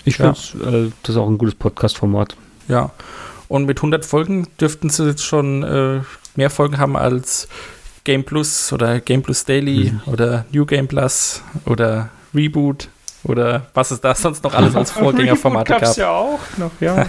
ich 0.04 0.18
Ja. 0.18 0.34
finde, 0.34 0.66
äh, 0.86 0.90
das 1.02 1.10
ist 1.10 1.16
auch 1.16 1.28
ein 1.28 1.38
gutes 1.38 1.54
Podcast-Format. 1.54 2.36
Ja. 2.68 2.90
Und 3.48 3.64
mit 3.66 3.80
100 3.82 4.04
Folgen 4.04 4.46
dürften 4.60 4.90
sie 4.90 5.06
jetzt 5.08 5.24
schon 5.24 5.62
äh, 5.62 6.00
mehr 6.36 6.50
Folgen 6.50 6.78
haben 6.78 6.96
als 6.96 7.48
Game 8.04 8.24
Plus 8.24 8.72
oder 8.72 9.00
Game 9.00 9.22
Plus 9.22 9.44
Daily 9.44 9.92
oder 10.06 10.44
New 10.52 10.66
Game 10.66 10.86
Plus 10.88 11.42
oder 11.66 12.10
Reboot 12.34 12.88
oder 13.24 13.66
was 13.74 13.90
es 13.90 14.00
da 14.00 14.14
sonst 14.14 14.42
noch 14.44 14.54
alles 14.54 14.74
als 14.76 14.90
Vorgängerformate 14.92 15.72
gab's 15.72 15.88
gab. 15.90 15.96
ja 15.96 16.10
auch 16.12 16.38
noch, 16.56 16.70
ja. 16.80 17.06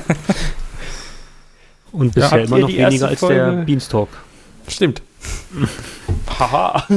Und 1.91 2.16
Ja. 2.16 2.22
bisher 2.22 2.32
Habt 2.32 2.47
immer 2.47 2.59
noch 2.59 2.68
weniger 2.70 3.07
als 3.07 3.20
Folge- 3.20 3.36
der 3.36 3.51
Beanstalk. 3.64 4.09
Stimmt. 4.68 5.01
Haha. 6.39 6.88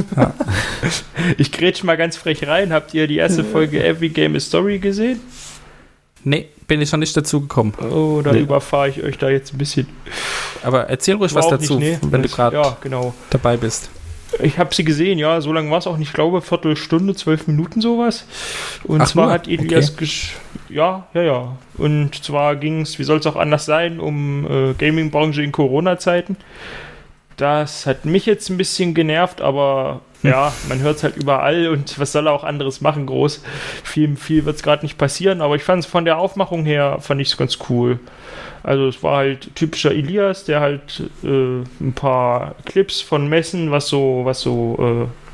Ich 1.37 1.51
grätsch 1.51 1.83
mal 1.83 1.97
ganz 1.97 2.15
frech 2.17 2.47
rein. 2.47 2.71
Habt 2.73 2.93
ihr 2.93 3.07
die 3.07 3.17
erste 3.17 3.43
Folge 3.43 3.83
Every 3.83 4.09
Game 4.09 4.35
is 4.35 4.45
Story 4.47 4.79
gesehen? 4.79 5.19
Nee, 6.23 6.47
bin 6.67 6.81
ich 6.81 6.91
noch 6.91 6.99
nicht 6.99 7.15
dazu 7.15 7.41
gekommen. 7.41 7.73
Oh, 7.91 8.21
da 8.23 8.31
Nee. 8.31 8.39
überfahre 8.39 8.89
ich 8.89 9.03
euch 9.03 9.17
da 9.17 9.29
jetzt 9.29 9.53
ein 9.53 9.57
bisschen. 9.57 9.87
Aber 10.63 10.89
erzähl 10.89 11.15
ruhig 11.15 11.35
War 11.35 11.43
was 11.43 11.49
dazu, 11.51 11.77
nicht, 11.77 12.01
nee. 12.03 12.09
wenn 12.11 12.23
du 12.23 12.29
gerade 12.29 12.55
Ja, 12.57 12.77
genau. 12.81 13.13
dabei 13.29 13.57
bist. 13.57 13.89
Ich 14.41 14.57
habe 14.57 14.73
sie 14.73 14.83
gesehen, 14.83 15.17
ja, 15.17 15.39
so 15.41 15.53
lange 15.53 15.71
war 15.71 15.77
es 15.77 15.87
auch 15.87 15.97
nicht, 15.97 16.09
ich 16.09 16.13
glaube, 16.13 16.41
Viertelstunde, 16.41 17.15
zwölf 17.15 17.47
Minuten 17.47 17.81
sowas. 17.81 18.25
Und 18.83 19.01
Ach, 19.01 19.07
zwar 19.07 19.25
nur? 19.25 19.33
hat 19.33 19.47
Elias 19.47 19.95
gesch 19.95 20.35
ja, 20.69 21.07
ja, 21.13 21.21
ja. 21.21 21.57
Und 21.77 22.23
zwar 22.23 22.55
ging 22.55 22.81
es, 22.81 22.97
wie 22.99 23.03
soll 23.03 23.19
es 23.19 23.27
auch 23.27 23.35
anders 23.35 23.65
sein, 23.65 23.99
um 23.99 24.45
äh, 24.45 24.73
Gaming-Branche 24.73 25.41
in 25.43 25.51
Corona-Zeiten. 25.51 26.37
Das 27.37 27.85
hat 27.85 28.05
mich 28.05 28.25
jetzt 28.25 28.49
ein 28.49 28.57
bisschen 28.57 28.93
genervt, 28.93 29.41
aber. 29.41 30.01
Ja, 30.25 30.53
man 30.69 30.79
hört 30.79 30.97
es 30.97 31.03
halt 31.03 31.17
überall 31.17 31.67
und 31.67 31.99
was 31.99 32.11
soll 32.11 32.27
er 32.27 32.33
auch 32.33 32.43
anderes 32.43 32.81
machen, 32.81 33.05
groß. 33.05 33.43
Viel, 33.83 34.15
viel 34.15 34.45
wird 34.45 34.57
es 34.57 34.63
gerade 34.63 34.83
nicht 34.83 34.97
passieren, 34.97 35.41
aber 35.41 35.55
ich 35.55 35.63
fand 35.63 35.83
es 35.83 35.89
von 35.89 36.05
der 36.05 36.17
Aufmachung 36.17 36.65
her, 36.65 36.97
fand 37.01 37.21
ich 37.21 37.29
es 37.29 37.37
ganz 37.37 37.57
cool. 37.69 37.99
Also 38.63 38.87
es 38.87 39.03
war 39.03 39.17
halt 39.17 39.55
typischer 39.55 39.91
Elias, 39.91 40.45
der 40.45 40.59
halt 40.59 41.03
äh, 41.23 41.27
ein 41.27 41.93
paar 41.93 42.55
Clips 42.65 42.99
von 42.99 43.29
Messen, 43.29 43.69
was 43.69 43.87
so, 43.87 44.21
was 44.23 44.41
so 44.41 45.07
äh, 45.07 45.24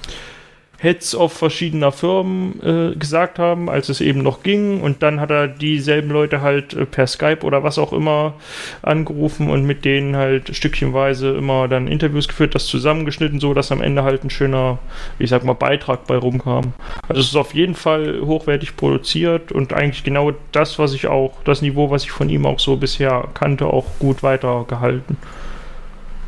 Heads 0.82 1.14
auf 1.14 1.34
verschiedener 1.34 1.92
Firmen 1.92 2.60
äh, 2.64 2.96
gesagt 2.96 3.38
haben, 3.38 3.70
als 3.70 3.90
es 3.90 4.02
eben 4.02 4.24
noch 4.24 4.42
ging. 4.42 4.82
Und 4.82 5.04
dann 5.04 5.20
hat 5.20 5.30
er 5.30 5.48
dieselben 5.48 6.10
Leute 6.10 6.42
halt 6.42 6.74
äh, 6.74 6.88
per 6.88 7.06
Skype 7.06 7.44
oder 7.44 7.62
was 7.62 7.78
auch 7.78 7.94
immer 7.94 8.34
angerufen 8.82 9.52
und 9.52 9.64
mit 9.64 9.86
denen 9.86 10.16
halt 10.16 10.56
stückchenweise 10.56 11.36
immer 11.36 11.68
dann 11.68 11.88
Interviews 11.88 12.28
geführt, 12.28 12.56
das 12.56 12.66
zusammengeschnitten, 12.66 13.40
so 13.40 13.54
dass 13.54 13.72
am 13.72 13.82
Ende 13.82 14.04
halt 14.04 14.24
ein 14.24 14.32
schöner, 14.32 14.80
ich 15.20 15.30
sag 15.30 15.44
mal, 15.44 15.54
Beitrag 15.54 16.08
bei 16.08 16.18
rumkam. 16.18 16.74
Also 17.08 17.22
es 17.22 17.28
ist 17.28 17.36
auf 17.36 17.54
jeden 17.54 17.76
Fall 17.76 18.20
hochwertig 18.26 18.76
produziert 18.76 19.52
und 19.52 19.74
eigentlich 19.74 20.04
genau 20.04 20.32
das, 20.52 20.80
was 20.80 20.96
ich 20.96 21.06
auch, 21.06 21.34
das 21.44 21.62
Niveau, 21.62 21.92
was 21.92 22.06
ich 22.06 22.12
von 22.12 22.28
ihm 22.28 22.48
auch 22.48 22.60
so 22.60 22.76
bisher 22.78 23.28
kannte, 23.36 23.68
auch 23.68 23.86
gut 24.00 24.24
weitergehalten. 24.24 25.18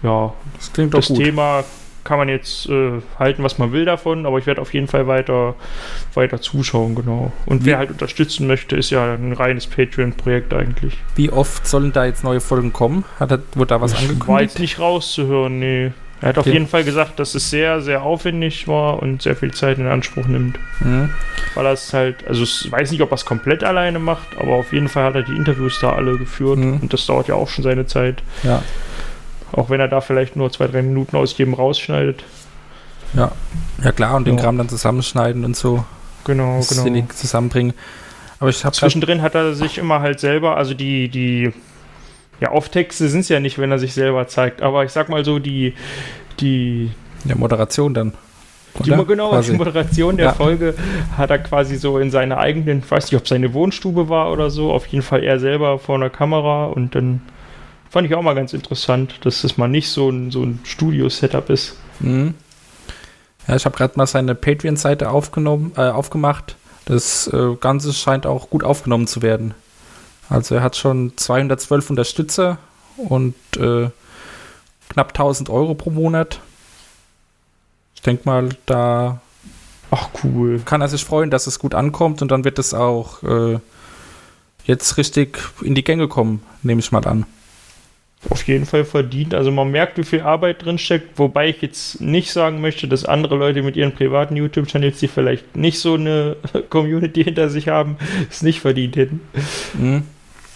Ja, 0.04 0.32
Das 0.58 0.72
klingt 0.74 0.93
doch 0.93 0.99
das 0.99 1.08
gut. 1.08 1.18
Thema 1.18 1.64
kann 2.04 2.18
man 2.18 2.28
jetzt 2.30 2.68
äh, 2.70 3.01
halten, 3.18 3.43
was 3.43 3.58
man 3.58 3.72
will 3.72 3.86
davon, 3.86 4.26
aber 4.26 4.38
ich 4.38 4.45
werde 4.45 4.62
auf 4.62 4.74
jeden 4.74 4.88
Fall 4.88 5.08
weiter, 5.08 5.56
weiter 6.14 6.41
zuschauen, 6.41 6.95
genau. 6.95 7.32
Und 7.45 7.62
Wie- 7.62 7.68
wer 7.68 7.78
halt 7.78 7.91
unterstützen 7.91 8.45
möchte, 8.47 8.76
ist 8.76 8.89
ja 8.89 9.14
ein 9.14 9.34
reines 9.34 9.68
Patreon-Projekt 9.68 10.54
eigentlich. 10.54 10.97
Wie 11.16 11.30
oft 11.32 11.66
sollen 11.68 11.93
da 11.93 12.06
jetzt 12.06 12.24
neue 12.24 12.41
Folgen 12.41 12.74
kommen? 12.74 13.06
Hat 13.20 13.32
er, 13.32 13.39
wurde 13.56 13.68
da 13.70 13.82
was 13.82 13.93
War 13.93 14.01
angekündigt? 14.01 14.41
jetzt 14.41 14.60
nicht 14.60 14.80
rauszuhören, 14.80 15.60
nee. 15.60 15.91
Er 16.22 16.30
hat 16.30 16.38
auf 16.38 16.45
Okay. 16.45 16.54
jeden 16.54 16.68
Fall 16.68 16.86
gesagt, 16.86 17.20
dass 17.20 17.36
es 17.36 17.49
sehr, 17.49 17.82
sehr 17.82 18.04
aufwendig 18.04 18.66
war 18.70 19.01
und 19.01 19.22
sehr 19.22 19.36
viel 19.36 19.51
Zeit 19.54 19.78
in 19.78 19.88
Anspruch 19.88 20.26
nimmt. 20.26 20.58
Mhm. 20.80 21.10
Weil 21.54 21.66
er 21.66 21.74
es 21.74 21.91
halt, 21.93 22.26
also 22.26 22.43
ich 22.43 22.72
weiß 22.72 22.91
nicht, 22.91 23.01
ob 23.01 23.12
er 23.12 23.16
es 23.16 23.26
komplett 23.26 23.62
alleine 23.64 23.99
macht, 23.99 24.28
aber 24.39 24.54
auf 24.54 24.72
jeden 24.72 24.88
Fall 24.88 25.04
hat 25.04 25.16
er 25.16 25.24
die 25.24 25.36
Interviews 25.36 25.80
da 25.82 25.91
alle 25.93 26.18
geführt 26.18 26.60
Mhm. 26.60 26.80
und 26.82 26.93
das 26.93 27.06
dauert 27.08 27.28
ja 27.28 27.36
auch 27.36 27.49
schon 27.49 27.64
seine 27.66 27.88
Zeit. 27.88 28.24
Ja. 28.43 28.62
Auch 29.54 29.70
wenn 29.70 29.80
er 29.80 29.88
da 29.88 30.01
vielleicht 30.01 30.36
nur 30.36 30.51
zwei, 30.51 30.68
drei 30.68 30.82
Minuten 30.82 31.16
aus 31.16 31.38
jedem 31.38 31.54
rausschneidet. 31.54 32.24
Ja. 33.14 33.32
ja, 33.84 33.91
klar, 33.91 34.16
und 34.16 34.26
den 34.26 34.38
Ja. 34.38 34.43
Kram 34.43 34.58
dann 34.58 34.68
zusammenschneiden 34.70 35.45
und 35.45 35.56
so 35.56 35.86
Genau, 36.26 36.62
genau. 36.68 37.06
zusammenbringen. 37.14 37.74
Aber 38.39 38.49
ich 38.49 38.66
habe 38.66 38.76
Zwischendrin 38.76 39.22
hat 39.22 39.36
er 39.36 39.54
sich 39.54 39.78
immer 39.78 39.99
halt 40.01 40.20
selber, 40.20 40.58
also 40.58 40.74
die, 40.74 41.08
die, 41.10 41.54
ja, 42.41 42.51
Off-Texte 42.51 43.08
sind 43.10 43.22
es 43.22 43.30
ja 43.30 43.39
nicht, 43.39 43.58
wenn 43.60 43.72
er 43.72 43.80
sich 43.80 43.93
selber 43.93 44.28
zeigt, 44.28 44.62
aber 44.62 44.84
ich 44.84 44.91
sag 44.91 45.10
mal 45.10 45.24
so, 45.24 45.38
die, 45.39 45.74
die, 46.39 46.89
ja, 47.26 47.36
Moderation 47.36 47.93
dann. 47.93 48.14
die 48.84 48.89
genau, 48.89 49.30
Quasi. 49.30 49.51
die 49.51 49.58
Moderation 49.58 50.18
der 50.18 50.28
Ja. 50.28 50.34
Folge 50.34 50.74
hat 51.16 51.30
er 51.30 51.39
quasi 51.39 51.76
so 51.76 51.99
in 51.99 52.10
seiner 52.10 52.39
eigenen, 52.39 52.80
ich 52.80 52.89
weiß 52.89 53.12
nicht, 53.12 53.20
ob 53.22 53.28
seine 53.28 53.54
Wohnstube 53.54 54.10
war 54.10 54.32
oder 54.32 54.49
so, 54.49 54.72
auf 54.72 54.88
jeden 54.88 55.04
Fall 55.04 55.24
er 55.24 55.39
selber 55.39 55.78
vor 55.78 55.95
einer 55.95 56.10
Kamera 56.10 56.66
und 56.66 56.95
dann 56.95 57.22
fand 57.94 58.08
ich 58.08 58.16
auch 58.16 58.24
mal 58.24 58.34
ganz 58.34 58.54
interessant, 58.54 59.20
dass 59.22 59.44
das 59.44 59.56
mal 59.56 59.68
nicht 59.68 59.88
so 59.91 60.10
ein, 60.10 60.32
so 60.32 60.41
ein 60.41 60.60
Studio-Setup 60.64 61.48
ist. 61.52 61.76
Mhm. 62.00 62.34
Ja, 63.48 63.56
ich 63.56 63.66
habe 63.66 63.78
gerade 63.78 63.94
mal 63.98 64.08
seine 64.08 64.34
Patreon-Seite 64.34 65.12
aufgenommen, 65.12 65.74
äh, 65.78 65.89
aufgemacht. 65.89 66.56
Das 66.86 67.28
äh, 67.28 67.56
Ganze 67.60 67.94
scheint 67.94 68.26
auch 68.26 68.50
gut 68.50 68.64
aufgenommen 68.64 69.06
zu 69.06 69.22
werden. 69.22 69.54
Also 70.28 70.56
er 70.56 70.64
hat 70.64 70.76
schon 70.76 71.14
212 71.18 71.91
Unterstützer 71.91 72.58
und 72.98 73.36
äh, 73.58 73.91
knapp 74.89 75.10
1000 75.10 75.52
Euro 75.52 75.76
pro 75.76 75.91
Monat. 75.91 76.39
Ich 77.94 78.02
denke 78.02 78.24
mal, 78.26 78.50
da 78.66 79.22
Ach, 79.91 80.10
cool. 80.24 80.64
kann 80.66 80.82
er 80.82 80.88
sich 80.88 81.06
freuen, 81.06 81.30
dass 81.30 81.46
es 81.46 81.60
gut 81.60 81.76
ankommt 81.76 82.24
und 82.24 82.32
dann 82.32 82.44
wird 82.44 82.58
es 82.58 82.74
auch 82.74 83.22
äh, 83.22 83.60
jetzt 84.66 84.98
richtig 84.98 85.38
in 85.62 85.76
die 85.76 85.84
Gänge 85.84 86.08
kommen, 86.08 86.41
nehme 86.64 86.80
ich 86.80 86.91
mal 86.91 87.06
an. 87.06 87.28
Auf 88.30 88.43
jeden 88.47 88.65
Fall 88.65 88.86
verdient. 88.86 89.34
Also 89.34 89.51
man 89.51 89.69
merkt, 89.69 89.97
wie 89.97 90.03
viel 90.03 90.21
Arbeit 90.21 90.63
drin 90.63 90.78
steckt, 90.78 91.19
wobei 91.19 91.49
ich 91.49 91.61
jetzt 91.61 91.99
nicht 91.99 92.32
sagen 92.32 92.61
möchte, 92.61 92.88
dass 92.88 93.03
andere 93.03 93.36
Leute 93.36 93.63
mit 93.63 93.76
ihren 93.76 93.93
privaten 93.93 94.36
YouTube-Channels, 94.36 94.99
die 94.99 95.07
vielleicht 95.09 95.57
nicht 95.57 95.80
so 95.80 95.95
eine 95.95 96.38
Community 96.69 97.24
hinter 97.24 97.49
sich 97.49 97.67
haben, 97.67 97.97
es 98.30 98.41
nicht 98.41 98.61
verdient 98.61 98.95
hätten. 98.95 99.21
Mhm. 99.74 100.03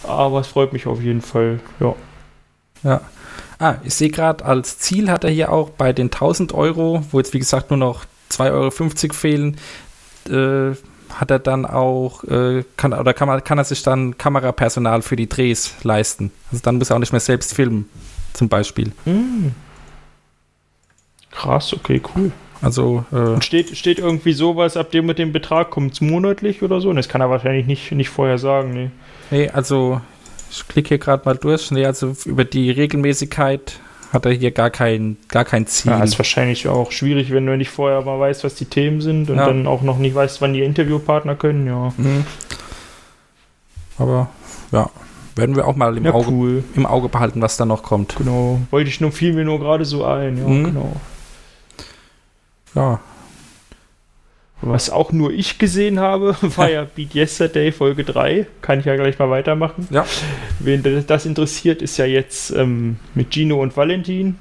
Aber 0.02 0.40
es 0.40 0.46
freut 0.46 0.72
mich 0.72 0.86
auf 0.86 1.02
jeden 1.02 1.20
Fall. 1.20 1.60
Ja. 1.80 1.94
Ja. 2.82 3.00
Ah, 3.58 3.76
ich 3.82 3.94
sehe 3.94 4.10
gerade, 4.10 4.44
als 4.44 4.78
Ziel 4.78 5.10
hat 5.10 5.24
er 5.24 5.30
hier 5.30 5.52
auch 5.52 5.70
bei 5.70 5.92
den 5.92 6.06
1000 6.06 6.54
Euro, 6.54 7.04
wo 7.10 7.18
jetzt 7.18 7.34
wie 7.34 7.40
gesagt 7.40 7.70
nur 7.70 7.78
noch 7.78 8.04
2,50 8.30 8.52
Euro 8.52 9.14
fehlen, 9.14 9.56
äh, 10.28 10.76
hat 11.14 11.30
er 11.30 11.38
dann 11.38 11.66
auch, 11.66 12.24
äh, 12.24 12.64
kann, 12.76 12.92
oder 12.92 13.14
kann, 13.14 13.28
man, 13.28 13.42
kann 13.42 13.58
er 13.58 13.64
sich 13.64 13.82
dann 13.82 14.18
Kamerapersonal 14.18 15.02
für 15.02 15.16
die 15.16 15.28
Drehs 15.28 15.74
leisten. 15.82 16.30
Also 16.50 16.62
dann 16.62 16.76
muss 16.76 16.90
er 16.90 16.96
auch 16.96 17.00
nicht 17.00 17.12
mehr 17.12 17.20
selbst 17.20 17.54
filmen, 17.54 17.88
zum 18.34 18.48
Beispiel. 18.48 18.92
Hm. 19.04 19.52
Krass, 21.30 21.72
okay, 21.72 22.00
cool. 22.14 22.32
Also, 22.60 23.04
äh, 23.12 23.16
Und 23.16 23.44
steht, 23.44 23.76
steht 23.76 23.98
irgendwie 23.98 24.32
sowas, 24.32 24.76
ab 24.76 24.90
dem 24.90 25.06
mit 25.06 25.18
dem 25.18 25.32
Betrag 25.32 25.70
kommt 25.70 25.94
es 25.94 26.00
monatlich 26.00 26.62
oder 26.62 26.80
so? 26.80 26.92
Das 26.92 27.08
kann 27.08 27.20
er 27.20 27.30
wahrscheinlich 27.30 27.66
nicht, 27.66 27.92
nicht 27.92 28.08
vorher 28.08 28.38
sagen, 28.38 28.72
nee. 28.72 28.90
nee, 29.30 29.48
also, 29.48 30.00
ich 30.50 30.66
klicke 30.66 30.88
hier 30.88 30.98
gerade 30.98 31.22
mal 31.24 31.36
durch. 31.36 31.70
Nee, 31.70 31.86
also 31.86 32.14
über 32.24 32.44
die 32.44 32.70
Regelmäßigkeit 32.70 33.80
hat 34.12 34.24
er 34.26 34.32
hier 34.32 34.50
gar 34.52 34.70
kein, 34.70 35.16
gar 35.28 35.44
kein 35.44 35.66
Ziel. 35.66 35.92
Ja, 35.92 36.02
ist 36.02 36.18
wahrscheinlich 36.18 36.66
auch 36.68 36.92
schwierig, 36.92 37.30
wenn 37.32 37.46
du 37.46 37.56
nicht 37.56 37.70
vorher 37.70 38.00
mal 38.02 38.18
weißt, 38.18 38.42
was 38.44 38.54
die 38.54 38.64
Themen 38.64 39.00
sind 39.00 39.28
und 39.30 39.36
Ja. 39.36 39.46
dann 39.46 39.66
auch 39.66 39.82
noch 39.82 39.98
nicht 39.98 40.14
weißt, 40.14 40.40
wann 40.40 40.54
die 40.54 40.62
Interviewpartner 40.62 41.34
können, 41.34 41.66
ja. 41.66 41.92
Mhm. 41.96 42.24
Aber, 43.98 44.28
ja, 44.72 44.90
werden 45.36 45.56
wir 45.56 45.66
auch 45.66 45.76
mal 45.76 45.96
im, 45.96 46.04
Ja, 46.04 46.12
Auge, 46.12 46.30
cool. 46.30 46.64
im 46.74 46.86
Auge 46.86 47.08
behalten, 47.08 47.42
was 47.42 47.56
da 47.56 47.64
noch 47.64 47.82
kommt. 47.82 48.16
Genau. 48.16 48.60
Wollte 48.70 48.88
ich 48.90 49.00
nur, 49.00 49.12
fiel 49.12 49.32
mir 49.34 49.44
nur 49.44 49.58
gerade 49.58 49.84
so 49.84 50.04
ein, 50.04 50.36
ja, 50.38 50.44
Mhm. 50.48 50.64
genau. 50.64 50.92
Ja, 52.74 53.00
Was 54.60 54.90
auch 54.90 55.12
nur 55.12 55.32
ich 55.32 55.58
gesehen 55.58 56.00
habe, 56.00 56.36
war 56.42 56.68
ja 56.70 56.84
Beat 56.84 57.14
Yesterday 57.14 57.70
Folge 57.70 58.02
3. 58.04 58.46
Kann 58.60 58.80
ich 58.80 58.86
ja 58.86 58.96
gleich 58.96 59.18
mal 59.18 59.30
weitermachen. 59.30 59.86
Ja. 59.90 60.04
Wen 60.58 60.82
das- 61.06 61.26
interessiert, 61.26 61.80
ist 61.80 61.96
ja 61.96 62.06
jetzt 62.06 62.50
ähm, 62.50 62.96
mit 63.14 63.32
Gino 63.32 63.60
und 63.62 63.76
Valentin. 63.76 64.36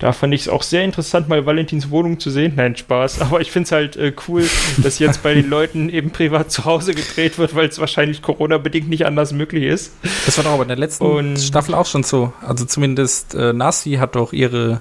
Da 0.00 0.12
fand 0.12 0.34
ich 0.34 0.42
es 0.42 0.48
auch 0.48 0.62
sehr 0.62 0.82
interessant, 0.84 1.28
mal 1.28 1.46
Valentins 1.46 1.90
Wohnung 1.90 2.18
zu 2.20 2.30
sehen. 2.30 2.54
Nein, 2.56 2.76
Spaß. 2.76 3.20
Aber 3.22 3.40
ich 3.40 3.50
finde 3.52 3.66
es 3.66 3.72
halt 3.72 3.96
äh, 3.96 4.12
cool, 4.28 4.44
dass 4.78 4.98
jetzt 4.98 5.22
bei 5.22 5.32
den 5.32 5.48
Leuten 5.48 5.88
eben 5.88 6.10
privat 6.10 6.50
zu 6.50 6.64
Hause 6.64 6.92
gedreht 6.92 7.38
wird, 7.38 7.54
weil 7.54 7.68
es 7.68 7.78
wahrscheinlich 7.78 8.20
Corona-bedingt 8.22 8.88
nicht 8.90 9.06
anders 9.06 9.32
möglich 9.32 9.62
ist. 9.62 9.92
Das 10.26 10.36
war 10.38 10.44
doch 10.44 10.50
aber 10.52 10.62
in 10.62 10.68
der 10.68 10.76
letzten 10.76 11.04
Und- 11.06 11.38
Staffel 11.38 11.74
auch 11.74 11.86
schon 11.86 12.02
so. 12.02 12.32
Also 12.46 12.64
zumindest 12.64 13.34
äh, 13.36 13.52
Nasi 13.52 13.92
hat 13.92 14.16
doch 14.16 14.32
ihre 14.32 14.80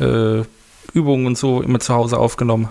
äh, 0.00 0.42
Übungen 0.92 1.26
und 1.26 1.38
so 1.38 1.62
immer 1.62 1.78
zu 1.80 1.94
Hause 1.94 2.18
aufgenommen. 2.18 2.68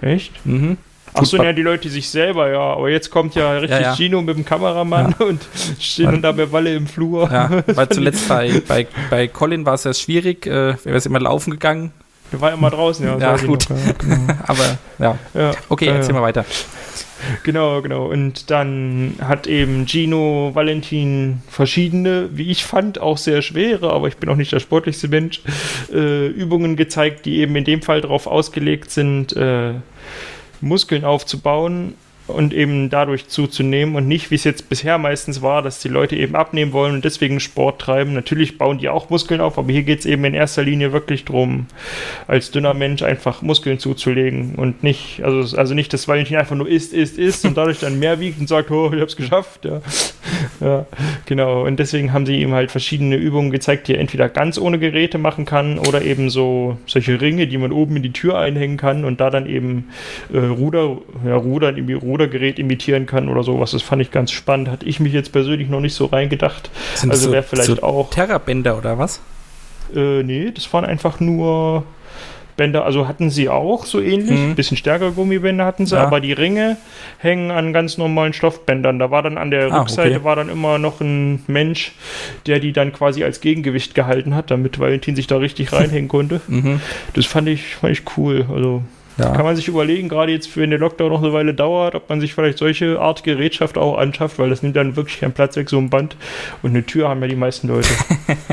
Echt? 0.00 0.44
Mhm. 0.44 0.78
Achso, 1.14 1.40
ja, 1.40 1.52
die 1.52 1.62
Leute 1.62 1.88
sich 1.88 2.08
selber, 2.08 2.50
ja. 2.50 2.60
Aber 2.60 2.90
jetzt 2.90 3.08
kommt 3.10 3.36
ja 3.36 3.52
richtig 3.52 3.70
Ja, 3.78 3.82
ja. 3.82 3.94
Gino 3.94 4.20
mit 4.20 4.36
dem 4.36 4.44
Kameramann 4.44 5.14
und 5.20 5.46
stehen 5.78 6.10
dann 6.10 6.22
da 6.22 6.32
bei 6.32 6.50
Walle 6.50 6.74
im 6.74 6.88
Flur. 6.88 7.30
Ja, 7.30 7.62
weil 7.66 7.88
zuletzt 7.88 8.28
bei, 8.28 8.60
bei, 8.68 8.86
bei 9.10 9.28
Colin 9.28 9.64
war 9.64 9.74
es 9.74 9.84
ja 9.84 9.94
schwierig. 9.94 10.46
Äh, 10.46 10.70
er 10.84 10.94
ist 10.94 11.06
immer 11.06 11.20
laufen 11.20 11.52
gegangen. 11.52 11.92
Der 12.32 12.40
war 12.40 12.52
immer 12.52 12.70
draußen, 12.70 13.06
ja. 13.06 13.16
Ja, 13.16 13.36
gut. 13.36 13.70
noch, 13.70 13.76
ja, 13.76 13.92
genau. 13.96 14.16
Aber 14.46 14.78
ja, 14.98 15.18
Ja, 15.34 15.52
okay, 15.68 15.86
ja, 15.86 15.92
erzähl 15.94 16.14
ja. 16.14 16.20
mal 16.20 16.26
weiter. 16.26 16.44
Genau, 17.42 17.82
genau. 17.82 18.06
Und 18.06 18.50
dann 18.50 19.14
hat 19.20 19.46
eben 19.46 19.86
Gino 19.86 20.50
Valentin 20.54 21.42
verschiedene, 21.48 22.28
wie 22.32 22.50
ich 22.50 22.64
fand, 22.64 23.00
auch 23.00 23.18
sehr 23.18 23.42
schwere, 23.42 23.92
aber 23.92 24.08
ich 24.08 24.16
bin 24.16 24.28
auch 24.28 24.36
nicht 24.36 24.52
der 24.52 24.60
sportlichste 24.60 25.08
Mensch, 25.08 25.42
äh, 25.92 26.26
Übungen 26.26 26.76
gezeigt, 26.76 27.26
die 27.26 27.38
eben 27.38 27.56
in 27.56 27.64
dem 27.64 27.82
Fall 27.82 28.00
darauf 28.00 28.26
ausgelegt 28.26 28.90
sind, 28.90 29.36
äh, 29.36 29.74
Muskeln 30.60 31.04
aufzubauen 31.04 31.94
und 32.26 32.54
eben 32.54 32.88
dadurch 32.88 33.28
zuzunehmen 33.28 33.96
und 33.96 34.08
nicht, 34.08 34.30
wie 34.30 34.36
es 34.36 34.44
jetzt 34.44 34.70
bisher 34.70 34.96
meistens 34.96 35.42
war, 35.42 35.60
dass 35.60 35.80
die 35.80 35.88
Leute 35.88 36.16
eben 36.16 36.34
abnehmen 36.34 36.72
wollen 36.72 36.94
und 36.94 37.04
deswegen 37.04 37.38
Sport 37.38 37.80
treiben. 37.80 38.14
Natürlich 38.14 38.56
bauen 38.56 38.78
die 38.78 38.88
auch 38.88 39.10
Muskeln 39.10 39.42
auf, 39.42 39.58
aber 39.58 39.70
hier 39.70 39.82
geht 39.82 40.00
es 40.00 40.06
eben 40.06 40.24
in 40.24 40.32
erster 40.32 40.62
Linie 40.62 40.92
wirklich 40.92 41.26
darum, 41.26 41.66
als 42.26 42.50
dünner 42.50 42.72
Mensch 42.72 43.02
einfach 43.02 43.42
Muskeln 43.42 43.78
zuzulegen 43.78 44.54
und 44.54 44.82
nicht, 44.82 45.22
also, 45.22 45.56
also 45.56 45.74
nicht, 45.74 45.92
dass 45.92 46.08
Valentin 46.08 46.36
einfach 46.36 46.56
nur 46.56 46.68
isst, 46.68 46.94
isst, 46.94 47.18
isst 47.18 47.44
und 47.44 47.56
dadurch 47.56 47.80
dann 47.80 47.98
mehr 47.98 48.20
wiegt 48.20 48.40
und 48.40 48.48
sagt, 48.48 48.70
oh, 48.70 48.90
ich 48.92 49.00
hab's 49.00 49.16
geschafft. 49.16 49.66
Ja. 49.66 49.82
ja, 50.60 50.86
genau. 51.26 51.66
Und 51.66 51.78
deswegen 51.78 52.12
haben 52.14 52.24
sie 52.24 52.40
ihm 52.40 52.54
halt 52.54 52.70
verschiedene 52.70 53.16
Übungen 53.16 53.50
gezeigt, 53.50 53.88
die 53.88 53.94
er 53.94 54.00
entweder 54.00 54.30
ganz 54.30 54.56
ohne 54.56 54.78
Geräte 54.78 55.18
machen 55.18 55.44
kann 55.44 55.78
oder 55.78 56.00
eben 56.02 56.30
so 56.30 56.78
solche 56.86 57.20
Ringe, 57.20 57.46
die 57.46 57.58
man 57.58 57.72
oben 57.72 57.96
in 57.96 58.02
die 58.02 58.12
Tür 58.12 58.38
einhängen 58.38 58.78
kann 58.78 59.04
und 59.04 59.20
da 59.20 59.28
dann 59.28 59.46
eben 59.46 59.90
äh, 60.32 60.38
Ruder, 60.38 60.98
ja, 61.26 61.36
Rudern, 61.36 61.76
im 61.76 61.86
Rudergerät 62.14 62.60
imitieren 62.60 63.06
kann 63.06 63.28
oder 63.28 63.42
sowas. 63.42 63.72
Das 63.72 63.82
fand 63.82 64.00
ich 64.00 64.12
ganz 64.12 64.30
spannend. 64.30 64.68
Hatte 64.70 64.86
ich 64.86 65.00
mich 65.00 65.12
jetzt 65.12 65.32
persönlich 65.32 65.68
noch 65.68 65.80
nicht 65.80 65.94
so 65.94 66.06
reingedacht. 66.06 66.70
Sind 66.94 67.10
Also 67.10 67.24
das 67.26 67.32
wäre 67.32 67.42
vielleicht 67.42 67.66
so 67.80 67.82
auch. 67.82 68.10
Terrabänder 68.10 68.78
oder 68.78 68.98
was? 68.98 69.20
Äh, 69.94 70.22
nee, 70.22 70.52
das 70.54 70.72
waren 70.72 70.84
einfach 70.84 71.18
nur 71.18 71.82
Bänder, 72.56 72.84
also 72.84 73.08
hatten 73.08 73.30
sie 73.30 73.48
auch 73.48 73.84
so 73.84 74.00
ähnlich. 74.00 74.38
Mhm. 74.38 74.50
Ein 74.50 74.54
bisschen 74.54 74.76
stärker 74.76 75.10
Gummibänder 75.10 75.64
hatten 75.64 75.86
sie, 75.86 75.96
Ja. 75.96 76.04
aber 76.04 76.20
die 76.20 76.32
Ringe 76.32 76.76
hängen 77.18 77.50
an 77.50 77.72
ganz 77.72 77.98
normalen 77.98 78.32
Stoffbändern. 78.32 79.00
Da 79.00 79.10
war 79.10 79.24
dann 79.24 79.36
an 79.38 79.50
der 79.50 79.72
Ah, 79.72 79.80
Rückseite 79.80 80.14
okay. 80.18 80.24
war 80.24 80.36
dann 80.36 80.48
immer 80.48 80.78
noch 80.78 81.00
ein 81.00 81.42
Mensch, 81.48 81.90
der 82.46 82.60
die 82.60 82.72
dann 82.72 82.92
quasi 82.92 83.24
als 83.24 83.40
Gegengewicht 83.40 83.96
gehalten 83.96 84.36
hat, 84.36 84.52
damit 84.52 84.78
Valentin 84.78 85.16
sich 85.16 85.26
da 85.26 85.38
richtig 85.38 85.72
reinhängen 85.72 86.06
konnte. 86.08 86.40
Mhm. 86.46 86.80
Das 87.14 87.26
fand 87.26 87.48
ich, 87.48 87.74
fand 87.74 87.92
ich 87.92 88.02
cool. 88.16 88.46
Also 88.54 88.84
Ja. 89.16 89.30
kann 89.32 89.44
man 89.44 89.54
sich 89.54 89.68
überlegen, 89.68 90.08
gerade 90.08 90.32
jetzt, 90.32 90.48
für 90.48 90.60
wenn 90.62 90.70
der 90.70 90.78
Lockdown 90.80 91.10
noch 91.12 91.22
eine 91.22 91.32
Weile 91.32 91.54
dauert, 91.54 91.94
ob 91.94 92.08
man 92.08 92.20
sich 92.20 92.34
vielleicht 92.34 92.58
solche 92.58 92.98
Art 93.00 93.22
Gerätschaft 93.22 93.78
auch 93.78 93.96
anschafft, 93.96 94.38
weil 94.40 94.50
das 94.50 94.62
nimmt 94.62 94.74
dann 94.74 94.96
wirklich 94.96 95.20
keinen 95.20 95.32
Platz 95.32 95.54
weg, 95.56 95.70
so 95.70 95.78
ein 95.78 95.88
Band. 95.88 96.16
Und 96.62 96.70
eine 96.70 96.84
Tür 96.84 97.08
haben 97.08 97.20
ja 97.22 97.28
die 97.28 97.36
meisten 97.36 97.68
Leute. 97.68 97.88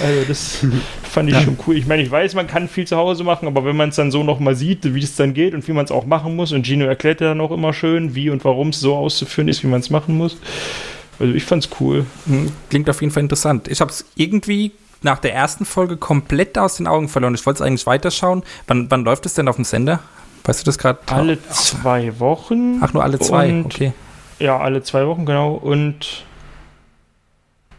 also 0.00 0.22
das 0.28 0.64
fand 1.02 1.28
ich 1.30 1.34
Ja. 1.34 1.42
schon 1.42 1.58
cool. 1.66 1.76
Ich 1.76 1.86
meine, 1.86 2.02
ich 2.02 2.10
weiß, 2.10 2.34
man 2.34 2.46
kann 2.46 2.68
viel 2.68 2.86
zu 2.86 2.96
Hause 2.96 3.24
machen, 3.24 3.48
aber 3.48 3.64
wenn 3.64 3.76
man 3.76 3.88
es 3.88 3.96
dann 3.96 4.10
so 4.10 4.22
nochmal 4.22 4.54
sieht, 4.54 4.94
wie 4.94 5.02
es 5.02 5.16
dann 5.16 5.34
geht 5.34 5.54
und 5.54 5.66
wie 5.66 5.72
man 5.72 5.84
es 5.84 5.90
auch 5.90 6.06
machen 6.06 6.36
muss, 6.36 6.52
und 6.52 6.66
Gino 6.66 6.84
erklärt 6.86 7.20
ja 7.20 7.28
dann 7.28 7.40
auch 7.40 7.50
immer 7.50 7.72
schön, 7.72 8.14
wie 8.14 8.30
und 8.30 8.44
warum 8.44 8.68
es 8.68 8.80
so 8.80 8.94
auszuführen 8.94 9.48
ist, 9.48 9.62
wie 9.64 9.68
man 9.68 9.80
es 9.80 9.90
machen 9.90 10.16
muss. 10.16 10.36
Also 11.18 11.34
ich 11.34 11.44
fand's 11.44 11.68
cool. 11.80 12.06
Mhm. 12.26 12.52
Klingt 12.70 12.88
auf 12.88 13.00
jeden 13.00 13.12
Fall 13.12 13.24
interessant. 13.24 13.66
Ich 13.66 13.80
habe 13.80 13.90
es 13.90 14.04
irgendwie 14.14 14.70
nach 15.02 15.18
der 15.18 15.34
ersten 15.34 15.64
Folge 15.64 15.96
komplett 15.96 16.58
aus 16.58 16.76
den 16.76 16.86
Augen 16.86 17.08
verloren. 17.08 17.34
Ich 17.34 17.44
wollte 17.46 17.62
es 17.62 17.66
eigentlich 17.66 17.86
weiterschauen. 17.86 18.42
Wann, 18.66 18.90
wann 18.90 19.04
läuft 19.04 19.26
es 19.26 19.34
denn 19.34 19.48
auf 19.48 19.56
dem 19.56 19.64
Sender? 19.64 20.00
Weißt 20.44 20.60
du 20.60 20.64
das 20.64 20.78
gerade? 20.78 20.98
Alle 21.06 21.38
zwei 21.50 22.18
Wochen. 22.20 22.80
Ach, 22.82 22.92
nur 22.92 23.02
alle 23.02 23.18
zwei. 23.18 23.48
Und- 23.50 23.66
Okay. 23.66 23.92
Ja, 24.40 24.58
alle 24.58 24.82
zwei 24.82 25.06
Wochen, 25.06 25.26
genau. 25.26 25.54
Und 25.54 26.24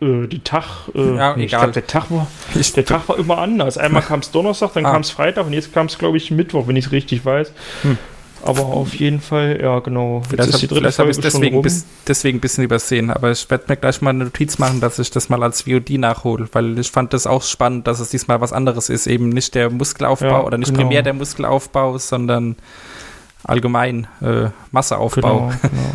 äh, 0.02 0.28
die 0.28 0.40
Tag, 0.44 0.66
äh, 0.94 1.16
Ja, 1.16 1.36
nee, 1.36 1.46
ich 1.46 1.50
egal. 1.52 1.62
glaube, 1.62 1.74
der 1.74 1.88
Tag 1.88 2.12
war, 2.12 2.28
Ich, 2.56 2.74
der 2.74 2.86
Tag 2.86 3.08
war 3.10 3.18
immer 3.18 3.38
anders. 3.38 3.78
Einmal 3.78 4.02
kam 4.08 4.20
es 4.20 4.32
Donnerstag, 4.32 4.74
dann 4.74 4.86
Ah. 4.86 4.92
kam 4.92 5.02
es 5.02 5.10
Freitag 5.10 5.46
und 5.46 5.54
jetzt 5.54 5.74
kam 5.74 5.88
es, 5.88 5.98
glaube 5.98 6.18
ich, 6.18 6.32
Mittwoch, 6.32 6.68
wenn 6.68 6.76
ich 6.76 6.86
es 6.88 6.92
richtig 6.92 7.26
weiß. 7.26 7.52
Hm. 7.84 7.98
Aber 8.44 8.62
auf 8.62 8.96
jeden 8.96 9.20
Fall, 9.20 9.60
ja, 9.62 9.80
genau. 9.80 10.18
Jetzt 10.18 10.30
vielleicht 10.30 10.50
ist 10.50 10.62
die 10.62 10.68
habe 10.68 10.80
dritte 10.82 10.98
hab 10.98 11.10
ich 11.10 11.16
Folge 11.16 11.32
schon 11.32 11.42
deswegen, 11.42 11.62
bis, 11.62 11.86
deswegen 12.08 12.38
ein 12.38 12.42
bisschen 12.42 12.64
übersehen. 12.64 13.10
Aber 13.12 13.32
ich 13.32 13.50
werde 13.50 13.66
mir 13.68 13.76
gleich 13.76 14.02
mal 14.02 14.12
eine 14.12 14.26
Notiz 14.26 14.58
machen, 14.58 14.80
dass 14.80 15.00
ich 15.00 15.12
das 15.12 15.30
mal 15.30 15.44
als 15.44 15.64
VOD 15.64 15.92
nachhole. 15.92 16.48
Weil 16.54 16.80
ich 16.80 16.90
fand 16.90 17.14
das 17.14 17.28
auch 17.28 17.44
spannend, 17.44 17.88
dass 17.88 18.00
es 18.00 18.10
diesmal 18.10 18.42
was 18.42 18.54
anderes 18.54 18.90
ist. 18.90 19.08
Eben 19.08 19.30
nicht 19.30 19.56
der 19.56 19.70
Muskelaufbau 19.70 20.28
Ja, 20.28 20.44
oder 20.44 20.58
nicht 20.58 20.70
genau. 20.74 20.84
primär 20.84 21.02
der 21.04 21.14
Muskelaufbau, 21.14 21.98
sondern 21.98 22.56
allgemein 23.44 24.08
äh, 24.22 24.50
Masseaufbau. 24.72 25.40
Genau, 25.40 25.52
genau. 25.62 25.94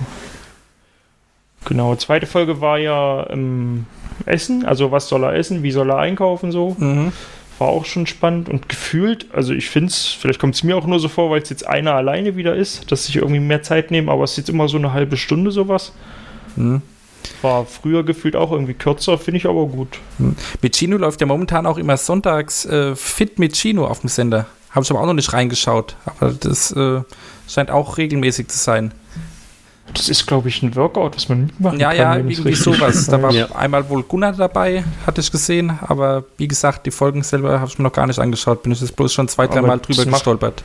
genau, 1.64 1.96
zweite 1.96 2.26
Folge 2.26 2.60
war 2.60 2.78
ja 2.78 3.28
ähm, 3.30 3.86
Essen, 4.26 4.64
also 4.64 4.90
was 4.90 5.08
soll 5.08 5.24
er 5.24 5.34
essen, 5.34 5.62
wie 5.62 5.70
soll 5.70 5.90
er 5.90 5.98
einkaufen 5.98 6.52
so. 6.52 6.76
Mhm. 6.78 7.12
War 7.58 7.68
auch 7.68 7.84
schon 7.84 8.06
spannend 8.06 8.48
und 8.48 8.68
gefühlt, 8.68 9.26
also 9.32 9.52
ich 9.52 9.70
finde 9.70 9.88
es, 9.88 10.06
vielleicht 10.06 10.40
kommt 10.40 10.56
es 10.56 10.64
mir 10.64 10.76
auch 10.76 10.86
nur 10.86 10.98
so 10.98 11.08
vor, 11.08 11.30
weil 11.30 11.40
es 11.40 11.50
jetzt 11.50 11.66
einer 11.66 11.94
alleine 11.94 12.36
wieder 12.36 12.56
ist, 12.56 12.90
dass 12.90 13.06
sich 13.06 13.16
irgendwie 13.16 13.40
mehr 13.40 13.62
Zeit 13.62 13.90
nehmen, 13.90 14.08
aber 14.08 14.24
es 14.24 14.32
ist 14.32 14.38
jetzt 14.38 14.48
immer 14.48 14.68
so 14.68 14.76
eine 14.76 14.92
halbe 14.92 15.16
Stunde 15.16 15.52
sowas. 15.52 15.92
Mhm. 16.56 16.82
War 17.42 17.64
früher 17.64 18.02
gefühlt 18.02 18.36
auch 18.36 18.52
irgendwie 18.52 18.74
kürzer, 18.74 19.18
finde 19.18 19.38
ich 19.38 19.46
aber 19.46 19.66
gut. 19.66 20.00
Mit 20.62 20.76
Chino 20.76 20.96
läuft 20.96 21.20
ja 21.20 21.26
momentan 21.26 21.66
auch 21.66 21.78
immer 21.78 21.96
sonntags 21.96 22.64
äh, 22.66 22.96
Fit 22.96 23.38
mit 23.38 23.54
Chino 23.54 23.86
auf 23.86 24.00
dem 24.00 24.08
Sender. 24.08 24.46
Habe 24.70 24.84
ich 24.84 24.90
aber 24.90 25.00
auch 25.00 25.06
noch 25.06 25.14
nicht 25.14 25.32
reingeschaut. 25.32 25.96
Aber 26.04 26.32
das 26.32 26.72
äh, 26.72 27.02
scheint 27.48 27.70
auch 27.70 27.96
regelmäßig 27.96 28.48
zu 28.48 28.58
sein. 28.58 28.92
Das 29.92 30.08
ist, 30.08 30.26
glaube 30.26 30.48
ich, 30.48 30.62
ein 30.62 30.74
Workout, 30.74 31.14
was 31.14 31.28
man 31.28 31.42
mitmachen 31.46 31.78
Ja, 31.78 31.88
kann. 31.90 31.96
ja, 31.98 32.16
wenn 32.16 32.28
ich's 32.30 32.38
irgendwie 32.40 32.54
sowas. 32.56 33.06
Da 33.06 33.22
war. 33.22 33.32
Ja. 33.32 33.46
einmal 33.54 33.88
wohl 33.90 34.02
Gunnar 34.02 34.32
dabei, 34.32 34.82
hatte 35.06 35.20
ich 35.20 35.30
gesehen, 35.30 35.78
aber 35.86 36.24
wie 36.38 36.48
gesagt, 36.48 36.86
die 36.86 36.90
Folgen 36.90 37.22
selber 37.22 37.60
habe 37.60 37.68
ich 37.70 37.78
mir 37.78 37.84
noch 37.84 37.92
gar 37.92 38.06
nicht 38.06 38.18
angeschaut. 38.18 38.62
Bin 38.62 38.72
ich 38.72 38.80
jetzt 38.80 38.96
bloß 38.96 39.12
schon 39.12 39.28
zwei, 39.28 39.46
drei 39.46 39.58
Aber 39.58 39.68
Mal 39.68 39.78
das 39.78 39.86
drüber 39.96 40.10
gestolpert. 40.10 40.64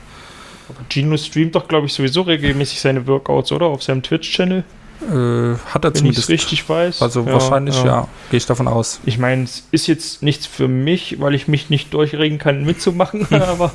Gino 0.89 1.17
streamt 1.17 1.55
doch, 1.55 1.67
glaube 1.67 1.87
ich, 1.87 1.93
sowieso 1.93 2.21
regelmäßig 2.21 2.79
seine 2.79 3.05
Workouts, 3.07 3.51
oder? 3.51 3.65
Auf 3.67 3.83
seinem 3.83 4.03
Twitch-Channel, 4.03 4.63
Äh, 5.01 5.03
hat 5.11 5.15
er 5.15 5.15
wenn 5.15 5.57
ich 5.91 5.93
es 5.93 5.99
zumindest. 5.99 6.29
richtig 6.29 6.67
weiß. 6.69 7.01
Also 7.01 7.25
wahrscheinlich, 7.25 7.81
ja, 7.83 8.07
gehe 8.31 8.37
ich 8.37 8.45
davon 8.45 8.67
aus. 8.67 8.99
Ich 9.05 9.17
meine, 9.17 9.43
es 9.43 9.63
ist 9.71 9.87
jetzt 9.87 10.21
nichts 10.23 10.45
für 10.45 10.67
mich, 10.67 11.19
weil 11.19 11.33
ich 11.35 11.47
mich 11.47 11.69
nicht 11.69 11.93
durchregen 11.93 12.37
kann, 12.37 12.63
mitzumachen, 12.65 13.25
aber, 13.33 13.71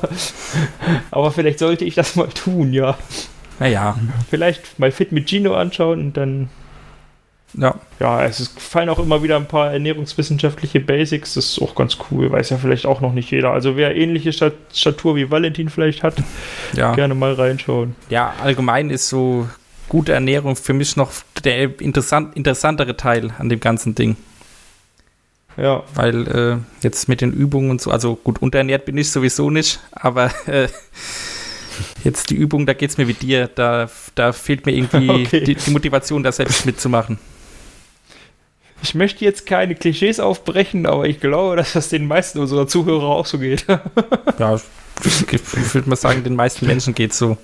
aber 1.11 1.31
vielleicht 1.31 1.59
sollte 1.59 1.83
ich 1.85 1.95
das 1.95 2.15
mal 2.15 2.27
tun, 2.29 2.73
ja. 2.73 2.97
Naja, 3.59 3.97
Vielleicht 4.29 4.79
mal 4.79 4.91
Fit 4.91 5.11
mit 5.11 5.29
Gino 5.29 5.53
anschauen 5.53 5.99
und 5.99 6.17
dann, 6.17 6.49
ja. 7.53 7.75
ja, 7.99 8.25
es 8.25 8.39
ist, 8.39 8.59
fallen 8.59 8.89
auch 8.89 8.99
immer 8.99 9.23
wieder 9.23 9.37
ein 9.37 9.47
paar 9.47 9.71
ernährungswissenschaftliche 9.71 10.79
Basics, 10.81 11.35
das 11.35 11.45
ist 11.45 11.61
auch 11.61 11.73
ganz 11.75 11.97
cool, 12.11 12.31
weiß 12.31 12.49
ja 12.49 12.57
vielleicht 12.57 12.85
auch 12.85 12.99
noch 13.01 13.13
nicht 13.13 13.31
jeder. 13.31 13.51
Also 13.51 13.77
wer 13.77 13.95
ähnliche 13.95 14.33
Stat 14.33 14.53
Statur 14.73 15.15
wie 15.15 15.31
Valentin 15.31 15.69
vielleicht 15.69 16.03
hat, 16.03 16.15
Ja. 16.73 16.93
gerne 16.95 17.15
mal 17.15 17.33
reinschauen. 17.33 17.95
ja, 18.09 18.33
allgemein 18.43 18.89
ist 18.89 19.07
so 19.07 19.47
gute 19.87 20.11
Ernährung 20.13 20.55
für 20.55 20.73
mich 20.73 20.97
noch 20.97 21.11
der 21.43 21.79
interessant, 21.79 22.35
interessantere 22.35 22.97
Teil 22.97 23.31
an 23.37 23.49
dem 23.49 23.59
ganzen 23.59 23.95
Ding. 23.95 24.17
Ja, 25.57 25.83
Weil 25.93 26.27
äh, 26.27 26.57
jetzt 26.81 27.07
mit 27.07 27.21
den 27.21 27.31
Übungen 27.31 27.69
und 27.69 27.79
so, 27.79 27.89
also 27.89 28.15
gut, 28.15 28.41
unterernährt 28.41 28.83
bin 28.83 28.97
ich 28.97 29.09
sowieso 29.09 29.49
nicht, 29.49 29.79
aber 29.91 30.29
äh, 30.47 30.67
jetzt 32.03 32.29
die 32.29 32.35
Übung, 32.35 32.65
da 32.65 32.73
geht 32.73 32.89
es 32.91 32.97
mir 32.97 33.07
wie 33.07 33.13
dir, 33.13 33.47
da, 33.47 33.89
da 34.15 34.31
fehlt 34.33 34.65
mir 34.65 34.73
irgendwie 34.73 35.09
Okay. 35.25 35.43
die, 35.43 35.55
die 35.55 35.71
Motivation, 35.71 36.23
da 36.23 36.31
selbst 36.31 36.65
mitzumachen. 36.65 37.17
ich 38.83 38.93
möchte 38.95 39.25
jetzt 39.25 39.45
keine 39.45 39.75
Klischees 39.75 40.19
aufbrechen, 40.19 40.85
aber 40.85 41.07
ich 41.07 41.19
glaube, 41.19 41.55
dass 41.55 41.73
das 41.73 41.89
den 41.89 42.07
meisten 42.07 42.39
unserer 42.39 42.67
Zuhörer 42.67 43.05
auch 43.07 43.25
so 43.25 43.39
geht. 43.39 43.65
Ja, 44.39 44.59
ich 45.03 45.73
würde 45.73 45.89
mal 45.89 45.95
sagen, 45.95 46.23
den 46.23 46.35
meisten 46.35 46.65
Menschen 46.67 46.93
geht 46.95 47.13
so. 47.13 47.37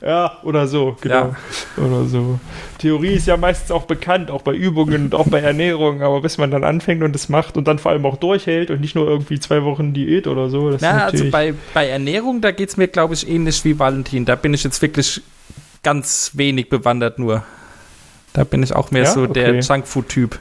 Ja, 0.00 0.38
oder 0.42 0.66
so, 0.66 0.96
genau. 1.00 1.34
Oder 1.76 2.04
so. 2.06 2.38
Theorie 2.78 3.14
ist 3.14 3.26
ja 3.26 3.36
meistens 3.36 3.70
auch 3.70 3.84
bekannt, 3.84 4.30
auch 4.30 4.42
bei 4.42 4.52
Übungen 4.54 5.06
und 5.06 5.14
auch 5.14 5.28
bei 5.28 5.40
Ernährung, 5.40 6.02
aber 6.02 6.20
bis 6.22 6.38
man 6.38 6.50
dann 6.50 6.64
anfängt 6.64 7.02
und 7.02 7.12
das 7.14 7.28
macht 7.28 7.56
und 7.56 7.66
dann 7.68 7.78
vor 7.78 7.92
allem 7.92 8.06
auch 8.06 8.16
durchhält 8.16 8.70
und 8.70 8.80
nicht 8.80 8.94
nur 8.94 9.06
irgendwie 9.08 9.38
zwei 9.38 9.64
Wochen 9.64 9.92
Diät 9.92 10.26
oder 10.26 10.48
so, 10.48 10.70
das 10.70 10.82
ist 10.82 10.88
Na, 10.88 11.04
also 11.04 11.30
bei, 11.30 11.54
bei 11.74 11.88
Ernährung, 11.88 12.40
da 12.40 12.52
geht 12.52 12.70
es 12.70 12.76
mir, 12.76 12.88
glaube 12.88 13.14
ich, 13.14 13.28
ähnlich 13.28 13.64
wie 13.64 13.78
Valentin. 13.78 14.24
Da 14.24 14.34
bin 14.34 14.54
ich 14.54 14.64
jetzt 14.64 14.80
wirklich 14.82 15.22
ganz 15.82 16.32
wenig 16.34 16.68
bewandert 16.68 17.18
nur. 17.18 17.44
Da 18.32 18.44
bin 18.44 18.62
ich 18.62 18.74
auch 18.74 18.90
mehr 18.90 19.04
Ja? 19.04 19.12
so 19.12 19.26
der 19.26 19.48
Okay. 19.48 19.60
Junkfood-Typ. 19.60 20.38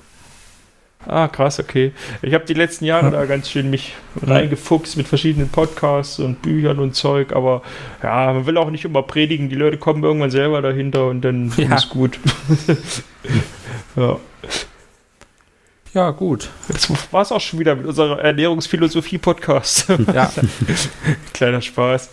Ah, 1.07 1.27
krass, 1.27 1.59
okay. 1.59 1.91
Ich 2.21 2.33
habe 2.33 2.45
die 2.45 2.53
letzten 2.53 2.85
Jahre 2.85 3.05
Ja. 3.05 3.11
da 3.11 3.25
ganz 3.25 3.49
schön 3.49 3.69
mich 3.69 3.93
reingefuchst 4.21 4.97
mit 4.97 5.07
verschiedenen 5.07 5.49
Podcasts 5.49 6.19
und 6.19 6.41
Büchern 6.41 6.79
und 6.79 6.95
Zeug, 6.95 7.33
aber 7.33 7.61
ja, 8.03 8.33
man 8.33 8.45
will 8.45 8.57
auch 8.57 8.69
nicht 8.69 8.85
immer 8.85 9.03
predigen, 9.03 9.49
die 9.49 9.55
Leute 9.55 9.77
kommen 9.77 10.03
irgendwann 10.03 10.31
selber 10.31 10.61
dahinter 10.61 11.07
und 11.07 11.21
dann 11.21 11.51
Ja. 11.57 11.75
ist 11.75 11.89
gut. 11.89 12.19
ja. 13.95 14.17
Ja, 15.93 16.11
gut. 16.11 16.49
Das 16.67 16.89
war 17.13 17.21
es 17.21 17.31
auch 17.31 17.39
schon 17.39 17.59
wieder 17.59 17.73
mit 17.75 17.85
unserer 17.85 18.19
Ernährungsphilosophie-Podcast. 18.19 19.85
Ja, 20.13 20.29
Kleiner 21.33 21.61
Spaß. 21.61 22.09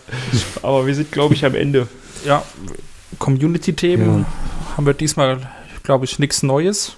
Aber 0.61 0.87
wir 0.87 0.95
sind, 0.95 1.11
glaube 1.11 1.33
ich, 1.33 1.43
am 1.45 1.53
Ende. 1.55 1.87
ja. 2.25 2.43
Community-Themen 3.19 4.25
haben 4.75 4.85
wir 4.85 4.93
diesmal, 4.93 5.37
glaube 5.83 6.05
ich, 6.05 6.17
nichts 6.17 6.41
Neues. 6.43 6.95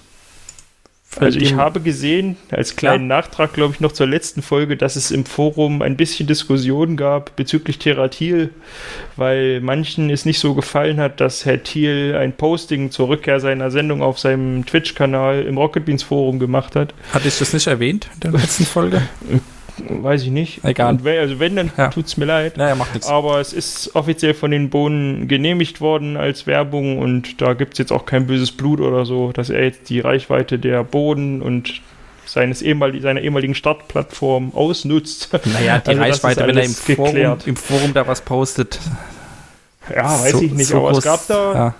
Also 1.18 1.38
ich 1.38 1.54
habe 1.54 1.80
gesehen, 1.80 2.36
als 2.50 2.76
kleinen 2.76 3.06
Nachtrag, 3.06 3.52
glaube 3.52 3.74
ich, 3.74 3.80
noch 3.80 3.92
zur 3.92 4.06
letzten 4.06 4.42
Folge, 4.42 4.76
dass 4.76 4.96
es 4.96 5.10
im 5.10 5.24
Forum 5.24 5.82
ein 5.82 5.96
bisschen 5.96 6.26
Diskussion 6.26 6.96
gab 6.96 7.36
bezüglich 7.36 7.78
Theratil, 7.78 8.50
weil 9.16 9.60
manchen 9.60 10.10
es 10.10 10.24
nicht 10.24 10.38
so 10.38 10.54
gefallen 10.54 11.00
hat, 11.00 11.20
dass 11.20 11.44
Herr 11.46 11.62
Thiel 11.62 12.16
ein 12.18 12.32
Posting 12.32 12.90
zur 12.90 13.08
Rückkehr 13.08 13.40
seiner 13.40 13.70
Sendung 13.70 14.02
auf 14.02 14.18
seinem 14.18 14.66
Twitch-Kanal 14.66 15.42
im 15.42 15.58
Rocket 15.58 15.84
Beans 15.84 16.02
Forum 16.02 16.38
gemacht 16.38 16.76
hat. 16.76 16.94
Hatte 17.12 17.28
ich 17.28 17.38
das 17.38 17.52
nicht 17.52 17.66
erwähnt 17.66 18.08
in 18.14 18.20
der 18.20 18.32
letzten 18.32 18.64
Folge? 18.64 19.02
Weiß 19.78 20.22
ich 20.22 20.30
nicht. 20.30 20.64
Egal. 20.64 20.94
Und 20.94 21.04
wenn, 21.04 21.18
also 21.20 21.38
wenn, 21.38 21.56
dann 21.56 21.70
Ja. 21.76 21.88
tut's 21.88 22.16
mir 22.16 22.24
leid. 22.24 22.56
Naja, 22.56 22.74
macht 22.74 22.94
nichts. 22.94 23.08
Aber 23.08 23.40
es 23.40 23.52
ist 23.52 23.94
offiziell 23.94 24.32
von 24.34 24.50
den 24.50 24.70
Bohnen 24.70 25.28
genehmigt 25.28 25.80
worden 25.80 26.16
als 26.16 26.46
Werbung 26.46 26.98
und 26.98 27.40
da 27.42 27.52
gibt 27.54 27.74
es 27.74 27.78
jetzt 27.78 27.92
auch 27.92 28.06
kein 28.06 28.26
böses 28.26 28.52
Blut 28.52 28.80
oder 28.80 29.04
so, 29.04 29.32
dass 29.32 29.50
er 29.50 29.64
jetzt 29.64 29.90
die 29.90 30.00
Reichweite 30.00 30.58
der 30.58 30.82
Bohnen 30.84 31.42
und 31.42 31.80
seines 32.24 32.62
ehemal 32.62 32.98
seiner 33.00 33.20
ehemaligen 33.20 33.54
Startplattform 33.54 34.52
ausnutzt. 34.54 35.28
Naja, 35.44 35.78
die 35.78 35.90
Also 35.90 36.00
Reichweite, 36.02 36.46
wenn 36.46 36.56
er 36.56 36.64
im 36.64 36.74
Forum, 36.74 37.16
im 37.46 37.56
Forum 37.56 37.94
da 37.94 38.06
was 38.06 38.20
postet. 38.22 38.80
Ja, 39.94 40.04
weiß 40.22 40.32
so- 40.32 40.40
ich 40.42 40.52
nicht, 40.52 40.66
so 40.68 40.78
aber 40.78 40.90
groß- 40.92 40.98
es 40.98 41.04
gab 41.04 41.26
da, 41.28 41.54
Ja. 41.54 41.74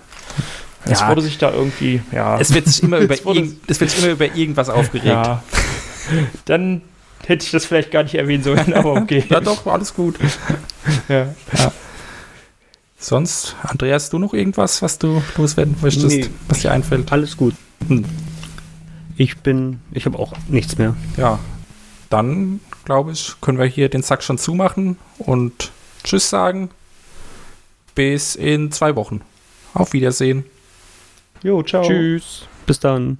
es 0.85 0.99
Ja. 1.01 1.09
wurde 1.09 1.21
sich 1.21 1.37
da 1.37 1.51
irgendwie, 1.51 1.99
ja. 2.13 2.39
Es 2.39 2.53
wird 2.53 2.67
sich 2.67 2.81
immer 2.83 2.97
über, 2.99 3.13
Es 3.15 3.25
irgend, 3.25 3.69
es 3.69 3.79
wird 3.81 3.89
sich 3.89 4.01
immer 4.03 4.13
über 4.13 4.33
irgendwas 4.35 4.69
aufgeregt. 4.69 5.07
ja. 5.07 5.43
Dann 6.45 6.81
hätte 7.25 7.45
ich 7.45 7.51
das 7.51 7.65
vielleicht 7.65 7.91
gar 7.91 8.03
nicht 8.03 8.15
erwähnen 8.15 8.43
sollen, 8.43 8.73
aber 8.73 8.93
okay. 8.93 9.23
Ja, 9.29 9.39
doch, 9.39 9.65
alles 9.67 9.93
gut. 9.93 10.17
ja. 11.09 11.33
Sonst, 12.99 13.55
Andreas, 13.63 14.09
du 14.09 14.17
noch 14.19 14.33
irgendwas, 14.33 14.81
was 14.81 14.97
du 14.97 15.21
loswerden 15.37 15.75
möchtest, 15.81 16.07
Nee. 16.07 16.29
was 16.47 16.59
dir 16.61 16.71
einfällt? 16.71 17.11
Alles 17.11 17.37
gut. 17.37 17.53
Hm. 17.87 18.05
Ich 19.17 19.37
bin, 19.39 19.79
ich 19.91 20.05
habe 20.05 20.17
auch 20.19 20.33
nichts 20.47 20.77
mehr. 20.77 20.95
Ja, 21.15 21.39
dann 22.09 22.59
glaube 22.85 23.11
ich, 23.11 23.33
können 23.41 23.57
wir 23.57 23.65
hier 23.65 23.89
den 23.89 24.03
Sack 24.03 24.23
schon 24.23 24.37
zumachen 24.37 24.97
und 25.17 25.71
Tschüss 26.03 26.29
sagen. 26.29 26.69
Bis 27.95 28.35
in 28.35 28.71
zwei 28.71 28.95
Wochen. 28.95 29.21
Auf 29.73 29.93
Wiedersehen. 29.93 30.45
Jo, 31.43 31.63
ciao. 31.63 31.83
Tschüss. 31.83 32.45
Bis 32.65 32.79
dann. 32.79 33.19